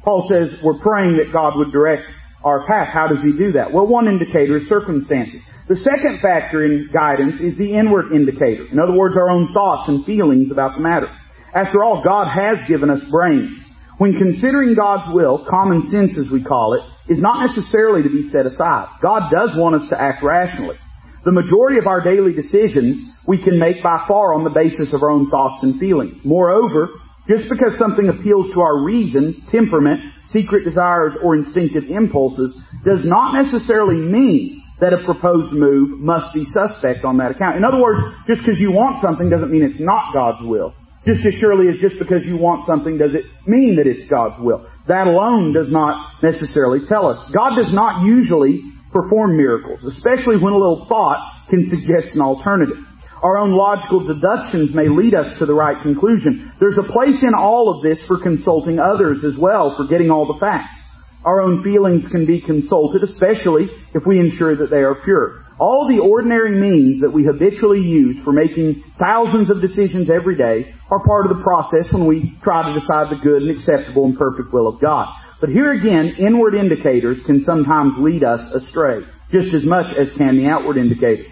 Paul 0.03 0.26
says 0.30 0.59
we're 0.64 0.80
praying 0.80 1.18
that 1.18 1.32
God 1.32 1.53
would 1.57 1.72
direct 1.72 2.05
our 2.45 2.66
path. 2.66 2.88
How 2.93 3.07
does 3.07 3.22
he 3.22 3.32
do 3.36 3.53
that? 3.53 3.72
Well, 3.72 3.86
one 3.86 4.09
indicator 4.09 4.59
is 4.59 4.68
circumstances. 4.68 5.41
The 5.68 5.76
second 5.76 6.20
factor 6.20 6.64
in 6.64 6.91
guidance 6.93 7.41
is 7.41 7.57
the 7.57 7.74
inward 7.74 8.12
indicator. 8.12 8.66
In 8.66 8.78
other 8.80 8.93
words, 8.93 9.16
our 9.16 9.30
own 9.30 9.53
thoughts 9.55 9.88
and 9.88 10.05
feelings 10.05 10.51
about 10.51 10.74
the 10.76 10.82
matter. 10.82 11.09
After 11.55 11.84
all, 11.84 12.03
God 12.03 12.26
has 12.28 12.59
given 12.66 12.91
us 12.91 13.01
brains. 13.11 13.57
When 13.99 14.18
considering 14.18 14.74
God's 14.74 15.12
will, 15.12 15.47
common 15.49 15.91
sense 15.91 16.18
as 16.18 16.32
we 16.32 16.43
call 16.43 16.74
it, 16.74 17.12
is 17.12 17.20
not 17.20 17.47
necessarily 17.47 18.03
to 18.03 18.09
be 18.09 18.30
set 18.30 18.47
aside. 18.47 18.88
God 19.03 19.30
does 19.30 19.51
want 19.55 19.82
us 19.82 19.91
to 19.91 20.01
act 20.01 20.22
rationally. 20.22 20.76
The 21.24 21.32
majority 21.32 21.78
of 21.78 21.86
our 21.86 22.03
daily 22.03 22.32
decisions 22.32 22.97
we 23.26 23.43
can 23.43 23.59
make 23.59 23.82
by 23.82 24.07
far 24.09 24.32
on 24.32 24.43
the 24.43 24.51
basis 24.51 24.95
of 24.95 25.03
our 25.03 25.11
own 25.11 25.28
thoughts 25.28 25.62
and 25.62 25.78
feelings. 25.78 26.18
Moreover, 26.24 26.88
just 27.31 27.49
because 27.49 27.78
something 27.78 28.09
appeals 28.09 28.53
to 28.53 28.61
our 28.61 28.83
reason, 28.83 29.47
temperament, 29.51 30.01
secret 30.33 30.64
desires, 30.64 31.14
or 31.22 31.37
instinctive 31.37 31.85
impulses 31.89 32.57
does 32.85 33.05
not 33.05 33.41
necessarily 33.41 34.03
mean 34.03 34.62
that 34.81 34.93
a 34.93 35.05
proposed 35.05 35.53
move 35.53 36.01
must 36.01 36.35
be 36.35 36.45
suspect 36.47 37.05
on 37.05 37.18
that 37.18 37.31
account. 37.31 37.57
In 37.57 37.64
other 37.64 37.81
words, 37.81 38.01
just 38.26 38.43
because 38.43 38.59
you 38.59 38.72
want 38.72 39.01
something 39.03 39.31
doesn't 39.31 39.51
mean 39.51 39.62
it's 39.62 39.78
not 39.78 40.12
God's 40.12 40.43
will. 40.43 40.74
Just 41.07 41.20
as 41.24 41.35
surely 41.39 41.68
as 41.68 41.81
just 41.81 41.99
because 41.99 42.24
you 42.24 42.37
want 42.37 42.66
something 42.66 42.99
does 42.99 43.14
it 43.14 43.24
mean 43.47 43.76
that 43.76 43.87
it's 43.87 44.11
God's 44.11 44.43
will. 44.43 44.66
That 44.89 45.07
alone 45.07 45.53
does 45.53 45.70
not 45.70 46.22
necessarily 46.22 46.81
tell 46.89 47.07
us. 47.07 47.31
God 47.33 47.57
does 47.57 47.72
not 47.72 48.05
usually 48.05 48.61
perform 48.93 49.37
miracles, 49.37 49.85
especially 49.85 50.37
when 50.43 50.53
a 50.53 50.59
little 50.59 50.87
thought 50.89 51.20
can 51.49 51.68
suggest 51.68 52.14
an 52.14 52.20
alternative. 52.20 52.76
Our 53.23 53.37
own 53.37 53.53
logical 53.53 54.07
deductions 54.07 54.75
may 54.75 54.89
lead 54.89 55.14
us 55.14 55.39
to 55.39 55.47
the 55.47 55.55
right 55.55 55.77
conclusion. 55.83 56.53
There's 56.59 56.79
a 56.79 56.91
place 56.91 57.23
in 57.23 57.35
all 57.39 57.75
of 57.75 57.83
this 57.83 57.99
for 58.07 58.23
consulting 58.23 58.79
others 58.79 59.25
as 59.25 59.39
well, 59.39 59.77
for 59.77 59.87
getting 59.87 60.11
all 60.11 60.27
the 60.27 60.41
facts. 60.41 60.81
Our 61.23 61.43
own 61.43 61.62
feelings 61.62 62.11
can 62.11 62.25
be 62.25 62.41
consulted, 62.41 63.03
especially 63.05 63.68
if 63.95 64.07
we 64.07 64.18
ensure 64.18 64.57
that 64.57 64.71
they 64.71 64.81
are 64.81 65.03
pure. 65.05 65.45
All 65.59 65.87
the 65.87 66.01
ordinary 66.01 66.59
means 66.59 67.03
that 67.03 67.12
we 67.12 67.27
habitually 67.27 67.83
use 67.83 68.16
for 68.25 68.33
making 68.33 68.83
thousands 68.99 69.51
of 69.51 69.61
decisions 69.61 70.09
every 70.09 70.39
day 70.39 70.75
are 70.91 71.05
part 71.05 71.27
of 71.27 71.37
the 71.37 71.43
process 71.43 71.93
when 71.93 72.07
we 72.07 72.39
try 72.43 72.73
to 72.73 72.81
decide 72.81 73.12
the 73.12 73.21
good 73.23 73.43
and 73.43 73.51
acceptable 73.51 74.07
and 74.07 74.16
perfect 74.16 74.51
will 74.55 74.66
of 74.66 74.81
God. 74.81 75.14
But 75.43 75.51
here 75.51 75.73
again, 75.73 76.16
inward 76.18 76.55
indicators 76.55 77.18
can 77.27 77.45
sometimes 77.45 77.95
lead 77.99 78.25
us 78.25 78.41
astray, 78.55 79.01
just 79.31 79.53
as 79.55 79.66
much 79.66 79.93
as 80.01 80.16
can 80.16 80.39
the 80.39 80.47
outward 80.47 80.79
indicators. 80.79 81.27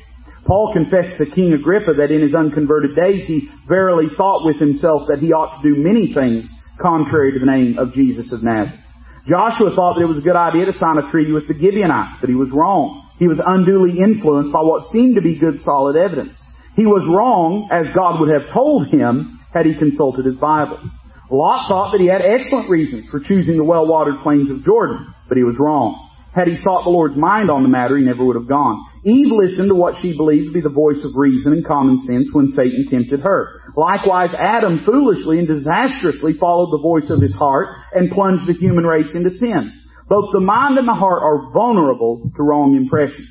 Paul 0.49 0.73
confessed 0.73 1.19
to 1.19 1.29
King 1.29 1.53
Agrippa 1.53 1.93
that 2.01 2.11
in 2.11 2.23
his 2.23 2.35
unconverted 2.35 2.97
days 2.97 3.29
he 3.29 3.51
verily 3.69 4.09
thought 4.17 4.47
with 4.47 4.57
himself 4.57 5.07
that 5.09 5.21
he 5.21 5.31
ought 5.31 5.61
to 5.61 5.69
do 5.69 5.77
many 5.77 6.15
things 6.15 6.49
contrary 6.81 7.33
to 7.33 7.39
the 7.39 7.45
name 7.45 7.77
of 7.77 7.93
Jesus 7.93 8.33
of 8.33 8.43
Nazareth. 8.43 8.81
Joshua 9.29 9.77
thought 9.77 10.01
that 10.01 10.09
it 10.09 10.09
was 10.09 10.25
a 10.25 10.25
good 10.25 10.41
idea 10.41 10.65
to 10.65 10.79
sign 10.81 10.97
a 10.97 11.11
treaty 11.13 11.33
with 11.37 11.45
the 11.49 11.53
Gibeonites, 11.53 12.17
but 12.25 12.33
he 12.33 12.35
was 12.35 12.49
wrong. 12.49 13.13
He 13.21 13.29
was 13.29 13.37
unduly 13.45 14.01
influenced 14.01 14.51
by 14.51 14.65
what 14.65 14.91
seemed 14.91 15.17
to 15.17 15.21
be 15.21 15.37
good 15.37 15.61
solid 15.69 16.01
evidence. 16.01 16.33
He 16.77 16.87
was 16.87 17.05
wrong, 17.05 17.69
as 17.71 17.93
God 17.93 18.17
would 18.17 18.33
have 18.33 18.49
told 18.49 18.89
him 18.89 19.41
had 19.53 19.67
he 19.67 19.77
consulted 19.77 20.25
his 20.25 20.41
Bible. 20.41 20.81
Lot 21.29 21.69
thought 21.69 21.93
that 21.93 22.01
he 22.01 22.09
had 22.09 22.25
excellent 22.25 22.71
reasons 22.71 23.05
for 23.11 23.21
choosing 23.21 23.59
the 23.59 23.69
well-watered 23.69 24.23
plains 24.23 24.49
of 24.49 24.65
Jordan, 24.65 25.13
but 25.29 25.37
he 25.37 25.45
was 25.45 25.61
wrong. 25.61 26.08
Had 26.35 26.49
he 26.49 26.57
sought 26.63 26.85
the 26.85 26.91
Lord's 26.91 27.17
mind 27.17 27.51
on 27.51 27.63
the 27.63 27.69
matter, 27.69 27.97
he 27.97 28.05
never 28.05 28.25
would 28.25 28.37
have 28.37 28.49
gone. 28.49 28.85
Eve 29.05 29.33
listened 29.33 29.69
to 29.69 29.75
what 29.75 30.01
she 30.03 30.17
believed 30.17 30.49
to 30.49 30.53
be 30.53 30.61
the 30.61 30.69
voice 30.69 31.03
of 31.03 31.17
reason 31.17 31.53
and 31.53 31.67
common 31.67 32.05
sense 32.07 32.29
when 32.33 32.53
Satan 32.55 32.87
tempted 32.91 33.21
her. 33.21 33.63
Likewise, 33.77 34.31
Adam 34.39 34.83
foolishly 34.85 35.39
and 35.39 35.49
disastrously 35.49 36.35
followed 36.35 36.71
the 36.71 36.83
voice 36.83 37.09
of 37.11 37.23
his 37.23 37.35
heart 37.35 37.69
and 37.95 38.11
plunged 38.11 38.47
the 38.47 38.53
human 38.53 38.85
race 38.85 39.09
into 39.15 39.31
sin. 39.39 39.73
Both 40.09 40.31
the 40.33 40.41
mind 40.41 40.79
and 40.79 40.87
the 40.89 40.95
heart 40.95 41.23
are 41.23 41.51
vulnerable 41.53 42.31
to 42.37 42.43
wrong 42.43 42.77
impressions. 42.77 43.29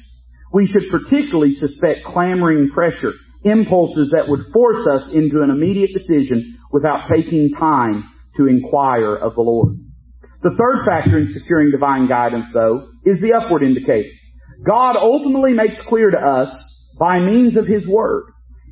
We 0.52 0.68
should 0.68 0.90
particularly 0.90 1.54
suspect 1.54 2.06
clamoring 2.06 2.72
pressure, 2.74 3.14
impulses 3.44 4.12
that 4.12 4.28
would 4.28 4.52
force 4.54 4.88
us 4.88 5.14
into 5.14 5.42
an 5.44 5.50
immediate 5.50 5.92
decision 5.94 6.58
without 6.72 7.08
taking 7.14 7.52
time 7.58 8.10
to 8.38 8.48
inquire 8.48 9.16
of 9.16 9.36
the 9.36 9.42
Lord. 9.42 9.78
The 10.44 10.56
third 10.58 10.86
factor 10.86 11.18
in 11.18 11.34
securing 11.34 11.72
divine 11.72 12.08
guidance, 12.08 12.48
though, 12.54 12.88
is 13.06 13.20
the 13.20 13.34
upward 13.34 13.64
indicator. 13.64 14.10
God 14.66 14.96
ultimately 14.96 15.54
makes 15.54 15.82
clear 15.88 16.12
to 16.12 16.18
us 16.18 16.50
by 17.00 17.20
means 17.20 17.58
of 17.58 17.66
His 17.66 17.88
Word. 17.88 18.26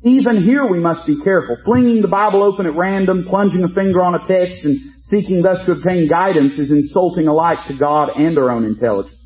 Even 0.04 0.44
here 0.44 0.70
we 0.70 0.78
must 0.78 1.06
be 1.06 1.20
careful. 1.22 1.56
Flinging 1.64 2.02
the 2.02 2.08
Bible 2.08 2.44
open 2.44 2.66
at 2.66 2.76
random, 2.76 3.26
plunging 3.28 3.64
a 3.64 3.74
finger 3.74 4.02
on 4.02 4.14
a 4.14 4.26
text, 4.26 4.64
and 4.64 4.78
seeking 5.10 5.42
thus 5.42 5.64
to 5.66 5.72
obtain 5.72 6.08
guidance 6.08 6.54
is 6.58 6.70
insulting 6.70 7.26
alike 7.26 7.58
to 7.68 7.74
God 7.76 8.10
and 8.14 8.38
our 8.38 8.50
own 8.50 8.64
intelligence. 8.64 9.16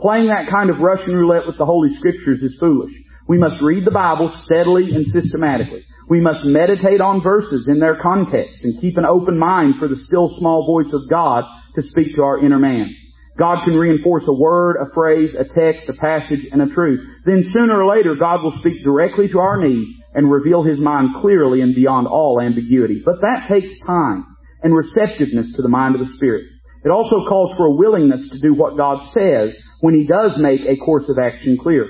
Playing 0.00 0.26
that 0.26 0.50
kind 0.50 0.70
of 0.70 0.80
Russian 0.80 1.14
roulette 1.14 1.46
with 1.46 1.58
the 1.58 1.66
Holy 1.66 1.94
Scriptures 1.96 2.42
is 2.42 2.56
foolish. 2.58 2.92
We 3.28 3.38
must 3.38 3.62
read 3.62 3.86
the 3.86 3.94
Bible 3.94 4.34
steadily 4.44 4.90
and 4.92 5.06
systematically. 5.06 5.84
We 6.08 6.20
must 6.20 6.44
meditate 6.44 7.00
on 7.00 7.22
verses 7.22 7.66
in 7.68 7.78
their 7.78 7.96
context 8.02 8.58
and 8.62 8.80
keep 8.80 8.98
an 8.98 9.06
open 9.06 9.38
mind 9.38 9.74
for 9.78 9.88
the 9.88 10.02
still 10.04 10.36
small 10.38 10.66
voice 10.66 10.92
of 10.92 11.08
God 11.08 11.44
to 11.74 11.82
speak 11.82 12.14
to 12.16 12.22
our 12.22 12.44
inner 12.44 12.58
man. 12.58 12.94
God 13.36 13.64
can 13.64 13.74
reinforce 13.74 14.22
a 14.28 14.32
word, 14.32 14.76
a 14.76 14.94
phrase, 14.94 15.34
a 15.34 15.44
text, 15.44 15.88
a 15.88 15.94
passage, 15.94 16.46
and 16.52 16.62
a 16.62 16.72
truth. 16.72 17.00
Then 17.24 17.50
sooner 17.52 17.82
or 17.82 17.96
later, 17.96 18.14
God 18.14 18.42
will 18.42 18.56
speak 18.60 18.84
directly 18.84 19.28
to 19.28 19.40
our 19.40 19.56
need 19.56 19.88
and 20.14 20.30
reveal 20.30 20.62
His 20.62 20.78
mind 20.78 21.16
clearly 21.20 21.60
and 21.60 21.74
beyond 21.74 22.06
all 22.06 22.40
ambiguity. 22.40 23.02
But 23.04 23.20
that 23.22 23.48
takes 23.48 23.74
time 23.86 24.24
and 24.62 24.74
receptiveness 24.74 25.52
to 25.56 25.62
the 25.62 25.68
mind 25.68 25.96
of 25.96 26.06
the 26.06 26.12
Spirit. 26.14 26.44
It 26.84 26.90
also 26.90 27.26
calls 27.28 27.56
for 27.56 27.66
a 27.66 27.74
willingness 27.74 28.28
to 28.30 28.40
do 28.40 28.54
what 28.54 28.76
God 28.76 29.02
says 29.12 29.56
when 29.80 29.94
He 29.94 30.06
does 30.06 30.38
make 30.38 30.60
a 30.60 30.76
course 30.76 31.08
of 31.08 31.18
action 31.18 31.58
clear. 31.60 31.88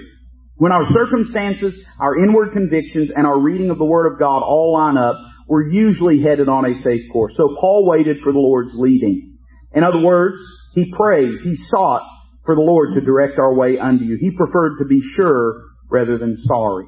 When 0.56 0.72
our 0.72 0.86
circumstances, 0.92 1.74
our 2.00 2.16
inward 2.16 2.52
convictions, 2.52 3.10
and 3.14 3.26
our 3.26 3.38
reading 3.38 3.70
of 3.70 3.78
the 3.78 3.84
Word 3.84 4.10
of 4.10 4.18
God 4.18 4.38
all 4.38 4.72
line 4.72 4.96
up, 4.96 5.16
we're 5.46 5.68
usually 5.68 6.22
headed 6.22 6.48
on 6.48 6.64
a 6.64 6.80
safe 6.82 7.02
course. 7.12 7.34
So 7.36 7.54
Paul 7.60 7.86
waited 7.86 8.18
for 8.22 8.32
the 8.32 8.38
Lord's 8.38 8.72
leading. 8.74 9.33
In 9.74 9.82
other 9.82 10.00
words, 10.00 10.40
he 10.74 10.92
prayed, 10.96 11.40
he 11.42 11.56
sought 11.68 12.08
for 12.44 12.54
the 12.54 12.60
Lord 12.60 12.94
to 12.94 13.00
direct 13.00 13.38
our 13.38 13.54
way 13.54 13.78
unto 13.78 14.04
you. 14.04 14.18
He 14.20 14.30
preferred 14.30 14.78
to 14.78 14.84
be 14.84 15.00
sure 15.16 15.62
rather 15.90 16.18
than 16.18 16.36
sorry. 16.44 16.86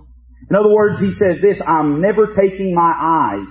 In 0.50 0.56
other 0.56 0.72
words, 0.72 1.00
he 1.00 1.10
says 1.12 1.40
this, 1.40 1.60
I'm 1.66 2.00
never 2.00 2.34
taking 2.34 2.74
my 2.74 2.92
eyes 2.92 3.48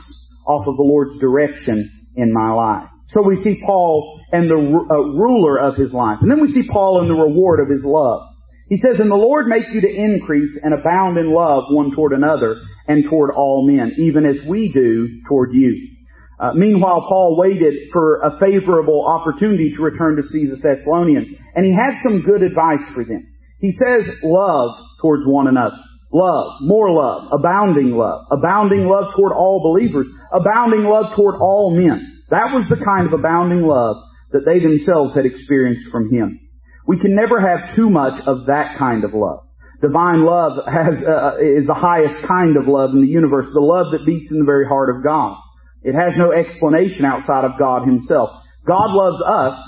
off 0.47 0.67
of 0.67 0.77
the 0.77 0.83
Lord's 0.83 1.19
direction 1.19 1.91
in 2.15 2.31
my 2.31 2.51
life. 2.51 2.89
So 3.09 3.21
we 3.27 3.41
see 3.41 3.61
Paul 3.65 4.21
and 4.31 4.49
the 4.49 4.55
uh, 4.55 4.95
ruler 4.95 5.59
of 5.59 5.75
his 5.75 5.93
life. 5.93 6.19
And 6.21 6.31
then 6.31 6.41
we 6.41 6.51
see 6.51 6.67
Paul 6.71 7.01
and 7.01 7.09
the 7.09 7.15
reward 7.15 7.59
of 7.59 7.69
his 7.69 7.83
love. 7.83 8.21
He 8.69 8.77
says, 8.77 8.99
And 8.99 9.11
the 9.11 9.15
Lord 9.15 9.47
make 9.47 9.69
you 9.71 9.81
to 9.81 9.89
increase 9.89 10.57
and 10.61 10.73
abound 10.73 11.17
in 11.17 11.31
love 11.31 11.65
one 11.69 11.91
toward 11.95 12.13
another 12.13 12.61
and 12.87 13.03
toward 13.09 13.31
all 13.31 13.67
men, 13.67 13.93
even 13.99 14.25
as 14.25 14.37
we 14.47 14.71
do 14.71 15.21
toward 15.27 15.53
you. 15.53 15.94
Uh, 16.39 16.51
meanwhile, 16.53 17.05
Paul 17.07 17.37
waited 17.37 17.89
for 17.93 18.21
a 18.21 18.39
favorable 18.39 19.05
opportunity 19.07 19.73
to 19.75 19.81
return 19.81 20.17
to 20.17 20.23
see 20.23 20.45
the 20.47 20.57
Thessalonians, 20.57 21.33
and 21.55 21.65
he 21.65 21.71
had 21.71 22.01
some 22.03 22.21
good 22.21 22.43
advice 22.43 22.83
for 22.93 23.05
them. 23.05 23.25
He 23.59 23.71
says, 23.71 24.03
love 24.23 24.71
towards 25.01 25.23
one 25.25 25.47
another. 25.47 25.77
Love, 26.11 26.61
more 26.61 26.91
love, 26.91 27.29
abounding 27.31 27.91
love, 27.91 28.27
abounding 28.31 28.87
love 28.87 29.13
toward 29.15 29.33
all 29.33 29.61
believers, 29.63 30.07
abounding 30.31 30.83
love 30.83 31.15
toward 31.15 31.35
all 31.41 31.75
men. 31.75 32.21
That 32.29 32.53
was 32.53 32.67
the 32.69 32.83
kind 32.83 33.07
of 33.07 33.13
abounding 33.17 33.61
love 33.61 33.97
that 34.31 34.45
they 34.45 34.59
themselves 34.59 35.13
had 35.15 35.25
experienced 35.25 35.89
from 35.91 36.09
him. 36.09 36.39
We 36.87 36.99
can 36.99 37.15
never 37.15 37.39
have 37.39 37.75
too 37.75 37.89
much 37.89 38.21
of 38.27 38.45
that 38.47 38.77
kind 38.77 39.03
of 39.03 39.13
love. 39.13 39.43
Divine 39.81 40.25
love 40.25 40.63
has, 40.65 41.03
uh, 41.03 41.37
is 41.39 41.67
the 41.67 41.73
highest 41.73 42.25
kind 42.27 42.55
of 42.57 42.67
love 42.67 42.91
in 42.91 43.01
the 43.01 43.07
universe, 43.07 43.47
the 43.53 43.59
love 43.59 43.91
that 43.91 44.05
beats 44.05 44.31
in 44.31 44.39
the 44.39 44.45
very 44.45 44.67
heart 44.67 44.89
of 44.95 45.03
God. 45.03 45.37
It 45.85 45.93
has 45.93 46.17
no 46.17 46.33
explanation 46.33 47.05
outside 47.05 47.45
of 47.45 47.59
God 47.59 47.85
Himself. 47.85 48.31
God 48.65 48.89
loves 48.89 49.21
us, 49.21 49.59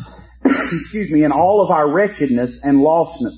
excuse 0.73 1.11
me, 1.11 1.23
in 1.23 1.31
all 1.31 1.63
of 1.63 1.69
our 1.69 1.93
wretchedness 1.93 2.57
and 2.63 2.79
lostness 2.79 3.37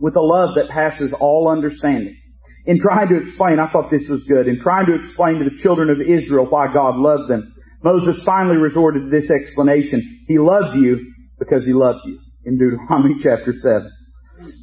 with 0.00 0.16
a 0.16 0.24
love 0.24 0.56
that 0.56 0.72
passes 0.72 1.12
all 1.12 1.52
understanding. 1.52 2.16
In 2.64 2.80
trying 2.80 3.08
to 3.08 3.20
explain, 3.20 3.60
I 3.60 3.70
thought 3.70 3.90
this 3.90 4.08
was 4.08 4.24
good, 4.26 4.48
in 4.48 4.60
trying 4.62 4.86
to 4.86 4.96
explain 5.04 5.38
to 5.38 5.44
the 5.44 5.62
children 5.62 5.90
of 5.90 6.00
Israel 6.00 6.46
why 6.48 6.72
God 6.72 6.96
loved 6.96 7.28
them, 7.28 7.54
Moses 7.84 8.16
finally 8.24 8.56
resorted 8.56 9.04
to 9.04 9.10
this 9.10 9.28
explanation. 9.28 10.24
He 10.26 10.38
loves 10.38 10.74
you 10.74 11.12
because 11.38 11.66
He 11.66 11.74
loves 11.74 12.00
you 12.06 12.18
in 12.46 12.56
Deuteronomy 12.56 13.16
chapter 13.22 13.52
7. 13.52 13.92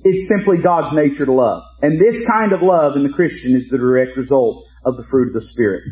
It's 0.04 0.28
simply 0.28 0.58
God's 0.64 0.95
nature 0.95 1.26
to 1.26 1.32
love. 1.32 1.62
And 1.84 2.01
this 2.01 2.18
kind 2.26 2.51
of 2.51 2.64
love 2.64 2.93
in 2.95 3.04
the 3.04 3.14
Christian 3.14 3.56
is 3.56 3.70
the 3.70 3.78
direct 3.78 4.18
result 4.18 4.66
of 4.86 4.97
the 4.97 5.06
fruit 5.10 5.28
of 5.28 5.41
the 5.41 5.47
Spirit. 5.51 5.84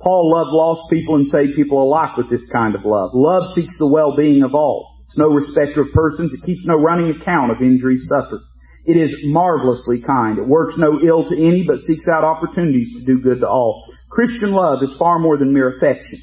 Paul 0.00 0.32
loved 0.32 0.50
lost 0.52 0.88
people 0.90 1.16
and 1.16 1.28
saved 1.28 1.56
people 1.56 1.82
alike 1.82 2.16
with 2.16 2.30
this 2.30 2.46
kind 2.52 2.74
of 2.74 2.84
love. 2.84 3.10
Love 3.12 3.52
seeks 3.54 3.76
the 3.78 3.92
well-being 3.92 4.42
of 4.42 4.54
all. 4.54 5.04
It's 5.06 5.18
no 5.18 5.28
respecter 5.28 5.82
of 5.82 5.92
persons. 5.92 6.32
It 6.32 6.46
keeps 6.46 6.64
no 6.64 6.76
running 6.76 7.10
account 7.10 7.52
of 7.52 7.60
injuries 7.60 8.08
suffered. 8.08 8.40
It 8.86 8.96
is 8.96 9.12
marvelously 9.24 10.00
kind. 10.02 10.38
It 10.38 10.48
works 10.48 10.76
no 10.78 10.98
ill 11.04 11.28
to 11.28 11.36
any, 11.36 11.64
but 11.68 11.84
seeks 11.84 12.06
out 12.08 12.24
opportunities 12.24 12.96
to 12.96 13.04
do 13.04 13.20
good 13.20 13.40
to 13.40 13.48
all. 13.48 13.84
Christian 14.08 14.52
love 14.52 14.82
is 14.82 14.96
far 14.98 15.18
more 15.18 15.36
than 15.36 15.52
mere 15.52 15.76
affection. 15.76 16.22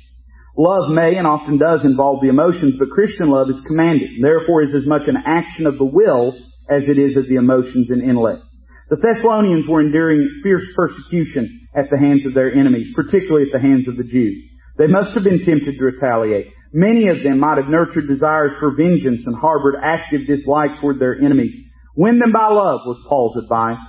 Love 0.57 0.89
may 0.89 1.15
and 1.15 1.27
often 1.27 1.59
does 1.59 1.85
involve 1.85 2.19
the 2.21 2.29
emotions, 2.29 2.77
but 2.79 2.89
Christian 2.89 3.29
love 3.29 3.47
is 3.49 3.61
commanded, 3.67 4.09
and 4.09 4.23
therefore 4.23 4.63
is 4.63 4.73
as 4.73 4.87
much 4.87 5.07
an 5.07 5.17
action 5.23 5.67
of 5.67 5.77
the 5.77 5.85
will 5.85 6.33
as 6.67 6.83
it 6.89 6.97
is 6.97 7.15
of 7.15 7.27
the 7.27 7.35
emotions 7.35 7.91
and 7.91 8.01
intellect. 8.01 8.41
The 8.89 8.97
Thessalonians 8.97 9.67
were 9.67 9.81
enduring 9.81 10.41
fierce 10.41 10.65
persecution 10.75 11.66
at 11.77 11.89
the 11.91 11.97
hands 11.97 12.25
of 12.25 12.33
their 12.33 12.51
enemies, 12.51 12.91
particularly 12.95 13.45
at 13.45 13.53
the 13.53 13.61
hands 13.61 13.87
of 13.87 13.95
the 13.95 14.03
Jews. 14.03 14.43
They 14.77 14.87
must 14.87 15.13
have 15.13 15.23
been 15.23 15.45
tempted 15.45 15.77
to 15.77 15.85
retaliate. 15.85 16.47
Many 16.73 17.07
of 17.07 17.23
them 17.23 17.39
might 17.39 17.57
have 17.57 17.69
nurtured 17.69 18.07
desires 18.07 18.51
for 18.59 18.75
vengeance 18.75 19.23
and 19.25 19.37
harbored 19.37 19.75
active 19.81 20.27
dislike 20.27 20.81
toward 20.81 20.99
their 20.99 21.15
enemies. 21.15 21.55
Win 21.95 22.19
them 22.19 22.31
by 22.31 22.49
love 22.49 22.81
was 22.85 23.05
Paul's 23.07 23.37
advice. 23.37 23.79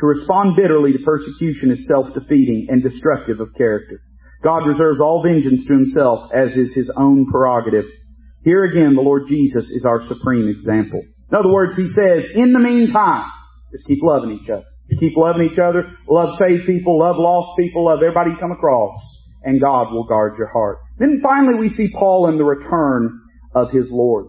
To 0.00 0.06
respond 0.06 0.56
bitterly 0.56 0.92
to 0.92 0.98
persecution 1.04 1.70
is 1.70 1.86
self-defeating 1.86 2.66
and 2.68 2.82
destructive 2.82 3.40
of 3.40 3.54
character. 3.56 4.00
God 4.42 4.66
reserves 4.66 5.00
all 5.00 5.22
vengeance 5.22 5.64
to 5.66 5.72
himself 5.72 6.30
as 6.34 6.52
is 6.56 6.74
his 6.74 6.90
own 6.96 7.26
prerogative. 7.30 7.86
Here 8.42 8.64
again, 8.64 8.94
the 8.94 9.00
Lord 9.00 9.28
Jesus 9.28 9.64
is 9.64 9.84
our 9.86 10.06
supreme 10.06 10.48
example. 10.48 11.00
In 11.30 11.38
other 11.38 11.50
words, 11.50 11.76
he 11.76 11.88
says, 11.88 12.24
in 12.34 12.52
the 12.52 12.58
meantime, 12.58 13.30
just 13.72 13.86
keep 13.86 14.02
loving 14.02 14.38
each 14.42 14.50
other. 14.50 14.66
Just 14.94 15.00
keep 15.00 15.16
loving 15.16 15.50
each 15.50 15.58
other. 15.58 15.90
Love 16.08 16.38
saved 16.38 16.66
people. 16.66 16.98
Love 16.98 17.16
lost 17.18 17.58
people. 17.58 17.86
Love 17.86 17.98
everybody 17.98 18.30
you 18.30 18.36
come 18.38 18.52
across. 18.52 18.96
And 19.42 19.60
God 19.60 19.92
will 19.92 20.04
guard 20.04 20.34
your 20.38 20.48
heart. 20.48 20.78
Then 20.98 21.20
finally 21.22 21.58
we 21.58 21.68
see 21.70 21.92
Paul 21.92 22.30
in 22.30 22.38
the 22.38 22.44
return 22.44 23.20
of 23.54 23.70
his 23.70 23.86
Lord. 23.90 24.26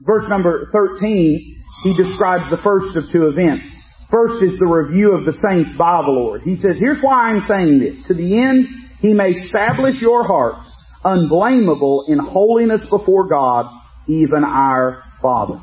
Verse 0.00 0.24
number 0.28 0.70
13, 0.72 1.62
he 1.84 1.96
describes 1.96 2.50
the 2.50 2.60
first 2.64 2.96
of 2.96 3.04
two 3.12 3.28
events. 3.28 3.64
First 4.10 4.42
is 4.42 4.58
the 4.58 4.66
review 4.66 5.12
of 5.12 5.24
the 5.24 5.38
saints 5.48 5.70
by 5.78 6.02
the 6.02 6.10
Lord. 6.10 6.42
He 6.42 6.56
says, 6.56 6.76
here's 6.80 7.00
why 7.00 7.30
I'm 7.30 7.46
saying 7.48 7.78
this. 7.78 8.06
To 8.08 8.14
the 8.14 8.38
end, 8.38 8.66
he 9.00 9.12
may 9.12 9.30
establish 9.30 10.00
your 10.00 10.24
hearts 10.26 10.66
unblameable 11.04 12.06
in 12.08 12.18
holiness 12.18 12.80
before 12.90 13.28
God, 13.28 13.66
even 14.08 14.44
our 14.44 15.04
Father. 15.22 15.60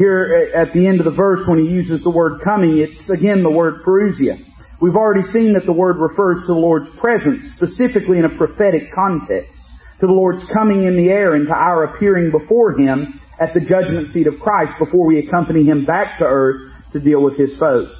Here 0.00 0.50
at 0.56 0.72
the 0.72 0.88
end 0.88 0.98
of 1.00 1.04
the 1.04 1.12
verse 1.12 1.46
when 1.46 1.58
he 1.58 1.68
uses 1.68 2.02
the 2.02 2.08
word 2.08 2.40
coming, 2.42 2.78
it's 2.80 3.04
again 3.10 3.42
the 3.42 3.50
word 3.50 3.84
parousia. 3.84 4.40
We've 4.80 4.96
already 4.96 5.28
seen 5.30 5.52
that 5.52 5.66
the 5.66 5.76
word 5.76 5.98
refers 6.00 6.40
to 6.40 6.46
the 6.46 6.58
Lord's 6.58 6.88
presence, 6.96 7.44
specifically 7.56 8.16
in 8.16 8.24
a 8.24 8.34
prophetic 8.34 8.94
context, 8.94 9.52
to 10.00 10.06
the 10.06 10.16
Lord's 10.16 10.48
coming 10.56 10.88
in 10.88 10.96
the 10.96 11.12
air 11.12 11.34
and 11.34 11.46
to 11.48 11.52
our 11.52 11.84
appearing 11.84 12.32
before 12.32 12.80
Him 12.80 13.20
at 13.38 13.52
the 13.52 13.60
judgment 13.60 14.08
seat 14.14 14.26
of 14.26 14.40
Christ 14.40 14.72
before 14.78 15.04
we 15.04 15.18
accompany 15.18 15.66
Him 15.66 15.84
back 15.84 16.16
to 16.20 16.24
earth 16.24 16.72
to 16.94 17.00
deal 17.00 17.20
with 17.20 17.36
His 17.36 17.58
foes. 17.58 17.92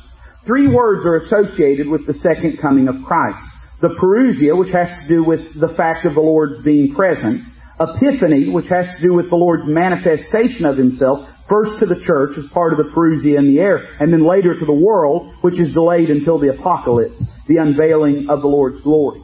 Three 0.47 0.73
words 0.73 1.05
are 1.05 1.17
associated 1.17 1.87
with 1.87 2.07
the 2.07 2.15
second 2.15 2.61
coming 2.63 2.89
of 2.89 2.95
Christ. 3.05 3.45
The 3.83 3.93
parousia, 4.01 4.57
which 4.57 4.73
has 4.73 4.89
to 5.03 5.07
do 5.07 5.23
with 5.23 5.41
the 5.53 5.77
fact 5.77 6.07
of 6.07 6.15
the 6.15 6.25
Lord's 6.25 6.65
being 6.65 6.95
present, 6.97 7.43
Epiphany, 7.79 8.49
which 8.49 8.69
has 8.69 8.87
to 8.87 9.03
do 9.03 9.13
with 9.13 9.29
the 9.29 9.37
Lord's 9.37 9.65
manifestation 9.67 10.65
of 10.65 10.79
Himself, 10.79 11.29
first 11.51 11.81
to 11.81 11.87
the 11.87 12.01
church 12.07 12.39
as 12.39 12.49
part 12.55 12.73
of 12.73 12.79
the 12.79 12.91
parousia 12.95 13.37
in 13.37 13.53
the 13.53 13.59
air, 13.59 13.99
and 13.99 14.13
then 14.13 14.27
later 14.27 14.59
to 14.59 14.65
the 14.65 14.73
world, 14.73 15.35
which 15.43 15.59
is 15.59 15.75
delayed 15.75 16.09
until 16.09 16.39
the 16.39 16.49
apocalypse, 16.49 17.21
the 17.49 17.57
unveiling 17.57 18.29
of 18.31 18.41
the 18.41 18.47
Lord's 18.47 18.81
glory. 18.83 19.21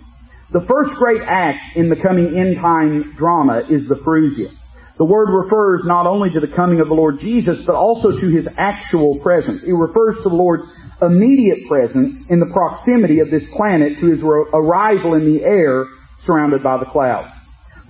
The 0.53 0.67
first 0.69 0.91
great 0.99 1.23
act 1.23 1.77
in 1.77 1.89
the 1.89 1.97
coming 1.97 2.37
end 2.37 2.57
time 2.57 3.15
drama 3.17 3.63
is 3.71 3.89
the 3.89 3.97
parousia. 3.97 4.51
The 4.99 5.05
word 5.05 5.29
refers 5.29 5.83
not 5.85 6.07
only 6.07 6.31
to 6.31 6.41
the 6.41 6.55
coming 6.57 6.81
of 6.81 6.89
the 6.89 6.95
Lord 6.95 7.21
Jesus, 7.21 7.59
but 7.67 7.75
also 7.75 8.19
to 8.19 8.27
His 8.29 8.49
actual 8.57 9.21
presence. 9.23 9.63
It 9.63 9.73
refers 9.73 10.17
to 10.23 10.31
the 10.31 10.35
Lord's 10.35 10.65
immediate 11.03 11.69
presence 11.69 12.17
in 12.31 12.41
the 12.41 12.51
proximity 12.53 13.21
of 13.21 13.31
this 13.31 13.45
planet 13.55 14.01
to 14.01 14.07
His 14.11 14.21
arrival 14.23 15.15
in 15.15 15.27
the 15.27 15.45
air 15.45 15.85
surrounded 16.25 16.63
by 16.63 16.79
the 16.79 16.87
clouds. 16.87 17.29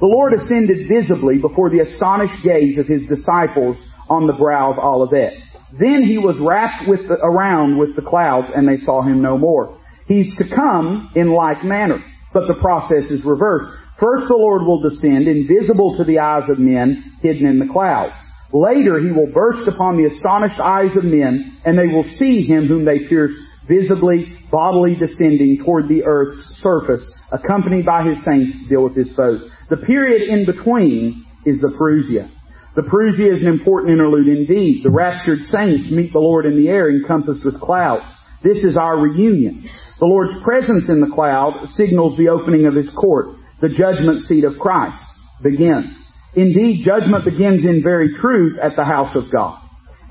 The 0.00 0.10
Lord 0.10 0.34
ascended 0.34 0.88
visibly 0.88 1.38
before 1.38 1.70
the 1.70 1.80
astonished 1.80 2.42
gaze 2.42 2.76
of 2.76 2.86
His 2.86 3.06
disciples 3.06 3.76
on 4.08 4.26
the 4.26 4.32
brow 4.32 4.72
of 4.72 4.78
Olivet. 4.78 5.34
Then 5.78 6.04
He 6.04 6.18
was 6.18 6.36
wrapped 6.40 6.88
with 6.88 7.08
the, 7.08 7.14
around 7.14 7.78
with 7.78 7.96
the 7.96 8.02
clouds 8.02 8.48
and 8.54 8.68
they 8.68 8.78
saw 8.78 9.02
Him 9.02 9.22
no 9.22 9.36
more. 9.36 9.78
He's 10.06 10.34
to 10.36 10.48
come 10.54 11.10
in 11.14 11.32
like 11.32 11.64
manner, 11.64 12.04
but 12.32 12.46
the 12.46 12.60
process 12.60 13.10
is 13.10 13.24
reversed. 13.24 13.72
First 13.98 14.28
the 14.28 14.36
Lord 14.36 14.62
will 14.62 14.82
descend, 14.82 15.26
invisible 15.26 15.96
to 15.96 16.04
the 16.04 16.18
eyes 16.18 16.48
of 16.48 16.58
men, 16.58 17.16
hidden 17.22 17.46
in 17.46 17.58
the 17.58 17.72
clouds. 17.72 18.12
Later 18.52 19.00
he 19.00 19.10
will 19.10 19.32
burst 19.32 19.66
upon 19.66 19.96
the 19.96 20.04
astonished 20.04 20.60
eyes 20.60 20.96
of 20.96 21.04
men, 21.04 21.58
and 21.64 21.78
they 21.78 21.88
will 21.88 22.06
see 22.18 22.42
him 22.42 22.68
whom 22.68 22.84
they 22.84 23.08
pierced 23.08 23.38
visibly, 23.68 24.38
bodily 24.50 24.94
descending 24.94 25.58
toward 25.64 25.88
the 25.88 26.04
earth's 26.04 26.38
surface, 26.62 27.02
accompanied 27.32 27.84
by 27.84 28.04
his 28.04 28.16
saints 28.24 28.58
to 28.62 28.68
deal 28.68 28.84
with 28.84 28.94
his 28.94 29.14
foes. 29.16 29.42
The 29.70 29.78
period 29.78 30.28
in 30.28 30.46
between 30.46 31.24
is 31.44 31.60
the 31.60 31.74
Parousia. 31.78 32.30
The 32.76 32.82
Parousia 32.82 33.34
is 33.34 33.40
an 33.40 33.48
important 33.48 33.92
interlude 33.92 34.28
indeed. 34.28 34.84
The 34.84 34.90
raptured 34.90 35.46
saints 35.50 35.90
meet 35.90 36.12
the 36.12 36.18
Lord 36.18 36.44
in 36.44 36.62
the 36.62 36.68
air 36.68 36.90
encompassed 36.90 37.42
with 37.42 37.58
clouds. 37.58 38.04
This 38.44 38.58
is 38.62 38.76
our 38.76 38.98
reunion. 38.98 39.68
The 39.98 40.04
Lord's 40.04 40.42
presence 40.44 40.84
in 40.90 41.00
the 41.00 41.10
cloud 41.14 41.68
signals 41.74 42.18
the 42.18 42.28
opening 42.28 42.66
of 42.66 42.74
his 42.74 42.92
court 42.94 43.36
the 43.62 43.70
judgment 43.70 44.26
seat 44.26 44.44
of 44.44 44.58
Christ 44.58 45.02
begins. 45.42 45.96
Indeed, 46.34 46.84
judgment 46.84 47.24
begins 47.24 47.64
in 47.64 47.82
very 47.82 48.14
truth 48.20 48.58
at 48.62 48.76
the 48.76 48.84
house 48.84 49.16
of 49.16 49.32
God. 49.32 49.58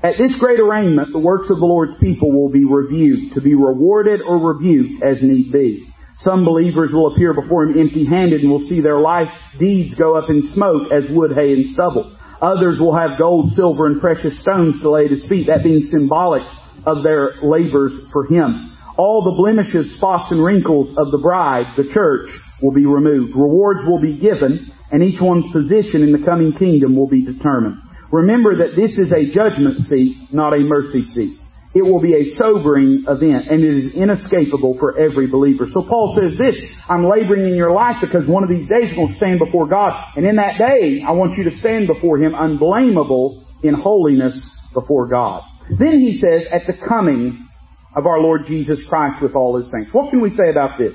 At 0.02 0.18
this 0.18 0.36
great 0.40 0.58
arraignment, 0.58 1.12
the 1.12 1.20
works 1.20 1.48
of 1.48 1.58
the 1.58 1.64
Lord's 1.64 1.96
people 2.00 2.32
will 2.32 2.50
be 2.50 2.64
reviewed, 2.64 3.34
to 3.34 3.40
be 3.40 3.54
rewarded 3.54 4.20
or 4.20 4.38
rebuked 4.38 5.04
as 5.04 5.22
need 5.22 5.52
be. 5.52 5.86
Some 6.22 6.44
believers 6.44 6.90
will 6.92 7.14
appear 7.14 7.34
before 7.34 7.64
Him 7.64 7.78
empty-handed 7.78 8.40
and 8.40 8.50
will 8.50 8.66
see 8.68 8.80
their 8.80 8.98
life 8.98 9.28
deeds 9.60 9.94
go 9.94 10.16
up 10.16 10.28
in 10.28 10.50
smoke 10.52 10.90
as 10.90 11.08
wood, 11.10 11.30
hay, 11.36 11.52
and 11.52 11.72
stubble. 11.72 12.15
Others 12.40 12.78
will 12.78 12.94
have 12.94 13.18
gold, 13.18 13.52
silver, 13.54 13.86
and 13.86 14.00
precious 14.00 14.38
stones 14.42 14.80
to 14.82 14.90
lay 14.90 15.06
at 15.06 15.10
His 15.10 15.24
feet, 15.28 15.46
that 15.46 15.64
being 15.64 15.88
symbolic 15.90 16.42
of 16.84 17.02
their 17.02 17.34
labors 17.42 17.92
for 18.12 18.26
Him. 18.26 18.76
All 18.98 19.22
the 19.24 19.36
blemishes, 19.36 19.96
spots, 19.96 20.30
and 20.32 20.42
wrinkles 20.42 20.96
of 20.96 21.10
the 21.10 21.18
bride, 21.18 21.66
the 21.76 21.90
church, 21.92 22.30
will 22.62 22.72
be 22.72 22.86
removed. 22.86 23.36
Rewards 23.36 23.80
will 23.86 24.00
be 24.00 24.18
given, 24.18 24.72
and 24.90 25.02
each 25.02 25.20
one's 25.20 25.50
position 25.52 26.02
in 26.02 26.12
the 26.12 26.24
coming 26.24 26.52
kingdom 26.52 26.96
will 26.96 27.08
be 27.08 27.24
determined. 27.24 27.76
Remember 28.12 28.56
that 28.58 28.76
this 28.76 28.92
is 28.92 29.12
a 29.12 29.32
judgment 29.34 29.86
seat, 29.88 30.32
not 30.32 30.54
a 30.54 30.58
mercy 30.58 31.10
seat. 31.12 31.38
It 31.76 31.84
will 31.84 32.00
be 32.00 32.14
a 32.14 32.34
sobering 32.40 33.04
event, 33.06 33.52
and 33.52 33.62
it 33.62 33.84
is 33.84 33.92
inescapable 33.92 34.78
for 34.80 34.98
every 34.98 35.26
believer. 35.26 35.66
So 35.74 35.82
Paul 35.82 36.16
says 36.16 36.38
this, 36.38 36.56
I'm 36.88 37.04
laboring 37.04 37.44
in 37.44 37.54
your 37.54 37.70
life 37.70 37.96
because 38.00 38.26
one 38.26 38.42
of 38.42 38.48
these 38.48 38.66
days 38.66 38.96
you're 38.96 39.04
going 39.04 39.12
to 39.12 39.16
stand 39.16 39.38
before 39.38 39.68
God, 39.68 39.92
and 40.16 40.24
in 40.24 40.36
that 40.36 40.56
day, 40.56 41.04
I 41.06 41.12
want 41.12 41.36
you 41.36 41.44
to 41.50 41.56
stand 41.58 41.86
before 41.86 42.16
Him 42.16 42.32
unblameable 42.34 43.44
in 43.62 43.74
holiness 43.74 44.32
before 44.72 45.06
God. 45.06 45.42
Then 45.68 46.00
he 46.00 46.18
says, 46.18 46.48
at 46.50 46.66
the 46.66 46.72
coming 46.88 47.46
of 47.94 48.06
our 48.06 48.20
Lord 48.20 48.46
Jesus 48.46 48.78
Christ 48.88 49.20
with 49.20 49.34
all 49.36 49.60
His 49.60 49.70
saints. 49.70 49.92
What 49.92 50.08
can 50.10 50.22
we 50.22 50.30
say 50.30 50.48
about 50.50 50.78
this? 50.78 50.94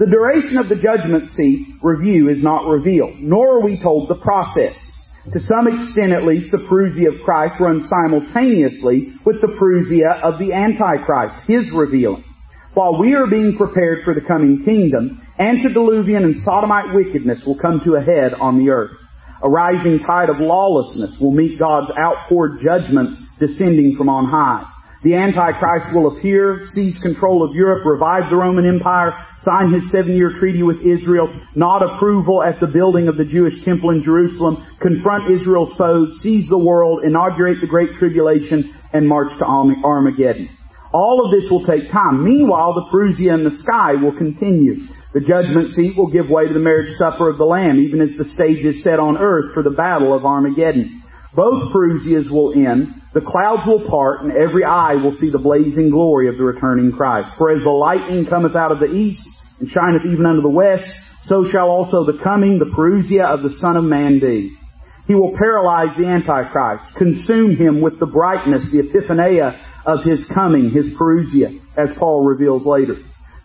The 0.00 0.06
duration 0.06 0.58
of 0.58 0.68
the 0.68 0.74
judgment 0.74 1.30
seat 1.36 1.68
review 1.82 2.30
is 2.30 2.42
not 2.42 2.66
revealed, 2.66 3.20
nor 3.20 3.58
are 3.58 3.64
we 3.64 3.80
told 3.80 4.10
the 4.10 4.16
process. 4.16 4.74
To 5.32 5.40
some 5.40 5.66
extent 5.66 6.12
at 6.12 6.24
least, 6.24 6.52
the 6.52 6.58
parousia 6.58 7.08
of 7.08 7.24
Christ 7.24 7.60
runs 7.60 7.88
simultaneously 7.88 9.14
with 9.24 9.40
the 9.40 9.48
parousia 9.58 10.22
of 10.22 10.38
the 10.38 10.52
Antichrist, 10.52 11.48
his 11.48 11.70
revealing. 11.72 12.24
While 12.74 13.00
we 13.00 13.14
are 13.14 13.26
being 13.26 13.56
prepared 13.56 14.04
for 14.04 14.14
the 14.14 14.20
coming 14.20 14.62
kingdom, 14.64 15.20
antediluvian 15.38 16.24
and 16.24 16.44
sodomite 16.44 16.94
wickedness 16.94 17.42
will 17.44 17.58
come 17.58 17.80
to 17.84 17.94
a 17.94 18.02
head 18.02 18.34
on 18.34 18.58
the 18.58 18.70
earth. 18.70 18.92
A 19.42 19.48
rising 19.48 19.98
tide 20.06 20.28
of 20.28 20.38
lawlessness 20.38 21.18
will 21.20 21.32
meet 21.32 21.58
God's 21.58 21.90
outpoured 21.98 22.60
judgments 22.62 23.16
descending 23.40 23.96
from 23.96 24.08
on 24.08 24.30
high. 24.30 24.64
The 25.02 25.14
Antichrist 25.14 25.94
will 25.94 26.16
appear, 26.16 26.68
seize 26.74 26.98
control 27.02 27.44
of 27.44 27.54
Europe, 27.54 27.84
revive 27.84 28.30
the 28.30 28.36
Roman 28.36 28.66
Empire, 28.66 29.12
sign 29.44 29.72
his 29.72 29.84
seven-year 29.92 30.38
treaty 30.38 30.62
with 30.62 30.78
Israel, 30.80 31.28
nod 31.54 31.82
approval 31.82 32.42
at 32.42 32.58
the 32.60 32.66
building 32.66 33.06
of 33.08 33.16
the 33.16 33.24
Jewish 33.24 33.62
temple 33.64 33.90
in 33.90 34.02
Jerusalem, 34.02 34.66
confront 34.80 35.30
Israel's 35.30 35.76
foes, 35.76 36.18
seize 36.22 36.48
the 36.48 36.58
world, 36.58 37.04
inaugurate 37.04 37.60
the 37.60 37.66
Great 37.66 37.90
Tribulation, 37.98 38.74
and 38.92 39.06
march 39.06 39.36
to 39.38 39.44
Armageddon. 39.44 40.48
All 40.92 41.24
of 41.24 41.30
this 41.30 41.50
will 41.50 41.66
take 41.66 41.90
time. 41.92 42.24
Meanwhile, 42.24 42.74
the 42.74 42.86
Parousia 42.90 43.34
in 43.34 43.44
the 43.44 43.58
sky 43.62 43.94
will 44.00 44.16
continue. 44.16 44.86
The 45.12 45.20
judgment 45.20 45.74
seat 45.74 45.96
will 45.96 46.10
give 46.10 46.30
way 46.30 46.46
to 46.46 46.54
the 46.54 46.60
marriage 46.60 46.96
supper 46.96 47.28
of 47.28 47.38
the 47.38 47.44
Lamb, 47.44 47.78
even 47.78 48.00
as 48.00 48.16
the 48.16 48.24
stage 48.34 48.64
is 48.64 48.82
set 48.82 48.98
on 48.98 49.18
earth 49.18 49.52
for 49.52 49.62
the 49.62 49.70
battle 49.70 50.16
of 50.16 50.24
Armageddon. 50.24 51.02
Both 51.36 51.70
Parousias 51.70 52.30
will 52.30 52.54
end, 52.54 53.02
the 53.12 53.20
clouds 53.20 53.62
will 53.66 53.86
part, 53.90 54.22
and 54.22 54.32
every 54.32 54.64
eye 54.64 54.94
will 54.94 55.16
see 55.20 55.28
the 55.30 55.38
blazing 55.38 55.90
glory 55.90 56.28
of 56.28 56.38
the 56.38 56.44
returning 56.44 56.92
Christ. 56.92 57.28
For 57.36 57.50
as 57.50 57.62
the 57.62 57.70
lightning 57.70 58.24
cometh 58.24 58.56
out 58.56 58.72
of 58.72 58.80
the 58.80 58.86
east, 58.86 59.20
and 59.60 59.68
shineth 59.68 60.06
even 60.06 60.24
unto 60.24 60.40
the 60.40 60.48
west, 60.48 60.88
so 61.28 61.46
shall 61.50 61.68
also 61.68 62.04
the 62.04 62.18
coming, 62.24 62.58
the 62.58 62.72
Parousia 62.74 63.24
of 63.24 63.42
the 63.42 63.58
Son 63.60 63.76
of 63.76 63.84
Man 63.84 64.18
be. 64.18 64.56
He 65.06 65.14
will 65.14 65.36
paralyze 65.36 65.96
the 65.96 66.06
Antichrist, 66.06 66.96
consume 66.96 67.56
him 67.56 67.82
with 67.82 68.00
the 68.00 68.06
brightness, 68.06 68.64
the 68.72 68.82
epiphania 68.82 69.60
of 69.84 70.04
his 70.04 70.24
coming, 70.34 70.70
his 70.70 70.86
Parousia, 70.98 71.60
as 71.76 71.90
Paul 71.98 72.24
reveals 72.24 72.64
later. 72.64 72.96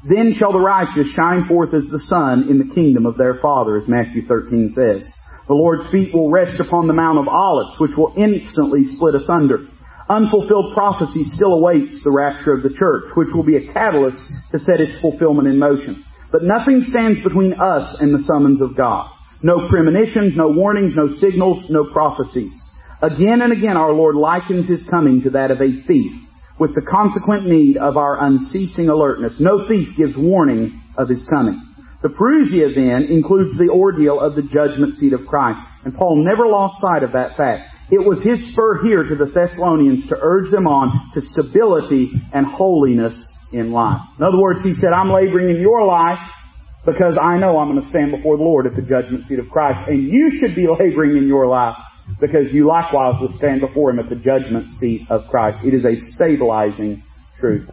Then 0.07 0.33
shall 0.39 0.53
the 0.53 0.59
righteous 0.59 1.07
shine 1.13 1.45
forth 1.47 1.73
as 1.73 1.87
the 1.91 1.99
sun 2.07 2.47
in 2.49 2.57
the 2.57 2.73
kingdom 2.73 3.05
of 3.05 3.17
their 3.17 3.39
Father, 3.41 3.77
as 3.77 3.87
Matthew 3.87 4.25
13 4.27 4.73
says. 4.75 5.03
The 5.51 5.59
Lord's 5.59 5.91
feet 5.91 6.13
will 6.13 6.31
rest 6.31 6.61
upon 6.61 6.87
the 6.87 6.93
Mount 6.93 7.19
of 7.19 7.27
Olives, 7.27 7.75
which 7.77 7.91
will 7.97 8.13
instantly 8.15 8.85
split 8.95 9.15
asunder. 9.15 9.67
Unfulfilled 10.07 10.73
prophecy 10.73 11.25
still 11.35 11.55
awaits 11.55 12.01
the 12.05 12.11
rapture 12.15 12.53
of 12.53 12.63
the 12.63 12.71
church, 12.71 13.11
which 13.15 13.33
will 13.33 13.43
be 13.43 13.57
a 13.57 13.73
catalyst 13.73 14.15
to 14.53 14.59
set 14.59 14.79
its 14.79 15.01
fulfillment 15.01 15.49
in 15.49 15.59
motion. 15.59 16.05
But 16.31 16.43
nothing 16.43 16.87
stands 16.87 17.19
between 17.21 17.59
us 17.59 17.99
and 17.99 18.13
the 18.15 18.23
summons 18.23 18.61
of 18.61 18.77
God. 18.77 19.11
No 19.43 19.67
premonitions, 19.67 20.37
no 20.37 20.47
warnings, 20.47 20.95
no 20.95 21.17
signals, 21.17 21.65
no 21.69 21.83
prophecies. 21.91 22.53
Again 23.01 23.41
and 23.43 23.51
again 23.51 23.75
our 23.75 23.91
Lord 23.91 24.15
likens 24.15 24.69
His 24.69 24.87
coming 24.89 25.21
to 25.23 25.31
that 25.31 25.51
of 25.51 25.59
a 25.59 25.83
thief, 25.85 26.13
with 26.61 26.73
the 26.75 26.87
consequent 26.89 27.43
need 27.45 27.75
of 27.75 27.97
our 27.97 28.23
unceasing 28.23 28.87
alertness. 28.87 29.33
No 29.37 29.67
thief 29.67 29.97
gives 29.97 30.15
warning 30.15 30.81
of 30.97 31.09
His 31.09 31.27
coming. 31.27 31.61
The 32.01 32.09
Parousia 32.09 32.73
then 32.73 33.13
includes 33.13 33.57
the 33.57 33.69
ordeal 33.69 34.19
of 34.19 34.35
the 34.35 34.41
judgment 34.41 34.95
seat 34.95 35.13
of 35.13 35.25
Christ. 35.27 35.61
And 35.85 35.95
Paul 35.95 36.23
never 36.25 36.47
lost 36.47 36.81
sight 36.81 37.03
of 37.03 37.13
that 37.13 37.37
fact. 37.37 37.69
It 37.91 37.99
was 37.99 38.23
his 38.23 38.39
spur 38.53 38.81
here 38.83 39.03
to 39.03 39.15
the 39.15 39.29
Thessalonians 39.29 40.07
to 40.09 40.15
urge 40.19 40.49
them 40.49 40.65
on 40.65 41.11
to 41.13 41.21
stability 41.31 42.09
and 42.33 42.47
holiness 42.47 43.13
in 43.51 43.71
life. 43.71 43.99
In 44.17 44.23
other 44.23 44.39
words, 44.39 44.61
he 44.63 44.73
said, 44.75 44.93
I'm 44.95 45.11
laboring 45.11 45.55
in 45.55 45.61
your 45.61 45.85
life 45.85 46.19
because 46.85 47.17
I 47.21 47.37
know 47.37 47.59
I'm 47.59 47.69
going 47.69 47.83
to 47.83 47.89
stand 47.89 48.11
before 48.11 48.37
the 48.37 48.43
Lord 48.43 48.65
at 48.65 48.75
the 48.75 48.81
judgment 48.81 49.25
seat 49.27 49.39
of 49.39 49.49
Christ. 49.49 49.89
And 49.89 50.07
you 50.07 50.31
should 50.39 50.55
be 50.55 50.67
laboring 50.67 51.17
in 51.17 51.27
your 51.27 51.47
life 51.47 51.75
because 52.19 52.51
you 52.51 52.65
likewise 52.65 53.15
will 53.21 53.37
stand 53.37 53.61
before 53.61 53.91
Him 53.91 53.99
at 53.99 54.09
the 54.09 54.15
judgment 54.15 54.67
seat 54.79 55.05
of 55.09 55.27
Christ. 55.29 55.59
It 55.63 55.73
is 55.73 55.85
a 55.85 55.99
stabilizing 56.15 57.03
truth. 57.39 57.69